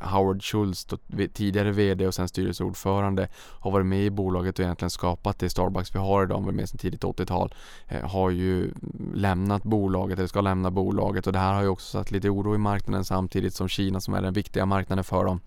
Howard 0.00 0.42
Schultz, 0.42 0.86
tidigare 1.34 1.72
VD 1.72 2.06
och 2.06 2.14
sen 2.14 2.28
styrelseordförande, 2.28 3.28
har 3.34 3.70
varit 3.70 3.86
med 3.86 4.04
i 4.04 4.10
bolaget 4.10 4.58
och 4.58 4.64
egentligen 4.64 4.90
skapat 4.90 5.38
det 5.38 5.50
Starbucks 5.50 5.94
vi 5.94 5.98
har 5.98 6.24
idag, 6.24 6.40
varit 6.40 6.54
med 6.54 6.68
sedan 6.68 6.78
tidigt 6.78 7.04
80-tal, 7.04 7.54
eh, 7.88 8.08
har 8.08 8.30
ju 8.30 8.72
lämnat 9.14 9.62
bolaget 9.62 10.18
eller 10.18 10.28
ska 10.28 10.40
lämna 10.40 10.70
bolaget 10.70 11.26
och 11.26 11.32
det 11.32 11.38
här 11.38 11.54
har 11.54 11.62
ju 11.62 11.68
också 11.68 11.98
satt 11.98 12.10
lite 12.10 12.30
oro 12.30 12.54
i 12.54 12.58
marknaden 12.58 13.04
samtidigt 13.04 13.54
som 13.54 13.68
Kina 13.68 14.00
som 14.00 14.14
är 14.14 14.22
den 14.22 14.32
viktiga 14.32 14.66
marknaden 14.66 15.04
för 15.04 15.24
dem 15.24 15.40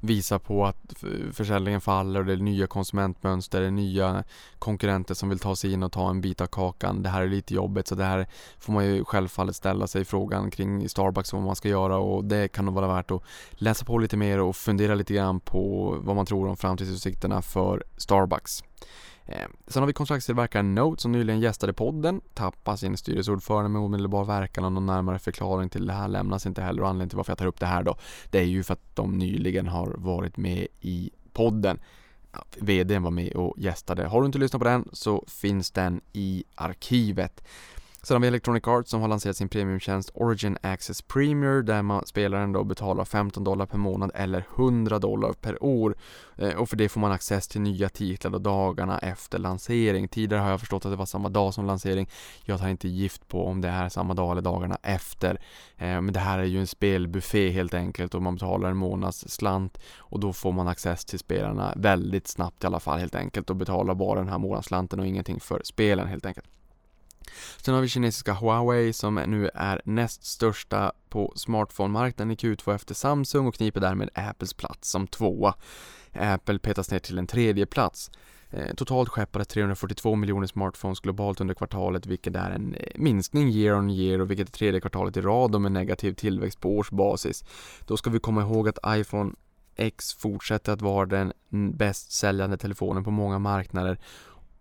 visar 0.00 0.38
på 0.38 0.66
att 0.66 0.94
försäljningen 1.32 1.80
faller 1.80 2.20
och 2.20 2.26
det 2.26 2.32
är 2.32 2.36
nya 2.36 2.66
konsumentmönster, 2.66 3.60
det 3.60 3.66
är 3.66 3.70
nya 3.70 4.24
konkurrenter 4.58 5.14
som 5.14 5.28
vill 5.28 5.38
ta 5.38 5.56
sig 5.56 5.72
in 5.72 5.82
och 5.82 5.92
ta 5.92 6.10
en 6.10 6.20
bit 6.20 6.40
av 6.40 6.46
kakan. 6.46 7.02
Det 7.02 7.08
här 7.08 7.22
är 7.22 7.28
lite 7.28 7.54
jobbigt 7.54 7.86
så 7.86 7.94
det 7.94 8.04
här 8.04 8.26
får 8.58 8.72
man 8.72 8.84
ju 8.84 9.04
självfallet 9.04 9.56
ställa 9.56 9.86
sig 9.86 10.04
frågan 10.04 10.50
kring 10.50 10.88
Starbucks 10.88 11.32
vad 11.32 11.42
man 11.42 11.56
ska 11.56 11.68
göra 11.68 11.98
och 11.98 12.24
det 12.24 12.48
kan 12.48 12.64
nog 12.64 12.74
vara 12.74 12.88
värt 12.88 13.10
att 13.10 13.22
läsa 13.50 13.84
på 13.84 13.98
lite 13.98 14.16
mer 14.16 14.40
och 14.40 14.56
fundera 14.56 14.94
lite 14.94 15.14
grann 15.14 15.40
på 15.40 15.94
vad 16.00 16.16
man 16.16 16.26
tror 16.26 16.48
om 16.48 16.56
framtidsutsikterna 16.56 17.42
för 17.42 17.84
Starbucks. 17.96 18.62
Eh, 19.28 19.46
sen 19.66 19.82
har 19.82 19.86
vi 19.86 19.92
kontraktstillverkaren 19.92 20.74
Note 20.74 21.02
som 21.02 21.12
nyligen 21.12 21.40
gästade 21.40 21.72
podden, 21.72 22.20
tappar 22.34 22.76
sin 22.76 22.96
styrelseordförande 22.96 23.68
med 23.68 23.82
omedelbar 23.82 24.24
verkan 24.24 24.64
och 24.64 24.72
någon 24.72 24.86
närmare 24.86 25.18
förklaring 25.18 25.68
till 25.68 25.86
det 25.86 25.92
här 25.92 26.08
lämnas 26.08 26.46
inte 26.46 26.62
heller 26.62 26.82
och 26.82 26.88
anledningen 26.88 27.08
till 27.08 27.16
varför 27.16 27.30
jag 27.30 27.38
tar 27.38 27.46
upp 27.46 27.60
det 27.60 27.66
här 27.66 27.82
då, 27.82 27.96
det 28.30 28.38
är 28.38 28.44
ju 28.44 28.62
för 28.62 28.72
att 28.72 28.96
de 28.96 29.18
nyligen 29.18 29.68
har 29.68 29.94
varit 29.96 30.36
med 30.36 30.66
i 30.80 31.10
podden. 31.32 31.78
VDn 32.56 33.02
var 33.02 33.10
med 33.10 33.32
och 33.32 33.54
gästade. 33.58 34.06
Har 34.06 34.20
du 34.20 34.26
inte 34.26 34.38
lyssnat 34.38 34.60
på 34.60 34.68
den 34.68 34.88
så 34.92 35.24
finns 35.28 35.70
den 35.70 36.00
i 36.12 36.44
arkivet. 36.54 37.44
Sen 38.02 38.14
har 38.14 38.20
vi 38.20 38.28
Electronic 38.28 38.66
Arts 38.66 38.90
som 38.90 39.00
har 39.00 39.08
lanserat 39.08 39.36
sin 39.36 39.48
premiumtjänst 39.48 40.10
Origin 40.14 40.58
Access 40.62 41.02
Premier 41.02 41.62
där 41.62 41.82
man 41.82 42.06
spelaren 42.06 42.52
då 42.52 42.64
betalar 42.64 43.04
15 43.04 43.44
dollar 43.44 43.66
per 43.66 43.78
månad 43.78 44.10
eller 44.14 44.44
100 44.56 44.98
dollar 44.98 45.32
per 45.32 45.64
år 45.64 45.96
eh, 46.36 46.54
och 46.54 46.68
för 46.68 46.76
det 46.76 46.88
får 46.88 47.00
man 47.00 47.12
access 47.12 47.48
till 47.48 47.60
nya 47.60 47.88
titlar 47.88 48.30
då 48.30 48.38
dagarna 48.38 48.98
efter 48.98 49.38
lansering. 49.38 50.08
Tidigare 50.08 50.42
har 50.42 50.50
jag 50.50 50.60
förstått 50.60 50.84
att 50.84 50.92
det 50.92 50.96
var 50.96 51.06
samma 51.06 51.28
dag 51.28 51.54
som 51.54 51.66
lansering. 51.66 52.08
Jag 52.44 52.60
tar 52.60 52.68
inte 52.68 52.88
gift 52.88 53.28
på 53.28 53.46
om 53.46 53.60
det 53.60 53.68
är 53.68 53.88
samma 53.88 54.14
dag 54.14 54.32
eller 54.32 54.42
dagarna 54.42 54.78
efter. 54.82 55.40
Eh, 55.76 56.00
men 56.00 56.12
det 56.12 56.20
här 56.20 56.38
är 56.38 56.44
ju 56.44 56.60
en 56.60 56.66
spelbuffé 56.66 57.50
helt 57.50 57.74
enkelt 57.74 58.14
och 58.14 58.22
man 58.22 58.34
betalar 58.34 58.70
en 58.70 58.76
månads 58.76 59.28
slant 59.28 59.78
och 59.98 60.20
då 60.20 60.32
får 60.32 60.52
man 60.52 60.68
access 60.68 61.04
till 61.04 61.18
spelarna 61.18 61.72
väldigt 61.76 62.28
snabbt 62.28 62.64
i 62.64 62.66
alla 62.66 62.80
fall 62.80 62.98
helt 62.98 63.14
enkelt 63.14 63.50
och 63.50 63.56
betalar 63.56 63.94
bara 63.94 64.18
den 64.18 64.28
här 64.28 64.38
månadsslanten 64.38 65.00
och 65.00 65.06
ingenting 65.06 65.40
för 65.40 65.60
spelen 65.64 66.06
helt 66.06 66.26
enkelt. 66.26 66.46
Sen 67.56 67.74
har 67.74 67.80
vi 67.80 67.88
kinesiska 67.88 68.32
Huawei 68.32 68.92
som 68.92 69.14
nu 69.14 69.50
är 69.54 69.82
näst 69.84 70.24
största 70.24 70.92
på 71.08 71.32
smartphone-marknaden 71.36 72.30
i 72.30 72.34
Q2 72.34 72.74
efter 72.74 72.94
Samsung 72.94 73.46
och 73.46 73.54
kniper 73.54 73.80
därmed 73.80 74.10
Apples 74.14 74.54
plats 74.54 74.90
som 74.90 75.06
tvåa. 75.06 75.54
Apple 76.12 76.58
petas 76.58 76.90
ner 76.90 76.98
till 76.98 77.18
en 77.18 77.26
tredje 77.26 77.66
plats. 77.66 78.10
Eh, 78.50 78.74
totalt 78.74 79.08
skeppades 79.08 79.48
342 79.48 80.14
miljoner 80.14 80.46
smartphones 80.46 81.00
globalt 81.00 81.40
under 81.40 81.54
kvartalet 81.54 82.06
vilket 82.06 82.36
är 82.36 82.50
en 82.50 82.74
eh, 82.74 82.92
minskning 82.94 83.48
year 83.48 83.78
on 83.78 83.90
year 83.90 84.20
och 84.20 84.30
vilket 84.30 84.48
är 84.48 84.52
tredje 84.52 84.80
kvartalet 84.80 85.16
i 85.16 85.20
rad 85.20 85.60
med 85.60 85.72
negativ 85.72 86.12
tillväxt 86.12 86.60
på 86.60 86.76
årsbasis. 86.76 87.44
Då 87.86 87.96
ska 87.96 88.10
vi 88.10 88.18
komma 88.18 88.42
ihåg 88.42 88.68
att 88.68 88.78
iPhone 88.86 89.32
X 89.76 90.14
fortsätter 90.14 90.72
att 90.72 90.82
vara 90.82 91.06
den 91.06 91.32
bäst 91.74 92.12
säljande 92.12 92.56
telefonen 92.56 93.04
på 93.04 93.10
många 93.10 93.38
marknader 93.38 93.98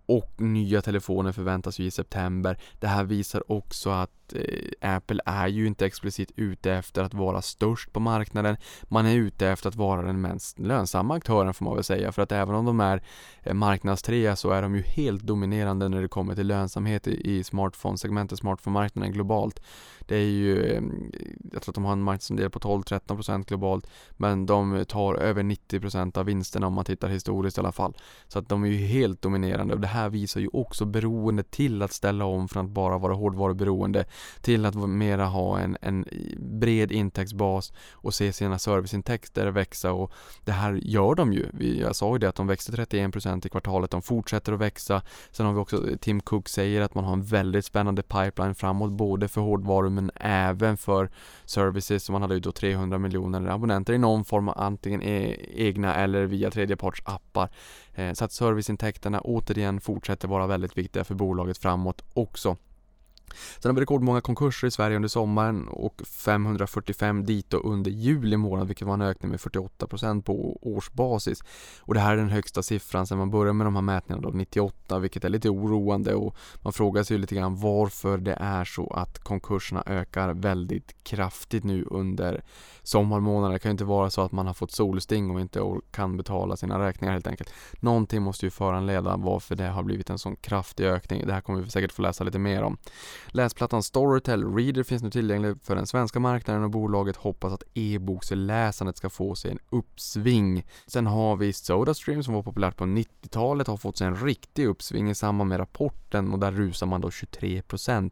och 0.08 0.42
nya 0.42 0.82
telefoner 0.82 1.32
förväntas 1.32 1.80
ju 1.80 1.86
i 1.86 1.92
september. 1.92 2.58
Det 2.80 2.88
här 2.88 3.04
visar 3.04 3.52
också 3.52 3.90
att 3.90 4.12
eh, 4.34 4.96
Apple 4.96 5.22
är 5.26 5.48
ju 5.48 5.68
inte 5.68 5.86
explicit 5.86 6.32
ute 6.36 6.72
efter 6.72 7.04
att 7.04 7.14
vara 7.14 7.42
störst 7.42 7.94
på 7.94 8.00
marknaden. 8.00 8.58
Man 8.84 9.06
är 9.06 9.16
ute 9.16 9.48
efter 9.48 9.70
att 9.70 9.76
vara 9.76 10.02
den 10.02 10.22
mest 10.22 10.60
lönsamma 10.60 11.16
aktören 11.16 11.54
får 11.54 11.66
man 11.66 11.76
väl 11.76 11.84
säga. 11.84 12.12
För 12.12 12.22
att 12.22 12.32
även 12.32 12.56
om 12.56 12.66
de 12.66 12.80
är 12.80 13.04
eh, 13.44 13.54
marknadstrea 13.54 14.36
så 14.36 14.50
är 14.50 14.62
de 14.62 14.76
ju 14.76 14.82
helt 14.82 15.22
dominerande 15.22 15.90
när 15.90 16.02
det 16.02 16.08
kommer 16.08 16.36
till 16.36 16.48
lönsamhet 16.48 17.08
i, 17.08 17.38
i 17.38 17.44
smartphone-segmentet, 17.44 18.40
smartphone-marknaden 18.40 19.12
globalt. 19.12 19.62
Det 20.00 20.16
är 20.16 20.30
ju, 20.30 20.64
eh, 20.64 20.82
jag 21.54 21.62
tror 21.62 21.72
att 21.72 21.76
de 21.76 21.86
har 21.86 21.94
en 21.94 22.02
marknadsandel 22.02 22.50
på 22.50 22.60
12-13% 22.60 23.48
globalt. 23.48 23.88
Men 24.12 24.46
de 24.46 24.86
tar 24.88 25.16
över 25.16 25.44
90% 25.44 26.18
av 26.18 26.26
vinsterna 26.26 26.68
om 26.68 26.74
man 26.74 26.86
tittar 26.86 27.08
historiskt 27.08 27.58
i 27.58 27.62
alla 27.62 27.72
fall. 27.72 27.98
Så 28.28 28.40
att 28.40 28.50
de 28.50 28.64
är 28.64 28.68
ju 28.68 28.78
helt 28.78 29.22
dominerande 29.22 29.74
och 29.74 29.80
det 29.80 29.88
här 29.88 30.10
visar 30.10 30.40
ju 30.40 30.50
också 30.54 30.86
beroende 30.86 31.44
till 31.44 31.82
att 31.82 31.94
ställa 31.94 32.26
om 32.26 32.48
från 32.48 32.66
att 32.66 32.72
bara 32.72 32.98
vara 32.98 33.14
hårdvaruberoende 33.14 34.06
till 34.42 34.66
att 34.66 34.76
mera 34.76 35.26
ha 35.26 35.60
en, 35.60 35.78
en 35.82 36.06
bred 36.38 36.92
intäktsbas 36.92 37.74
och 37.92 38.14
se 38.14 38.34
sina 38.34 38.60
serviceintäkter 38.60 39.48
växa 39.48 39.92
och 39.92 40.12
det 40.46 40.52
här 40.52 40.74
gör 40.74 41.16
de 41.16 41.34
ju. 41.34 41.46
Jag 41.82 41.96
sa 41.96 42.14
ju 42.14 42.20
det 42.20 42.30
att 42.30 42.36
de 42.36 42.48
växte 42.48 42.72
31% 42.72 43.48
i 43.48 43.50
kvartalet, 43.50 43.92
de 43.92 44.02
fortsätter 44.02 44.54
att 44.54 44.60
växa. 44.60 45.02
Sen 45.32 45.46
har 45.46 45.54
vi 45.54 45.60
också 45.60 45.90
eh, 45.90 45.98
Tim 45.98 46.20
Cook 46.20 46.50
säger 46.50 46.82
att 46.82 46.96
man 46.96 47.04
har 47.04 47.14
en 47.14 47.24
väldigt 47.24 47.66
spännande 47.66 48.02
pipeline 48.02 48.56
framåt 48.56 48.92
både 48.92 49.28
för 49.28 49.42
hårdvaror 49.42 49.90
men 49.90 50.12
även 50.16 50.78
för 50.78 51.10
services. 51.46 52.10
Man 52.10 52.22
hade 52.22 52.34
ju 52.34 52.40
då 52.40 52.52
300 52.52 52.98
miljoner 52.98 53.48
abonnenter 53.50 53.94
i 53.94 53.98
någon 53.98 54.26
form 54.26 54.50
antingen 54.50 55.02
e 55.02 55.36
egna 55.54 55.96
eller 55.96 56.26
via 56.26 56.52
tredjeparts 56.52 57.02
appar. 57.06 57.50
Eh, 57.96 58.14
så 58.14 58.26
att 58.26 58.32
serviceintäkterna 58.32 59.22
återigen 59.22 59.82
fortsätter 59.82 60.28
vara 60.28 60.48
väldigt 60.48 60.78
viktiga 60.78 61.04
för 61.04 61.16
bolaget 61.16 61.58
framåt 61.58 62.04
också. 62.14 62.58
Sen 63.60 63.70
har 63.70 63.76
vi 63.76 63.82
rekordmånga 63.82 64.22
konkurser 64.22 64.68
i 64.68 64.72
Sverige 64.72 64.96
under 64.96 65.10
sommaren 65.10 65.68
och 65.68 66.02
545 66.06 67.26
dito 67.26 67.58
under 67.58 67.92
juli 67.92 68.38
månad 68.38 68.68
vilket 68.68 68.88
var 68.88 68.94
en 68.94 69.02
ökning 69.02 69.32
med 69.32 69.40
48% 69.40 70.22
på 70.22 70.58
årsbasis. 70.62 71.44
Och 71.80 71.94
det 71.94 72.00
här 72.00 72.14
är 72.14 72.18
den 72.18 72.30
högsta 72.30 72.64
siffran 72.64 73.08
sedan 73.08 73.18
man 73.18 73.32
började 73.32 73.54
med 73.54 73.68
de 73.68 73.76
här 73.76 73.82
mätningarna 73.82 74.28
då 74.28 74.38
98 74.38 75.00
vilket 75.00 75.24
är 75.24 75.30
lite 75.30 75.50
oroande 75.50 76.14
och 76.14 76.36
man 76.62 76.74
frågar 76.74 77.04
sig 77.04 77.18
lite 77.18 77.36
grann 77.36 77.56
varför 77.56 78.18
det 78.18 78.38
är 78.40 78.66
så 78.66 78.88
att 78.90 79.20
konkurserna 79.20 79.84
ökar 79.86 80.34
väldigt 80.34 81.04
kraftigt 81.04 81.64
nu 81.64 81.86
under 81.92 82.44
sommarmånaderna. 82.84 83.54
Det 83.54 83.60
kan 83.60 83.70
ju 83.70 83.72
inte 83.72 83.86
vara 83.86 84.10
så 84.10 84.22
att 84.22 84.32
man 84.32 84.48
har 84.48 84.54
fått 84.54 84.72
solsting 84.72 85.32
och 85.32 85.42
inte 85.42 85.80
kan 85.92 86.18
betala 86.18 86.58
sina 86.58 86.80
räkningar 86.80 87.14
helt 87.14 87.28
enkelt. 87.28 87.54
Någonting 87.80 88.22
måste 88.22 88.46
ju 88.46 88.50
föranleda 88.50 89.18
varför 89.18 89.56
det 89.56 89.68
har 89.68 89.84
blivit 89.84 90.10
en 90.10 90.20
sån 90.20 90.36
kraftig 90.36 90.86
ökning. 90.86 91.28
Det 91.28 91.34
här 91.34 91.42
kommer 91.42 91.62
vi 91.62 91.70
säkert 91.70 91.92
få 91.92 92.02
läsa 92.02 92.24
lite 92.24 92.40
mer 92.40 92.64
om. 92.64 92.78
Läsplattan 93.28 93.84
Storytel 93.84 94.56
Reader 94.56 94.84
finns 94.84 95.04
nu 95.04 95.10
tillgänglig 95.10 95.56
för 95.64 95.76
den 95.76 95.88
svenska 95.88 96.20
marknaden 96.20 96.64
och 96.64 96.70
bolaget 96.70 97.16
hoppas 97.16 97.54
att 97.54 97.64
e-boksläsandet 97.74 98.98
ska 98.98 99.10
få 99.10 99.36
sig 99.36 99.52
en 99.52 99.60
uppsving. 99.70 100.66
Sen 100.88 101.08
har 101.08 101.36
vi 101.36 101.54
Sodastream 101.54 102.24
som 102.24 102.34
var 102.34 102.44
populärt 102.44 102.78
på 102.78 102.84
90-talet 102.84 103.68
har 103.68 103.78
fått 103.78 103.98
sig 103.98 104.08
en 104.08 104.16
riktig 104.16 104.66
uppsving 104.66 105.10
i 105.10 105.16
samband 105.16 105.50
med 105.50 105.60
rapporten 105.60 106.34
och 106.34 106.40
där 106.40 106.52
rusar 106.52 106.88
man 106.88 107.02
då 107.02 107.10
23%. 107.10 108.12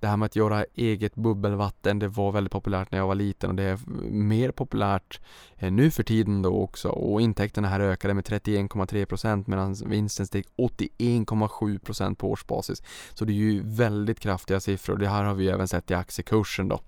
Det 0.00 0.06
här 0.06 0.16
med 0.16 0.26
att 0.26 0.36
göra 0.36 0.64
eget 0.74 1.14
bubbelvatten 1.14 1.98
det 1.98 2.08
var 2.08 2.32
väldigt 2.32 2.52
populärt 2.52 2.90
när 2.90 2.98
jag 2.98 3.06
var 3.06 3.14
liten 3.14 3.50
och 3.50 3.56
det 3.56 3.62
är 3.62 3.78
mer 4.10 4.50
populärt 4.50 5.20
eh, 5.56 5.72
nu 5.72 5.90
för 5.90 6.02
tiden 6.02 6.42
då 6.42 6.54
också 6.54 6.88
och 6.88 7.20
intäkterna 7.20 7.68
här 7.68 7.80
ökade 7.80 8.14
med 8.14 8.24
31,3% 8.24 9.44
medan 9.46 9.74
vinsten 9.74 10.26
steg 10.26 10.44
81,7% 10.56 12.14
på 12.14 12.30
årsbasis. 12.30 12.82
Så 13.14 13.24
det 13.24 13.32
är 13.32 13.34
ju 13.34 13.62
väldigt 13.64 14.20
kraftigt 14.20 14.43
kraftiga 14.44 14.60
siffror. 14.60 14.96
Det 14.96 15.08
här 15.08 15.24
har 15.24 15.34
vi 15.34 15.48
även 15.48 15.68
sett 15.68 15.90
i 15.90 15.94
aktiekursen 15.94 16.68
då. 16.68 16.80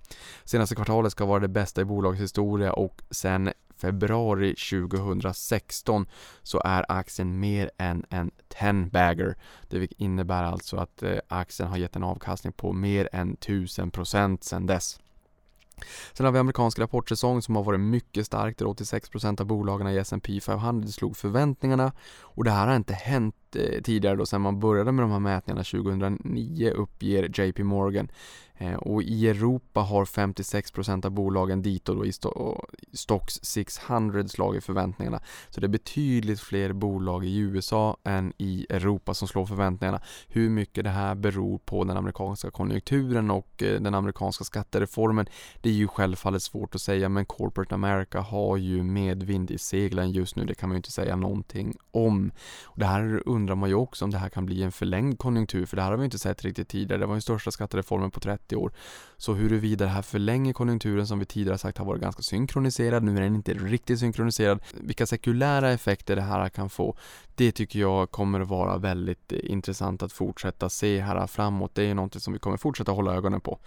Senaste 0.43 0.75
kvartalet 0.75 1.11
ska 1.11 1.25
vara 1.25 1.39
det 1.39 1.47
bästa 1.47 1.81
i 1.81 1.85
bolagets 1.85 2.21
historia 2.21 2.73
och 2.73 3.01
sen 3.11 3.53
februari 3.77 4.55
2016 4.55 6.05
så 6.43 6.61
är 6.65 6.85
aktien 6.89 7.39
mer 7.39 7.71
än 7.77 8.05
en 8.09 8.31
10-bagger. 8.49 9.35
Det 9.69 9.87
innebär 9.97 10.43
alltså 10.43 10.77
att 10.77 11.03
eh, 11.03 11.17
aktien 11.27 11.69
har 11.69 11.77
gett 11.77 11.95
en 11.95 12.03
avkastning 12.03 12.53
på 12.53 12.73
mer 12.73 13.09
än 13.11 13.37
1000% 13.37 14.37
sedan 14.41 14.65
dess. 14.65 14.99
Sen 16.13 16.25
har 16.25 16.33
vi 16.33 16.39
amerikansk 16.39 16.79
rapportsäsong 16.79 17.41
som 17.41 17.55
har 17.55 17.63
varit 17.63 17.79
mycket 17.79 18.25
stark 18.25 18.57
där 18.57 18.65
86% 18.65 19.41
av 19.41 19.47
bolagen 19.47 19.87
i 19.87 19.97
S&P 19.97 20.41
500 20.41 20.87
slog 20.87 21.17
förväntningarna 21.17 21.91
och 22.21 22.43
det 22.43 22.51
här 22.51 22.67
har 22.67 22.75
inte 22.75 22.93
hänt 22.93 23.46
Eh, 23.55 23.81
tidigare 23.81 24.15
då 24.15 24.25
sedan 24.25 24.41
man 24.41 24.59
började 24.59 24.91
med 24.91 25.03
de 25.03 25.11
här 25.11 25.19
mätningarna 25.19 25.63
2009 25.63 26.71
uppger 26.71 27.41
JP 27.41 27.63
Morgan 27.63 28.09
Eh, 28.57 28.73
och 28.73 29.03
i 29.03 29.27
Europa 29.27 29.79
har 29.79 30.05
56% 30.05 31.05
av 31.05 31.11
bolagen 31.11 31.61
dit 31.61 31.89
och 31.89 31.95
då 31.95 32.05
i 32.05 32.11
Stocks 32.93 33.39
600 33.43 34.27
slagit 34.27 34.63
förväntningarna. 34.63 35.21
Så 35.49 35.61
det 35.61 35.67
är 35.67 35.69
betydligt 35.69 36.39
fler 36.39 36.73
bolag 36.73 37.25
i 37.25 37.37
USA 37.37 37.97
än 38.03 38.33
i 38.37 38.65
Europa 38.69 39.13
som 39.13 39.27
slår 39.27 39.45
förväntningarna. 39.45 40.01
Hur 40.27 40.49
mycket 40.49 40.83
det 40.83 40.89
här 40.89 41.15
beror 41.15 41.57
på 41.57 41.83
den 41.83 41.97
amerikanska 41.97 42.51
konjunkturen 42.51 43.31
och 43.31 43.63
eh, 43.63 43.81
den 43.81 43.95
amerikanska 43.95 44.43
skattereformen, 44.43 45.25
det 45.61 45.69
är 45.69 45.73
ju 45.73 45.87
självfallet 45.87 46.43
svårt 46.43 46.75
att 46.75 46.81
säga 46.81 47.09
men 47.09 47.25
Corporate 47.25 47.75
America 47.75 48.19
har 48.19 48.57
ju 48.57 48.83
medvind 48.83 49.51
i 49.51 49.57
seglen 49.57 50.11
just 50.11 50.35
nu, 50.35 50.45
det 50.45 50.55
kan 50.55 50.69
man 50.69 50.75
ju 50.75 50.77
inte 50.77 50.91
säga 50.91 51.15
någonting 51.15 51.77
om. 51.91 52.31
Och 52.63 52.79
det 52.79 52.85
här 52.85 53.23
undrar 53.37 53.55
man 53.55 53.69
ju 53.69 53.75
också 53.75 54.05
om 54.05 54.11
det 54.11 54.17
här 54.17 54.29
kan 54.29 54.45
bli 54.45 54.63
en 54.63 54.71
förlängd 54.71 55.19
konjunktur, 55.19 55.65
för 55.65 55.75
det 55.75 55.81
här 55.81 55.91
har 55.91 55.97
vi 55.97 56.05
inte 56.05 56.19
sett 56.19 56.43
riktigt 56.43 56.69
tidigare. 56.69 56.99
Det 56.99 57.05
var 57.05 57.13
den 57.13 57.21
största 57.21 57.51
skattereformen 57.51 58.11
på 58.11 58.19
30 58.19 58.37
30 58.37 58.55
år. 58.55 58.71
Så 59.17 59.33
huruvida 59.33 59.85
det 59.85 59.91
här 59.91 60.01
förlänger 60.01 60.53
konjunkturen 60.53 61.07
som 61.07 61.19
vi 61.19 61.25
tidigare 61.25 61.57
sagt 61.57 61.77
har 61.77 61.85
varit 61.85 62.01
ganska 62.01 62.21
synkroniserad, 62.21 63.03
nu 63.03 63.17
är 63.17 63.21
den 63.21 63.35
inte 63.35 63.53
riktigt 63.53 63.99
synkroniserad. 63.99 64.59
Vilka 64.73 65.05
sekulära 65.05 65.71
effekter 65.71 66.15
det 66.15 66.21
här 66.21 66.49
kan 66.49 66.69
få, 66.69 66.97
det 67.35 67.51
tycker 67.51 67.79
jag 67.79 68.11
kommer 68.11 68.39
att 68.39 68.47
vara 68.47 68.77
väldigt 68.77 69.31
intressant 69.31 70.03
att 70.03 70.13
fortsätta 70.13 70.69
se 70.69 71.01
här 71.01 71.27
framåt. 71.27 71.75
Det 71.75 71.83
är 71.83 71.95
någonting 71.95 72.21
som 72.21 72.33
vi 72.33 72.39
kommer 72.39 72.57
fortsätta 72.57 72.91
hålla 72.91 73.15
ögonen 73.15 73.41
på. 73.41 73.59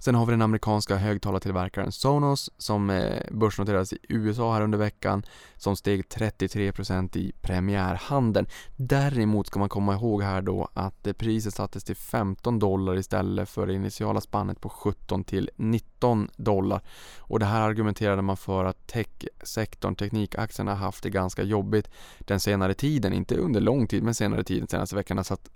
Sen 0.00 0.14
har 0.14 0.26
vi 0.26 0.30
den 0.30 0.42
amerikanska 0.42 0.96
högtalartillverkaren 0.96 1.92
Sonos 1.92 2.50
som 2.58 2.90
eh, 2.90 3.22
börsnoterades 3.30 3.92
i 3.92 3.98
USA 4.08 4.54
här 4.54 4.60
under 4.60 4.78
veckan 4.78 5.22
som 5.56 5.76
steg 5.76 6.04
33% 6.04 7.16
i 7.16 7.32
premiärhandeln. 7.40 8.46
Däremot 8.76 9.46
ska 9.46 9.58
man 9.58 9.68
komma 9.68 9.94
ihåg 9.94 10.22
här 10.22 10.42
då 10.42 10.68
att 10.74 11.06
eh, 11.06 11.12
priset 11.12 11.54
sattes 11.54 11.84
till 11.84 11.96
15 11.96 12.58
dollar 12.58 12.96
istället 12.98 13.48
för 13.48 13.66
det 13.66 13.74
initiala 13.74 14.20
spannet 14.20 14.60
på 14.60 14.68
17 14.68 15.24
till 15.24 15.50
19 15.56 16.30
dollar. 16.36 16.80
Och 17.18 17.38
det 17.38 17.46
här 17.46 17.60
argumenterade 17.60 18.22
man 18.22 18.36
för 18.36 18.64
att 18.64 18.86
techsektorn, 18.86 19.94
teknikaktierna 19.94 20.74
haft 20.74 21.02
det 21.02 21.10
ganska 21.10 21.42
jobbigt 21.42 21.90
den 22.18 22.40
senare 22.40 22.74
tiden, 22.74 23.12
inte 23.12 23.36
under 23.36 23.60
lång 23.60 23.86
tid 23.86 24.02
men 24.02 24.14
senare 24.14 24.44
tiden, 24.44 24.68
senaste 24.68 24.96
veckorna. 24.96 25.24
Så 25.24 25.34
att 25.34 25.50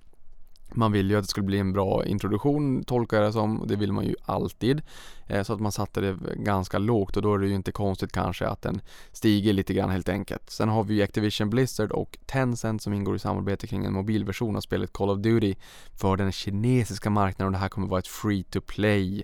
man 0.75 0.93
vill 0.93 1.11
ju 1.11 1.17
att 1.17 1.25
det 1.25 1.29
skulle 1.29 1.47
bli 1.47 1.59
en 1.59 1.73
bra 1.73 2.05
introduktion 2.05 2.85
tolkar 2.85 3.17
jag 3.17 3.27
det 3.27 3.33
som, 3.33 3.65
det 3.67 3.77
vill 3.77 3.93
man 3.93 4.05
ju 4.05 4.15
alltid. 4.25 4.83
Eh, 5.27 5.43
så 5.43 5.53
att 5.53 5.61
man 5.61 5.73
satte 5.73 6.01
det 6.01 6.17
ganska 6.37 6.79
lågt 6.79 7.17
och 7.17 7.23
då 7.23 7.35
är 7.35 7.39
det 7.39 7.47
ju 7.47 7.55
inte 7.55 7.73
konstigt 7.73 8.13
kanske 8.13 8.47
att 8.47 8.63
den 8.63 8.81
stiger 9.13 9.53
lite 9.53 9.75
grann 9.75 9.91
helt 9.91 10.09
enkelt. 10.09 10.51
Sen 10.51 10.69
har 10.69 10.85
vi 10.85 10.95
ju 10.95 11.03
Activision 11.03 11.51
Blizzard 11.51 11.91
och 11.91 12.19
Tencent 12.27 12.83
som 12.83 12.93
ingår 12.93 13.17
i 13.17 13.19
samarbete 13.19 13.67
kring 13.67 13.85
en 13.85 13.93
mobilversion 13.93 14.57
av 14.57 14.61
spelet 14.61 14.93
Call 14.93 15.11
of 15.11 15.19
Duty 15.19 15.55
för 16.01 16.17
den 16.17 16.33
kinesiska 16.33 17.11
marknaden 17.11 17.47
och 17.47 17.53
det 17.53 17.59
här 17.59 17.69
kommer 17.69 17.89
vara 17.89 17.99
ett 17.99 18.07
free 18.07 18.43
to 18.43 18.61
play 18.61 19.23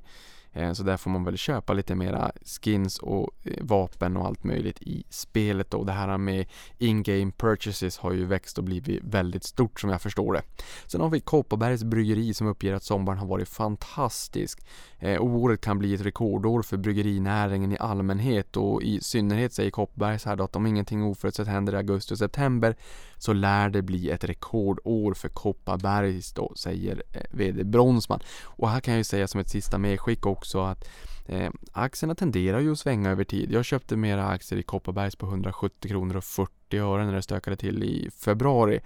Eh, 0.52 0.72
så 0.72 0.82
där 0.82 0.96
får 0.96 1.10
man 1.10 1.24
väl 1.24 1.36
köpa 1.36 1.72
lite 1.72 1.94
mera 1.94 2.32
skins 2.62 2.98
och 2.98 3.30
eh, 3.42 3.52
vapen 3.60 4.16
och 4.16 4.26
allt 4.26 4.44
möjligt 4.44 4.82
i 4.82 5.04
spelet 5.10 5.70
då. 5.70 5.84
Det 5.84 5.92
här 5.92 6.18
med 6.18 6.46
in-game 6.78 7.32
purchases 7.36 7.98
har 7.98 8.12
ju 8.12 8.24
växt 8.24 8.58
och 8.58 8.64
blivit 8.64 9.04
väldigt 9.04 9.44
stort 9.44 9.80
som 9.80 9.90
jag 9.90 10.02
förstår 10.02 10.32
det. 10.32 10.42
Sen 10.86 11.00
har 11.00 11.08
vi 11.08 11.20
Kopparbergs 11.20 11.84
bryggeri 11.84 12.34
som 12.34 12.46
uppger 12.46 12.74
att 12.74 12.82
sommaren 12.82 13.18
har 13.18 13.26
varit 13.26 13.48
fantastisk. 13.48 14.66
Eh, 14.98 15.16
och 15.16 15.28
året 15.28 15.60
kan 15.60 15.78
bli 15.78 15.94
ett 15.94 16.00
rekordår 16.00 16.62
för 16.62 16.76
bryggerinäringen 16.76 17.72
i 17.72 17.78
allmänhet 17.78 18.56
och 18.56 18.82
i 18.82 19.00
synnerhet 19.00 19.52
säger 19.52 19.70
Kopparbergs 19.70 20.24
här 20.24 20.36
då 20.36 20.44
att 20.44 20.56
om 20.56 20.66
ingenting 20.66 21.02
oförutsett 21.02 21.48
händer 21.48 21.72
i 21.72 21.76
augusti 21.76 22.14
och 22.14 22.18
september 22.18 22.76
så 23.18 23.32
lär 23.32 23.70
det 23.70 23.82
bli 23.82 24.10
ett 24.10 24.24
rekordår 24.24 25.14
för 25.14 25.28
Kopparbergs 25.28 26.32
då, 26.32 26.52
säger 26.56 27.02
eh, 27.12 27.22
VD 27.30 27.64
Bronsman. 27.64 28.20
Och 28.44 28.70
här 28.70 28.80
kan 28.80 28.94
jag 28.94 28.98
ju 28.98 29.04
säga 29.04 29.28
som 29.28 29.40
ett 29.40 29.50
sista 29.50 29.78
medskick 29.78 30.26
också 30.26 30.60
att 30.60 30.88
Eh, 31.28 31.50
aktierna 31.72 32.14
tenderar 32.14 32.60
ju 32.60 32.72
att 32.72 32.78
svänga 32.78 33.10
över 33.10 33.24
tid. 33.24 33.52
Jag 33.52 33.64
köpte 33.64 33.96
mera 33.96 34.26
aktier 34.26 34.58
i 34.58 34.62
Kopparbergs 34.62 35.16
på 35.16 35.26
170 35.26 35.88
kronor 35.88 36.16
och 36.16 36.24
40 36.24 36.78
öre 36.78 37.06
när 37.06 37.12
det 37.12 37.22
stökade 37.22 37.56
till 37.56 37.84
i 37.84 38.10
februari. 38.10 38.80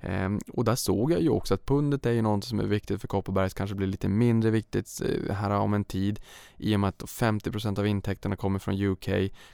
Eh, 0.00 0.28
och 0.52 0.64
där 0.64 0.74
såg 0.74 1.12
jag 1.12 1.20
ju 1.20 1.28
också 1.28 1.54
att 1.54 1.66
pundet 1.66 2.06
är 2.06 2.10
ju 2.10 2.22
något 2.22 2.44
som 2.44 2.60
är 2.60 2.64
viktigt 2.64 3.00
för 3.00 3.08
Kopparbergs, 3.08 3.54
kanske 3.54 3.76
blir 3.76 3.86
lite 3.86 4.08
mindre 4.08 4.50
viktigt 4.50 5.00
eh, 5.04 5.34
här 5.34 5.50
om 5.50 5.74
en 5.74 5.84
tid 5.84 6.20
i 6.56 6.76
och 6.76 6.80
med 6.80 6.88
att 6.88 7.02
50% 7.02 7.78
av 7.78 7.86
intäkterna 7.86 8.36
kommer 8.36 8.58
från 8.58 8.82
UK, 8.82 9.08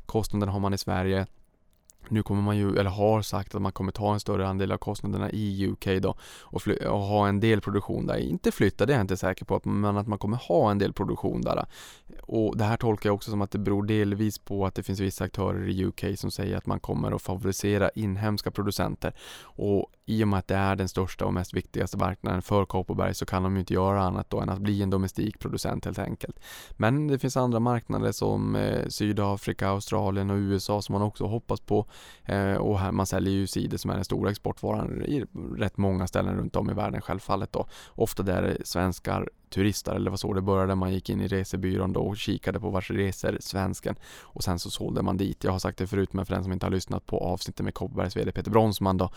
kostnaden 0.07 0.49
har 0.49 0.61
man 0.61 0.75
i 0.75 0.79
Sverige 0.79 1.27
nu 2.11 2.23
kommer 2.23 2.43
man 2.43 2.57
ju, 2.57 2.79
eller 2.79 2.91
har 2.91 3.23
sagt 3.23 3.55
att 3.55 3.63
man 3.63 3.73
kommer 3.73 3.93
ta 3.93 4.13
en 4.13 4.21
större 4.21 4.49
andel 4.49 4.73
av 4.73 4.79
kostnaderna 4.79 5.31
i 5.31 5.67
UK 5.67 5.87
då 6.03 6.15
och, 6.43 6.63
och, 6.87 7.01
ha 7.01 7.29
en 7.29 7.41
del 7.41 7.61
produktion 7.61 8.07
där. 8.07 8.17
Inte 8.17 8.53
flytta, 8.53 8.87
det 8.87 8.93
är 8.93 8.97
jag 8.97 9.05
inte 9.05 9.17
säker 9.17 9.45
på, 9.45 9.61
men 9.65 9.97
att 9.97 10.07
man 10.07 10.19
kommer 10.19 10.37
ha 10.37 10.71
en 10.71 10.79
del 10.79 10.93
produktion 10.93 11.43
där. 11.43 11.67
Och 12.23 12.57
det 12.57 12.65
här 12.65 12.77
tolkar 12.77 13.09
jag 13.09 13.15
också 13.15 13.31
som 13.31 13.43
att 13.43 13.51
det 13.51 13.59
beror 13.59 13.83
delvis 13.83 14.39
på 14.39 14.67
att 14.67 14.75
det 14.75 14.83
finns 14.83 15.01
vissa 15.01 15.25
aktörer 15.25 15.69
i 15.69 15.85
UK 15.85 16.05
som 16.17 16.31
säger 16.31 16.57
att 16.57 16.67
man 16.67 16.81
kommer 16.81 17.13
att 17.13 17.23
favorisera 17.23 17.91
inhemska 17.95 18.51
producenter. 18.51 19.13
Och 19.43 19.87
i 20.07 20.25
och 20.25 20.29
med 20.29 20.39
att 20.39 20.49
det 20.49 20.55
är 20.55 20.77
den 20.77 20.89
största 20.89 21.25
och 21.25 21.35
mest 21.35 21.55
viktigaste 21.55 21.97
marknaden 21.97 22.43
för 22.43 22.65
Kopparberg 22.65 23.15
så 23.15 23.27
kan 23.27 23.43
de 23.43 23.55
ju 23.55 23.61
inte 23.61 23.75
göra 23.75 24.03
annat 24.03 24.31
då 24.31 24.41
än 24.41 24.49
att 24.49 24.59
bli 24.59 24.83
en 24.83 24.91
domestikproducent 24.91 25.85
helt 25.85 25.99
enkelt. 25.99 26.41
Men 26.73 27.09
det 27.09 27.19
finns 27.19 27.37
andra 27.37 27.61
marknader 27.61 28.13
som 28.13 28.57
eh, 28.57 28.89
Sydafrika, 28.89 29.69
Australien 29.69 30.31
och 30.31 30.37
USA 30.37 30.83
som 30.83 30.93
man 30.93 31.03
också 31.03 31.25
hoppas 31.25 31.61
på. 31.61 31.87
Eh, 32.25 32.55
och 32.55 32.79
här, 32.79 32.93
man 32.93 33.07
säljer 33.07 33.33
ju 33.33 33.47
cider 33.47 33.79
som 33.79 33.91
är 33.91 33.95
den 33.95 34.05
stora 34.05 34.31
exportvaran 34.31 35.03
i 35.03 35.25
rätt 35.57 35.77
många 35.77 36.07
ställen 36.07 36.37
runt 36.37 36.57
om 36.57 36.71
i 36.71 36.75
världen 36.75 37.01
självfallet 37.01 37.53
då. 37.53 37.67
Ofta 37.89 38.23
där 38.23 38.59
svenskar 38.65 39.29
turister 39.51 39.95
eller 39.95 40.11
vad 40.11 40.21
så 40.21 40.33
det 40.33 40.43
började. 40.43 40.75
Man 40.75 40.93
gick 40.93 41.11
in 41.11 41.21
i 41.21 41.29
resebyrån 41.29 41.93
då 41.93 42.01
och 42.01 42.17
kikade 42.17 42.61
på 42.61 42.71
vars 42.71 42.91
resor 42.91 43.37
svensken 43.41 43.97
och 44.23 44.45
sen 44.45 44.59
så 44.59 44.71
sålde 44.71 45.03
man 45.03 45.17
dit. 45.17 45.45
Jag 45.45 45.53
har 45.53 45.59
sagt 45.59 45.79
det 45.79 45.87
förut 45.87 46.13
men 46.13 46.27
för 46.27 46.35
den 46.35 46.43
som 46.43 46.53
inte 46.53 46.67
har 46.67 46.71
lyssnat 46.71 47.07
på 47.07 47.19
avsnittet 47.19 47.65
med 47.65 47.75
Kopparbergs 47.75 48.17
VD 48.17 48.33
Peter 48.33 48.51
Bronsman 48.51 48.97
då 48.97 49.11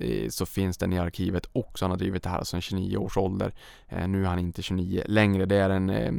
eh, 0.00 0.28
så 0.28 0.46
finns 0.46 0.78
den 0.78 0.92
i 0.92 0.98
arkivet 0.98 1.48
också. 1.52 1.84
Han 1.84 1.90
har 1.90 1.98
drivit 1.98 2.22
det 2.22 2.28
här 2.28 2.44
sedan 2.44 2.60
29 2.60 2.96
års 2.96 3.16
ålder. 3.16 3.54
Eh, 3.88 4.08
nu 4.08 4.24
är 4.24 4.28
han 4.28 4.38
inte 4.38 4.62
29 4.62 5.02
längre. 5.06 5.46
Det 5.46 5.56
är 5.56 5.70
en, 5.70 5.90
eh, 5.90 6.12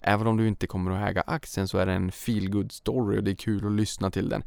även 0.00 0.26
om 0.26 0.36
du 0.36 0.48
inte 0.48 0.66
kommer 0.66 0.90
att 0.90 1.10
äga 1.10 1.22
aktien 1.26 1.68
så 1.68 1.78
är 1.78 1.86
det 1.86 1.92
en 1.92 2.12
feel 2.12 2.50
good 2.50 2.72
story 2.72 3.18
och 3.18 3.24
det 3.24 3.30
är 3.30 3.34
kul 3.34 3.66
att 3.66 3.72
lyssna 3.72 4.10
till 4.10 4.28
den. 4.28 4.42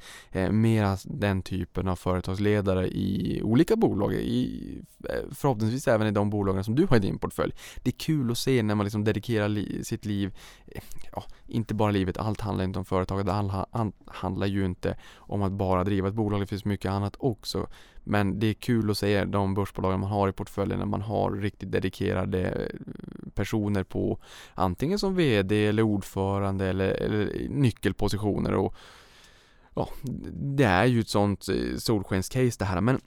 Mera 0.61 0.97
den 1.03 1.41
typen 1.41 1.87
av 1.87 1.95
företagsledare 1.95 2.87
i 2.87 3.41
olika 3.43 3.75
bolag, 3.75 4.13
i, 4.13 4.81
förhoppningsvis 5.31 5.87
även 5.87 6.07
i 6.07 6.11
de 6.11 6.29
bolagen 6.29 6.63
som 6.63 6.75
du 6.75 6.87
har 6.89 6.97
i 6.97 6.99
din 6.99 7.19
portfölj. 7.19 7.53
Det 7.83 7.89
är 7.89 7.99
kul 7.99 8.31
att 8.31 8.37
se 8.39 8.63
när 8.63 8.75
man 8.75 8.83
liksom 8.83 9.03
dedikerar 9.03 9.47
li 9.47 9.83
sitt 9.83 10.05
liv, 10.05 10.37
eh, 10.67 10.81
ja, 11.11 11.23
inte 11.47 11.73
bara 11.73 11.91
livet, 11.91 12.17
allt 12.17 12.41
handlar 12.41 12.63
inte 12.63 12.79
om 12.79 12.85
företaget, 12.85 13.25
det 13.25 13.65
handlar 14.07 14.47
ju 14.47 14.65
inte 14.65 14.97
om 15.15 15.41
att 15.41 15.51
bara 15.51 15.83
driva 15.83 16.07
ett 16.07 16.13
bolag, 16.13 16.41
det 16.41 16.47
finns 16.47 16.65
mycket 16.65 16.91
annat 16.91 17.15
också. 17.19 17.67
Men 18.03 18.39
det 18.39 18.47
är 18.47 18.53
kul 18.53 18.91
att 18.91 18.97
se 18.97 19.25
de 19.25 19.53
börsbolagen 19.53 19.99
man 19.99 20.09
har 20.09 20.29
i 20.29 20.31
portföljen 20.31 20.79
när 20.79 20.85
man 20.85 21.01
har 21.01 21.31
riktigt 21.31 21.71
dedikerade 21.71 22.49
eh, 22.49 22.75
personer 23.33 23.83
på 23.83 24.19
antingen 24.53 24.99
som 24.99 25.15
VD 25.15 25.67
eller 25.67 25.83
ordförande 25.83 26.67
eller, 26.67 26.89
eller 26.89 27.49
nyckelpositioner 27.49 28.53
och 28.53 28.75
ja, 29.75 29.89
det 30.31 30.63
är 30.63 30.85
ju 30.85 30.99
ett 30.99 31.09
sånt 31.09 31.49
eh, 31.49 31.77
solskenscase 31.77 32.55
det 32.59 32.65
här 32.65 32.81
men 32.81 33.01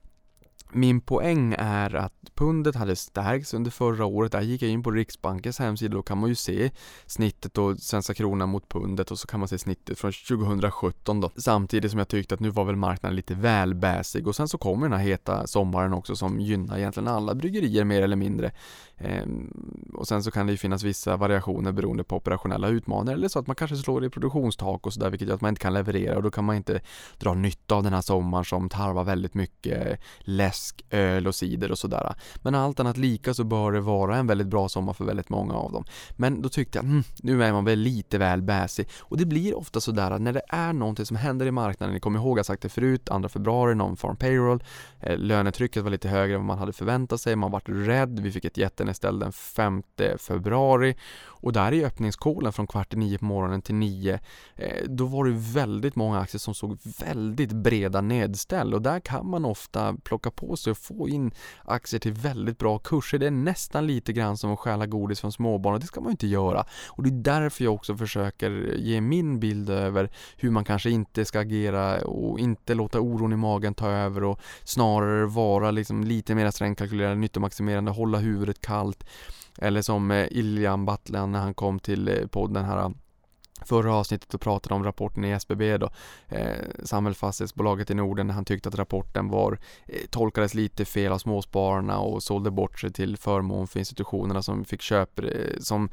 min 0.74 1.00
poäng 1.00 1.54
är 1.58 1.94
att 1.94 2.12
pundet 2.34 2.74
hade 2.74 2.96
stärkts 2.96 3.54
under 3.54 3.70
förra 3.70 4.04
året. 4.04 4.32
Där 4.32 4.40
gick 4.40 4.62
jag 4.62 4.70
in 4.70 4.82
på 4.82 4.90
Riksbankens 4.90 5.58
hemsida. 5.58 5.94
Då 5.94 6.02
kan 6.02 6.18
man 6.18 6.28
ju 6.28 6.34
se 6.34 6.70
snittet 7.06 7.58
och 7.58 7.78
svenska 7.78 8.14
kronan 8.14 8.48
mot 8.48 8.68
pundet 8.68 9.10
och 9.10 9.18
så 9.18 9.26
kan 9.26 9.40
man 9.40 9.48
se 9.48 9.58
snittet 9.58 9.98
från 9.98 10.12
2017 10.12 11.20
då. 11.20 11.30
Samtidigt 11.36 11.90
som 11.90 11.98
jag 11.98 12.08
tyckte 12.08 12.34
att 12.34 12.40
nu 12.40 12.50
var 12.50 12.64
väl 12.64 12.76
marknaden 12.76 13.16
lite 13.16 13.34
väl 13.34 13.74
bäsig 13.74 14.26
och 14.26 14.36
sen 14.36 14.48
så 14.48 14.58
kommer 14.58 14.88
den 14.88 14.98
här 14.98 15.06
heta 15.06 15.46
sommaren 15.46 15.92
också 15.92 16.16
som 16.16 16.40
gynnar 16.40 16.78
egentligen 16.78 17.08
alla 17.08 17.34
bryggerier 17.34 17.84
mer 17.84 18.02
eller 18.02 18.16
mindre. 18.16 18.52
Ehm, 18.98 19.50
och 19.94 20.08
sen 20.08 20.22
så 20.22 20.30
kan 20.30 20.46
det 20.46 20.52
ju 20.52 20.58
finnas 20.58 20.82
vissa 20.82 21.16
variationer 21.16 21.72
beroende 21.72 22.04
på 22.04 22.16
operationella 22.16 22.68
utmaningar 22.68 23.14
eller 23.14 23.28
så 23.28 23.38
att 23.38 23.46
man 23.46 23.56
kanske 23.56 23.76
slår 23.76 24.04
i 24.04 24.10
produktionstak 24.10 24.86
och 24.86 24.92
sådär 24.92 25.10
vilket 25.10 25.28
gör 25.28 25.34
att 25.34 25.40
man 25.40 25.48
inte 25.48 25.60
kan 25.60 25.74
leverera 25.74 26.16
och 26.16 26.22
då 26.22 26.30
kan 26.30 26.44
man 26.44 26.56
inte 26.56 26.80
dra 27.18 27.34
nytta 27.34 27.74
av 27.74 27.82
den 27.82 27.92
här 27.92 28.00
sommaren 28.00 28.44
som 28.44 28.68
tarvar 28.68 29.04
väldigt 29.04 29.34
mycket 29.34 29.86
eh, 29.86 29.96
läsk, 30.18 30.61
öl 30.90 31.26
och 31.26 31.34
cider 31.34 31.70
och 31.70 31.78
sådär. 31.78 32.14
Men 32.36 32.54
allt 32.54 32.80
annat 32.80 32.96
lika 32.96 33.34
så 33.34 33.44
bör 33.44 33.72
det 33.72 33.80
vara 33.80 34.16
en 34.16 34.26
väldigt 34.26 34.46
bra 34.46 34.68
sommar 34.68 34.92
för 34.92 35.04
väldigt 35.04 35.28
många 35.28 35.54
av 35.54 35.72
dem. 35.72 35.84
Men 36.10 36.42
då 36.42 36.48
tyckte 36.48 36.78
jag, 36.78 36.84
mm, 36.84 37.02
nu 37.22 37.44
är 37.44 37.52
man 37.52 37.64
väl 37.64 37.78
lite 37.78 38.18
väl 38.18 38.42
bäsig 38.42 38.88
och 39.00 39.16
det 39.16 39.24
blir 39.24 39.58
ofta 39.58 39.80
sådär 39.80 40.10
att 40.10 40.20
när 40.20 40.32
det 40.32 40.42
är 40.48 40.72
någonting 40.72 41.06
som 41.06 41.16
händer 41.16 41.46
i 41.46 41.50
marknaden, 41.50 41.94
ni 41.94 42.00
kommer 42.00 42.18
ihåg 42.18 42.38
jag 42.38 42.46
sagt 42.46 42.62
det 42.62 42.68
förut, 42.68 43.04
2 43.04 43.28
februari, 43.28 43.74
någon 43.74 43.96
form 43.96 44.16
payroll, 44.16 44.64
eh, 45.00 45.18
lönetrycket 45.18 45.82
var 45.82 45.90
lite 45.90 46.08
högre 46.08 46.34
än 46.34 46.40
vad 46.40 46.46
man 46.46 46.58
hade 46.58 46.72
förväntat 46.72 47.20
sig, 47.20 47.36
man 47.36 47.50
vart 47.50 47.68
rädd, 47.68 48.20
vi 48.20 48.32
fick 48.32 48.44
ett 48.44 48.56
jättenedställ 48.56 49.18
den 49.18 49.32
5 49.32 49.82
februari 50.18 50.96
och 51.42 51.52
där 51.52 51.72
i 51.72 51.84
öppningskolen 51.84 52.52
från 52.52 52.66
kvart 52.66 52.94
i 52.94 52.96
nio 52.96 53.18
på 53.18 53.24
morgonen 53.24 53.62
till 53.62 53.74
nio 53.74 54.20
eh, 54.56 54.84
då 54.88 55.06
var 55.06 55.24
det 55.24 55.32
väldigt 55.32 55.96
många 55.96 56.20
aktier 56.20 56.38
som 56.38 56.54
såg 56.54 56.78
väldigt 57.00 57.52
breda 57.52 58.00
nedställ 58.00 58.74
och 58.74 58.82
där 58.82 59.00
kan 59.00 59.30
man 59.30 59.44
ofta 59.44 59.96
plocka 60.04 60.30
på 60.30 60.56
sig 60.56 60.70
och 60.70 60.78
få 60.78 61.08
in 61.08 61.34
aktier 61.64 62.00
till 62.00 62.12
väldigt 62.12 62.58
bra 62.58 62.78
kurser. 62.78 63.18
Det 63.18 63.26
är 63.26 63.30
nästan 63.30 63.86
lite 63.86 64.12
grann 64.12 64.36
som 64.36 64.52
att 64.52 64.58
stjäla 64.58 64.86
godis 64.86 65.20
från 65.20 65.32
småbarn 65.32 65.74
och 65.74 65.80
det 65.80 65.86
ska 65.86 66.00
man 66.00 66.08
ju 66.08 66.12
inte 66.12 66.26
göra. 66.26 66.64
Och 66.86 67.02
det 67.02 67.08
är 67.08 67.40
därför 67.40 67.64
jag 67.64 67.74
också 67.74 67.96
försöker 67.96 68.74
ge 68.76 69.00
min 69.00 69.40
bild 69.40 69.70
över 69.70 70.10
hur 70.36 70.50
man 70.50 70.64
kanske 70.64 70.90
inte 70.90 71.24
ska 71.24 71.40
agera 71.40 72.04
och 72.04 72.38
inte 72.38 72.74
låta 72.74 73.00
oron 73.00 73.32
i 73.32 73.36
magen 73.36 73.74
ta 73.74 73.88
över 73.88 74.24
och 74.24 74.40
snarare 74.64 75.26
vara 75.26 75.70
liksom 75.70 76.04
lite 76.04 76.34
mer 76.34 76.50
strängkalkylerande, 76.50 77.16
nyttomaximerande, 77.16 77.90
hålla 77.90 78.18
huvudet 78.18 78.60
kallt 78.60 79.04
eller 79.58 79.82
som 79.82 80.10
eh, 80.10 80.26
Iljan 80.30 80.84
Battlan 80.84 81.32
när 81.32 81.40
han 81.40 81.54
kom 81.54 81.78
till 81.78 82.08
eh, 82.08 82.26
podden 82.26 82.64
här 82.64 82.78
eh, 82.78 82.90
förra 83.64 83.94
avsnittet 83.94 84.34
och 84.34 84.40
pratade 84.40 84.74
om 84.74 84.84
rapporten 84.84 85.24
i 85.24 85.30
SBB 85.30 85.78
då, 85.78 85.90
eh, 86.28 86.56
Samhällsfastighetsbolaget 86.84 87.90
i 87.90 87.94
Norden, 87.94 88.26
när 88.26 88.34
han 88.34 88.44
tyckte 88.44 88.68
att 88.68 88.74
rapporten 88.74 89.28
var, 89.28 89.58
eh, 89.86 90.00
tolkades 90.10 90.54
lite 90.54 90.84
fel 90.84 91.12
av 91.12 91.18
småspararna 91.18 91.98
och 91.98 92.22
sålde 92.22 92.50
bort 92.50 92.80
sig 92.80 92.92
till 92.92 93.16
förmån 93.16 93.68
för 93.68 93.78
institutionerna 93.78 94.42
som 94.42 94.64
fick 94.64 94.82
köp, 94.82 95.18
eh, 95.18 95.26
som 95.60 95.88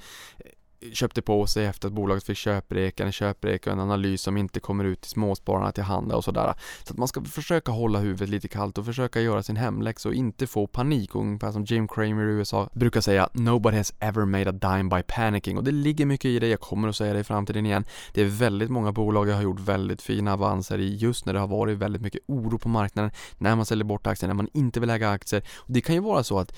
köpte 0.93 1.21
på 1.21 1.47
sig 1.47 1.65
efter 1.65 1.87
att 1.87 1.93
bolaget 1.93 2.23
fick 2.23 2.37
köpreka, 2.37 3.05
en 3.05 3.11
köpreka 3.11 3.69
och 3.69 3.73
en 3.73 3.79
analys 3.79 4.21
som 4.21 4.37
inte 4.37 4.59
kommer 4.59 4.83
ut 4.83 5.01
till 5.01 5.11
småspararna 5.11 5.71
till 5.71 5.83
handa 5.83 6.15
och 6.15 6.23
sådär. 6.23 6.53
Så 6.83 6.93
att 6.93 6.97
man 6.97 7.07
ska 7.07 7.21
försöka 7.21 7.71
hålla 7.71 7.99
huvudet 7.99 8.29
lite 8.29 8.47
kallt 8.47 8.77
och 8.77 8.85
försöka 8.85 9.21
göra 9.21 9.43
sin 9.43 9.55
hemläxa 9.55 10.09
och 10.09 10.15
inte 10.15 10.47
få 10.47 10.67
panik. 10.67 11.15
Ungefär 11.15 11.51
som 11.51 11.63
Jim 11.63 11.87
Cramer 11.87 12.23
i 12.23 12.31
USA 12.31 12.69
brukar 12.73 13.01
säga 13.01 13.29
“Nobody 13.33 13.77
has 13.77 13.93
ever 13.99 14.25
made 14.25 14.49
a 14.49 14.51
dime 14.51 14.95
by 14.95 15.03
panicking” 15.07 15.57
och 15.57 15.63
det 15.63 15.71
ligger 15.71 16.05
mycket 16.05 16.25
i 16.25 16.39
det, 16.39 16.47
jag 16.47 16.59
kommer 16.59 16.87
att 16.87 16.95
säga 16.95 17.13
det 17.13 17.19
i 17.19 17.23
framtiden 17.23 17.65
igen. 17.65 17.85
Det 18.13 18.21
är 18.21 18.25
väldigt 18.25 18.69
många 18.69 18.91
bolag 18.91 19.29
jag 19.29 19.35
har 19.35 19.43
gjort 19.43 19.59
väldigt 19.59 20.01
fina 20.01 20.33
avanser 20.33 20.77
i 20.77 20.95
just 20.95 21.25
när 21.25 21.33
det 21.33 21.39
har 21.39 21.47
varit 21.47 21.77
väldigt 21.77 22.01
mycket 22.01 22.21
oro 22.25 22.57
på 22.57 22.69
marknaden, 22.69 23.11
när 23.37 23.55
man 23.55 23.65
säljer 23.65 23.85
bort 23.85 24.07
aktier, 24.07 24.27
när 24.27 24.35
man 24.35 24.49
inte 24.53 24.79
vill 24.79 24.89
äga 24.89 25.09
aktier. 25.09 25.43
Och 25.57 25.73
det 25.73 25.81
kan 25.81 25.95
ju 25.95 26.01
vara 26.01 26.23
så 26.23 26.39
att 26.39 26.55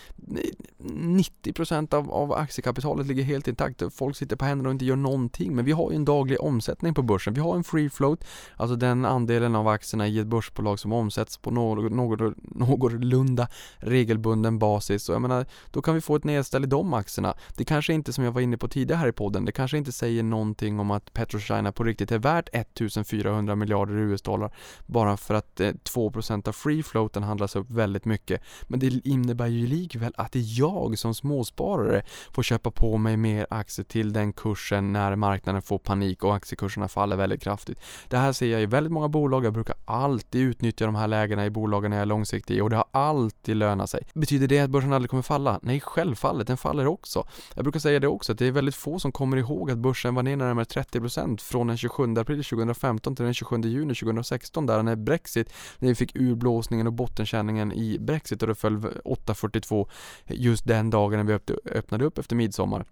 90% 0.78 1.94
av, 1.94 2.12
av 2.12 2.34
aktiekapitalet 2.34 3.08
ligger 3.08 3.24
helt 3.24 3.48
intakt. 3.48 3.84
Folk 3.94 4.11
folk 4.12 4.18
sitter 4.18 4.36
på 4.36 4.46
händerna 4.46 4.70
och 4.70 4.74
inte 4.74 4.86
gör 4.86 4.96
någonting. 4.96 5.56
Men 5.56 5.66
vi 5.66 5.72
har 5.72 5.92
ju 5.92 5.96
en 5.96 6.06
daglig 6.06 6.42
omsättning 6.42 6.94
på 6.94 7.02
börsen. 7.02 7.34
Vi 7.34 7.42
har 7.42 7.56
en 7.56 7.64
free 7.64 7.90
float, 7.90 8.24
alltså 8.58 8.76
den 8.76 9.06
andelen 9.06 9.56
av 9.56 9.68
aktierna 9.68 10.08
i 10.08 10.20
ett 10.20 10.28
börsbolag 10.28 10.80
som 10.80 10.92
omsätts 10.92 11.38
på 11.38 11.52
något, 11.52 11.92
något, 11.92 12.36
någorlunda 12.44 13.48
regelbunden 13.78 14.60
basis. 14.60 15.10
Och 15.10 15.16
jag 15.16 15.22
menar, 15.22 15.46
då 15.72 15.82
kan 15.82 15.96
vi 15.96 16.02
få 16.02 16.16
ett 16.16 16.24
nedställ 16.24 16.64
i 16.64 16.68
de 16.68 16.94
aktierna. 16.94 17.34
Det 17.58 17.66
kanske 17.66 17.94
inte, 17.94 18.14
som 18.14 18.24
jag 18.24 18.32
var 18.32 18.42
inne 18.42 18.58
på 18.58 18.68
tidigare 18.68 19.00
här 19.00 19.08
i 19.08 19.12
podden, 19.12 19.46
det 19.46 19.52
kanske 19.52 19.78
inte 19.78 19.92
säger 19.92 20.24
någonting 20.24 20.80
om 20.80 20.92
att 20.92 21.14
PetroChina 21.14 21.72
på 21.72 21.84
riktigt 21.84 22.12
är 22.12 22.20
värt 22.20 22.50
1400 22.54 23.56
miljarder 23.56 23.94
US-dollar 23.94 24.52
bara 24.86 25.18
för 25.18 25.34
att 25.34 25.60
eh, 25.60 25.70
2% 25.70 26.48
av 26.48 26.52
free 26.52 26.84
floaten 26.84 27.24
handlas 27.24 27.56
upp 27.56 27.70
väldigt 27.70 28.06
mycket. 28.06 28.42
Men 28.68 28.80
det 28.80 29.08
innebär 29.08 29.48
ju 29.48 29.68
likväl 29.68 30.14
att 30.18 30.32
det 30.32 30.40
är 30.40 30.60
jag 30.60 31.00
som 31.00 31.14
småsparare 31.16 32.04
får 32.32 32.44
köpa 32.44 32.72
på 32.72 32.98
mig 32.98 33.18
mer 33.18 33.48
aktier 33.50 33.86
till 33.86 34.01
till 34.02 34.14
den 34.14 34.34
kursen 34.34 34.94
när 34.94 35.16
marknaden 35.16 35.62
får 35.62 35.78
panik 35.78 36.24
och 36.24 36.36
aktiekurserna 36.36 36.88
faller 36.88 37.16
väldigt 37.16 37.42
kraftigt. 37.42 37.80
Det 38.08 38.18
här 38.18 38.34
ser 38.34 38.48
jag 38.48 38.62
i 38.62 38.66
väldigt 38.66 38.94
många 38.94 39.08
bolag. 39.08 39.46
Jag 39.46 39.54
brukar 39.54 39.76
alltid 39.86 40.42
utnyttja 40.42 40.86
de 40.86 40.96
här 40.96 41.08
lägena 41.08 41.46
i 41.46 41.50
bolagen 41.50 41.90
när 41.90 41.98
jag 41.98 42.02
är 42.02 42.06
långsiktig 42.06 42.64
och 42.64 42.70
det 42.70 42.76
har 42.76 42.86
alltid 42.92 43.56
lönat 43.56 43.90
sig. 43.90 44.04
Betyder 44.14 44.48
det 44.48 44.60
att 44.60 44.70
börsen 44.70 44.94
aldrig 44.94 45.10
kommer 45.10 45.24
falla? 45.24 45.60
Nej, 45.64 45.80
självfallet, 45.80 46.48
den 46.48 46.58
faller 46.58 46.88
också. 46.88 47.28
Jag 47.56 47.64
brukar 47.64 47.80
säga 47.80 48.00
det 48.00 48.08
också, 48.08 48.32
att 48.32 48.38
det 48.38 48.48
är 48.48 48.52
väldigt 48.52 48.76
få 48.76 49.00
som 49.00 49.12
kommer 49.12 49.38
ihåg 49.38 49.72
att 49.72 49.78
börsen 49.78 50.16
var 50.16 50.24
ner 50.24 50.36
närmare 50.36 50.66
30% 50.66 51.42
från 51.42 51.68
den 51.68 51.78
27 51.78 52.04
april 52.18 52.44
2015 52.44 53.16
till 53.16 53.26
den 53.26 53.34
27 53.34 53.62
juni 53.62 53.96
2016 53.96 54.66
där 54.66 54.84
när 54.84 54.96
Brexit, 54.96 55.54
när 55.80 55.90
vi 55.90 55.96
fick 55.96 56.16
urblåsningen 56.16 56.88
och 56.88 56.94
bottenkänningen 56.94 57.72
i 57.72 57.98
Brexit 58.00 58.42
och 58.42 58.48
det 58.48 58.56
föll 58.56 58.78
8.42 58.78 59.90
just 60.28 60.68
den 60.68 60.90
dagen 60.90 61.26
när 61.26 61.34
vi 61.34 61.56
öppnade 61.72 62.06
upp 62.06 62.18
efter 62.18 62.36
midsommar. 62.36 62.86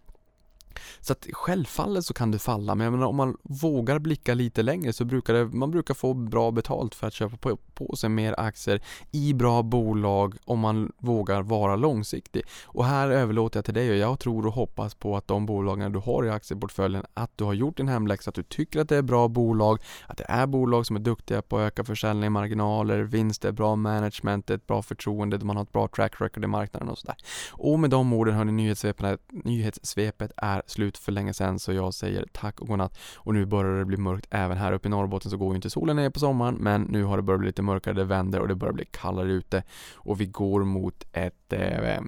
Så 1.00 1.14
att 1.14 1.28
självfallet 1.32 2.06
så 2.06 2.14
kan 2.14 2.32
du 2.32 2.40
falla, 2.40 2.76
men 2.76 2.84
jag 2.84 2.92
menar, 2.92 3.08
om 3.08 3.16
man 3.16 3.38
vågar 3.44 4.00
blicka 4.00 4.34
lite 4.34 4.64
längre 4.64 4.94
så 4.94 5.06
brukar 5.06 5.34
det, 5.34 5.46
man 5.46 5.72
brukar 5.72 5.94
få 5.94 6.14
bra 6.14 6.52
betalt 6.52 6.96
för 6.96 7.08
att 7.08 7.14
köpa 7.14 7.38
på, 7.38 7.58
på 7.74 7.96
sig 7.96 8.10
mer 8.10 8.36
aktier 8.38 8.82
i 9.12 9.34
bra 9.34 9.64
bolag 9.64 10.36
om 10.46 10.60
man 10.60 10.92
vågar 10.98 11.42
vara 11.42 11.76
långsiktig. 11.76 12.44
Och 12.66 12.86
här 12.86 13.10
överlåter 13.10 13.58
jag 13.58 13.66
till 13.66 13.74
dig 13.74 13.92
och 13.92 13.98
jag 13.98 14.20
tror 14.20 14.46
och 14.48 14.54
hoppas 14.54 14.96
på 14.96 15.18
att 15.18 15.28
de 15.28 15.46
bolagen 15.46 15.92
du 15.92 16.00
har 16.00 16.26
i 16.26 16.30
aktieportföljen, 16.30 17.06
att 17.14 17.32
du 17.36 17.44
har 17.44 17.54
gjort 17.54 17.78
din 17.78 17.88
hemläxa, 17.88 18.30
att 18.30 18.36
du 18.36 18.44
tycker 18.44 18.80
att 18.80 18.90
det 18.90 18.98
är 18.98 19.02
bra 19.02 19.28
bolag, 19.28 19.80
att 20.08 20.18
det 20.18 20.26
är 20.28 20.48
bolag 20.48 20.86
som 20.86 20.96
är 20.96 21.00
duktiga 21.00 21.42
på 21.42 21.58
att 21.58 21.62
öka 21.62 21.84
försäljning, 21.84 22.32
marginaler, 22.32 23.00
vinster, 23.00 23.52
bra 23.52 23.76
management, 23.76 24.50
ett 24.50 24.68
bra 24.68 24.82
förtroende, 24.82 25.40
man 25.46 25.56
har 25.56 25.64
ett 25.64 25.72
bra 25.72 25.88
track 25.88 26.22
record 26.22 26.44
i 26.44 26.48
marknaden 26.48 26.90
och 26.90 26.98
sådär. 26.98 27.16
Och 27.52 27.80
med 27.80 27.90
de 27.90 28.14
orden 28.14 28.36
hörni, 28.36 28.52
nyhetssvepet, 28.52 29.20
nyhetssvepet 29.32 30.32
är 30.38 30.62
slut 30.70 30.98
för 30.98 31.12
länge 31.12 31.34
sedan 31.34 31.60
så 31.60 31.74
jag 31.74 31.94
säger 31.94 32.26
tack 32.32 32.62
och 32.62 32.68
godnatt. 32.68 32.98
Och 33.16 33.34
nu 33.34 33.46
börjar 33.46 33.80
det 33.80 33.86
bli 33.86 33.98
mörkt 33.98 34.28
även 34.30 34.58
här 34.58 34.72
uppe 34.72 34.88
i 34.88 34.92
Norrbotten 34.92 35.32
så 35.32 35.38
går 35.38 35.50
ju 35.50 35.56
inte 35.56 35.70
solen 35.70 35.96
ner 35.96 36.10
på 36.10 36.20
sommaren 36.20 36.56
men 36.56 36.82
nu 36.82 37.04
har 37.04 37.18
det 37.18 37.24
börjat 37.24 37.40
bli 37.40 37.48
lite 37.48 37.62
mörkare, 37.62 37.94
det 37.94 38.04
vänder 38.04 38.40
och 38.40 38.48
det 38.48 38.56
börjar 38.56 38.74
bli 38.74 38.86
kallare 38.86 39.32
ute 39.32 39.64
och 39.96 40.22
vi 40.22 40.26
går 40.26 40.64
mot 40.64 41.04
ett 41.14 41.54
eh, 41.54 42.02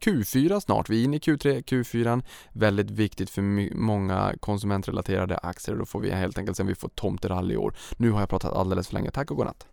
Q4 0.00 0.60
snart. 0.60 0.90
Vi 0.90 1.00
är 1.00 1.04
inne 1.04 1.16
i 1.16 1.20
Q3, 1.20 1.62
Q4 1.62 2.22
väldigt 2.52 2.90
viktigt 2.90 3.30
för 3.30 3.42
många 3.76 4.34
konsumentrelaterade 4.40 5.38
aktier. 5.38 5.76
Då 5.76 5.86
får 5.86 6.00
vi 6.00 6.10
helt 6.10 6.38
enkelt 6.38 6.56
se 6.56 6.62
om 6.62 6.66
vi 6.66 6.74
får 6.74 6.88
tomterally 6.88 7.54
i 7.54 7.56
år. 7.56 7.74
Nu 7.96 8.10
har 8.10 8.20
jag 8.20 8.28
pratat 8.28 8.52
alldeles 8.52 8.86
för 8.86 8.94
länge. 8.94 9.10
Tack 9.10 9.30
och 9.30 9.36
godnatt. 9.36 9.66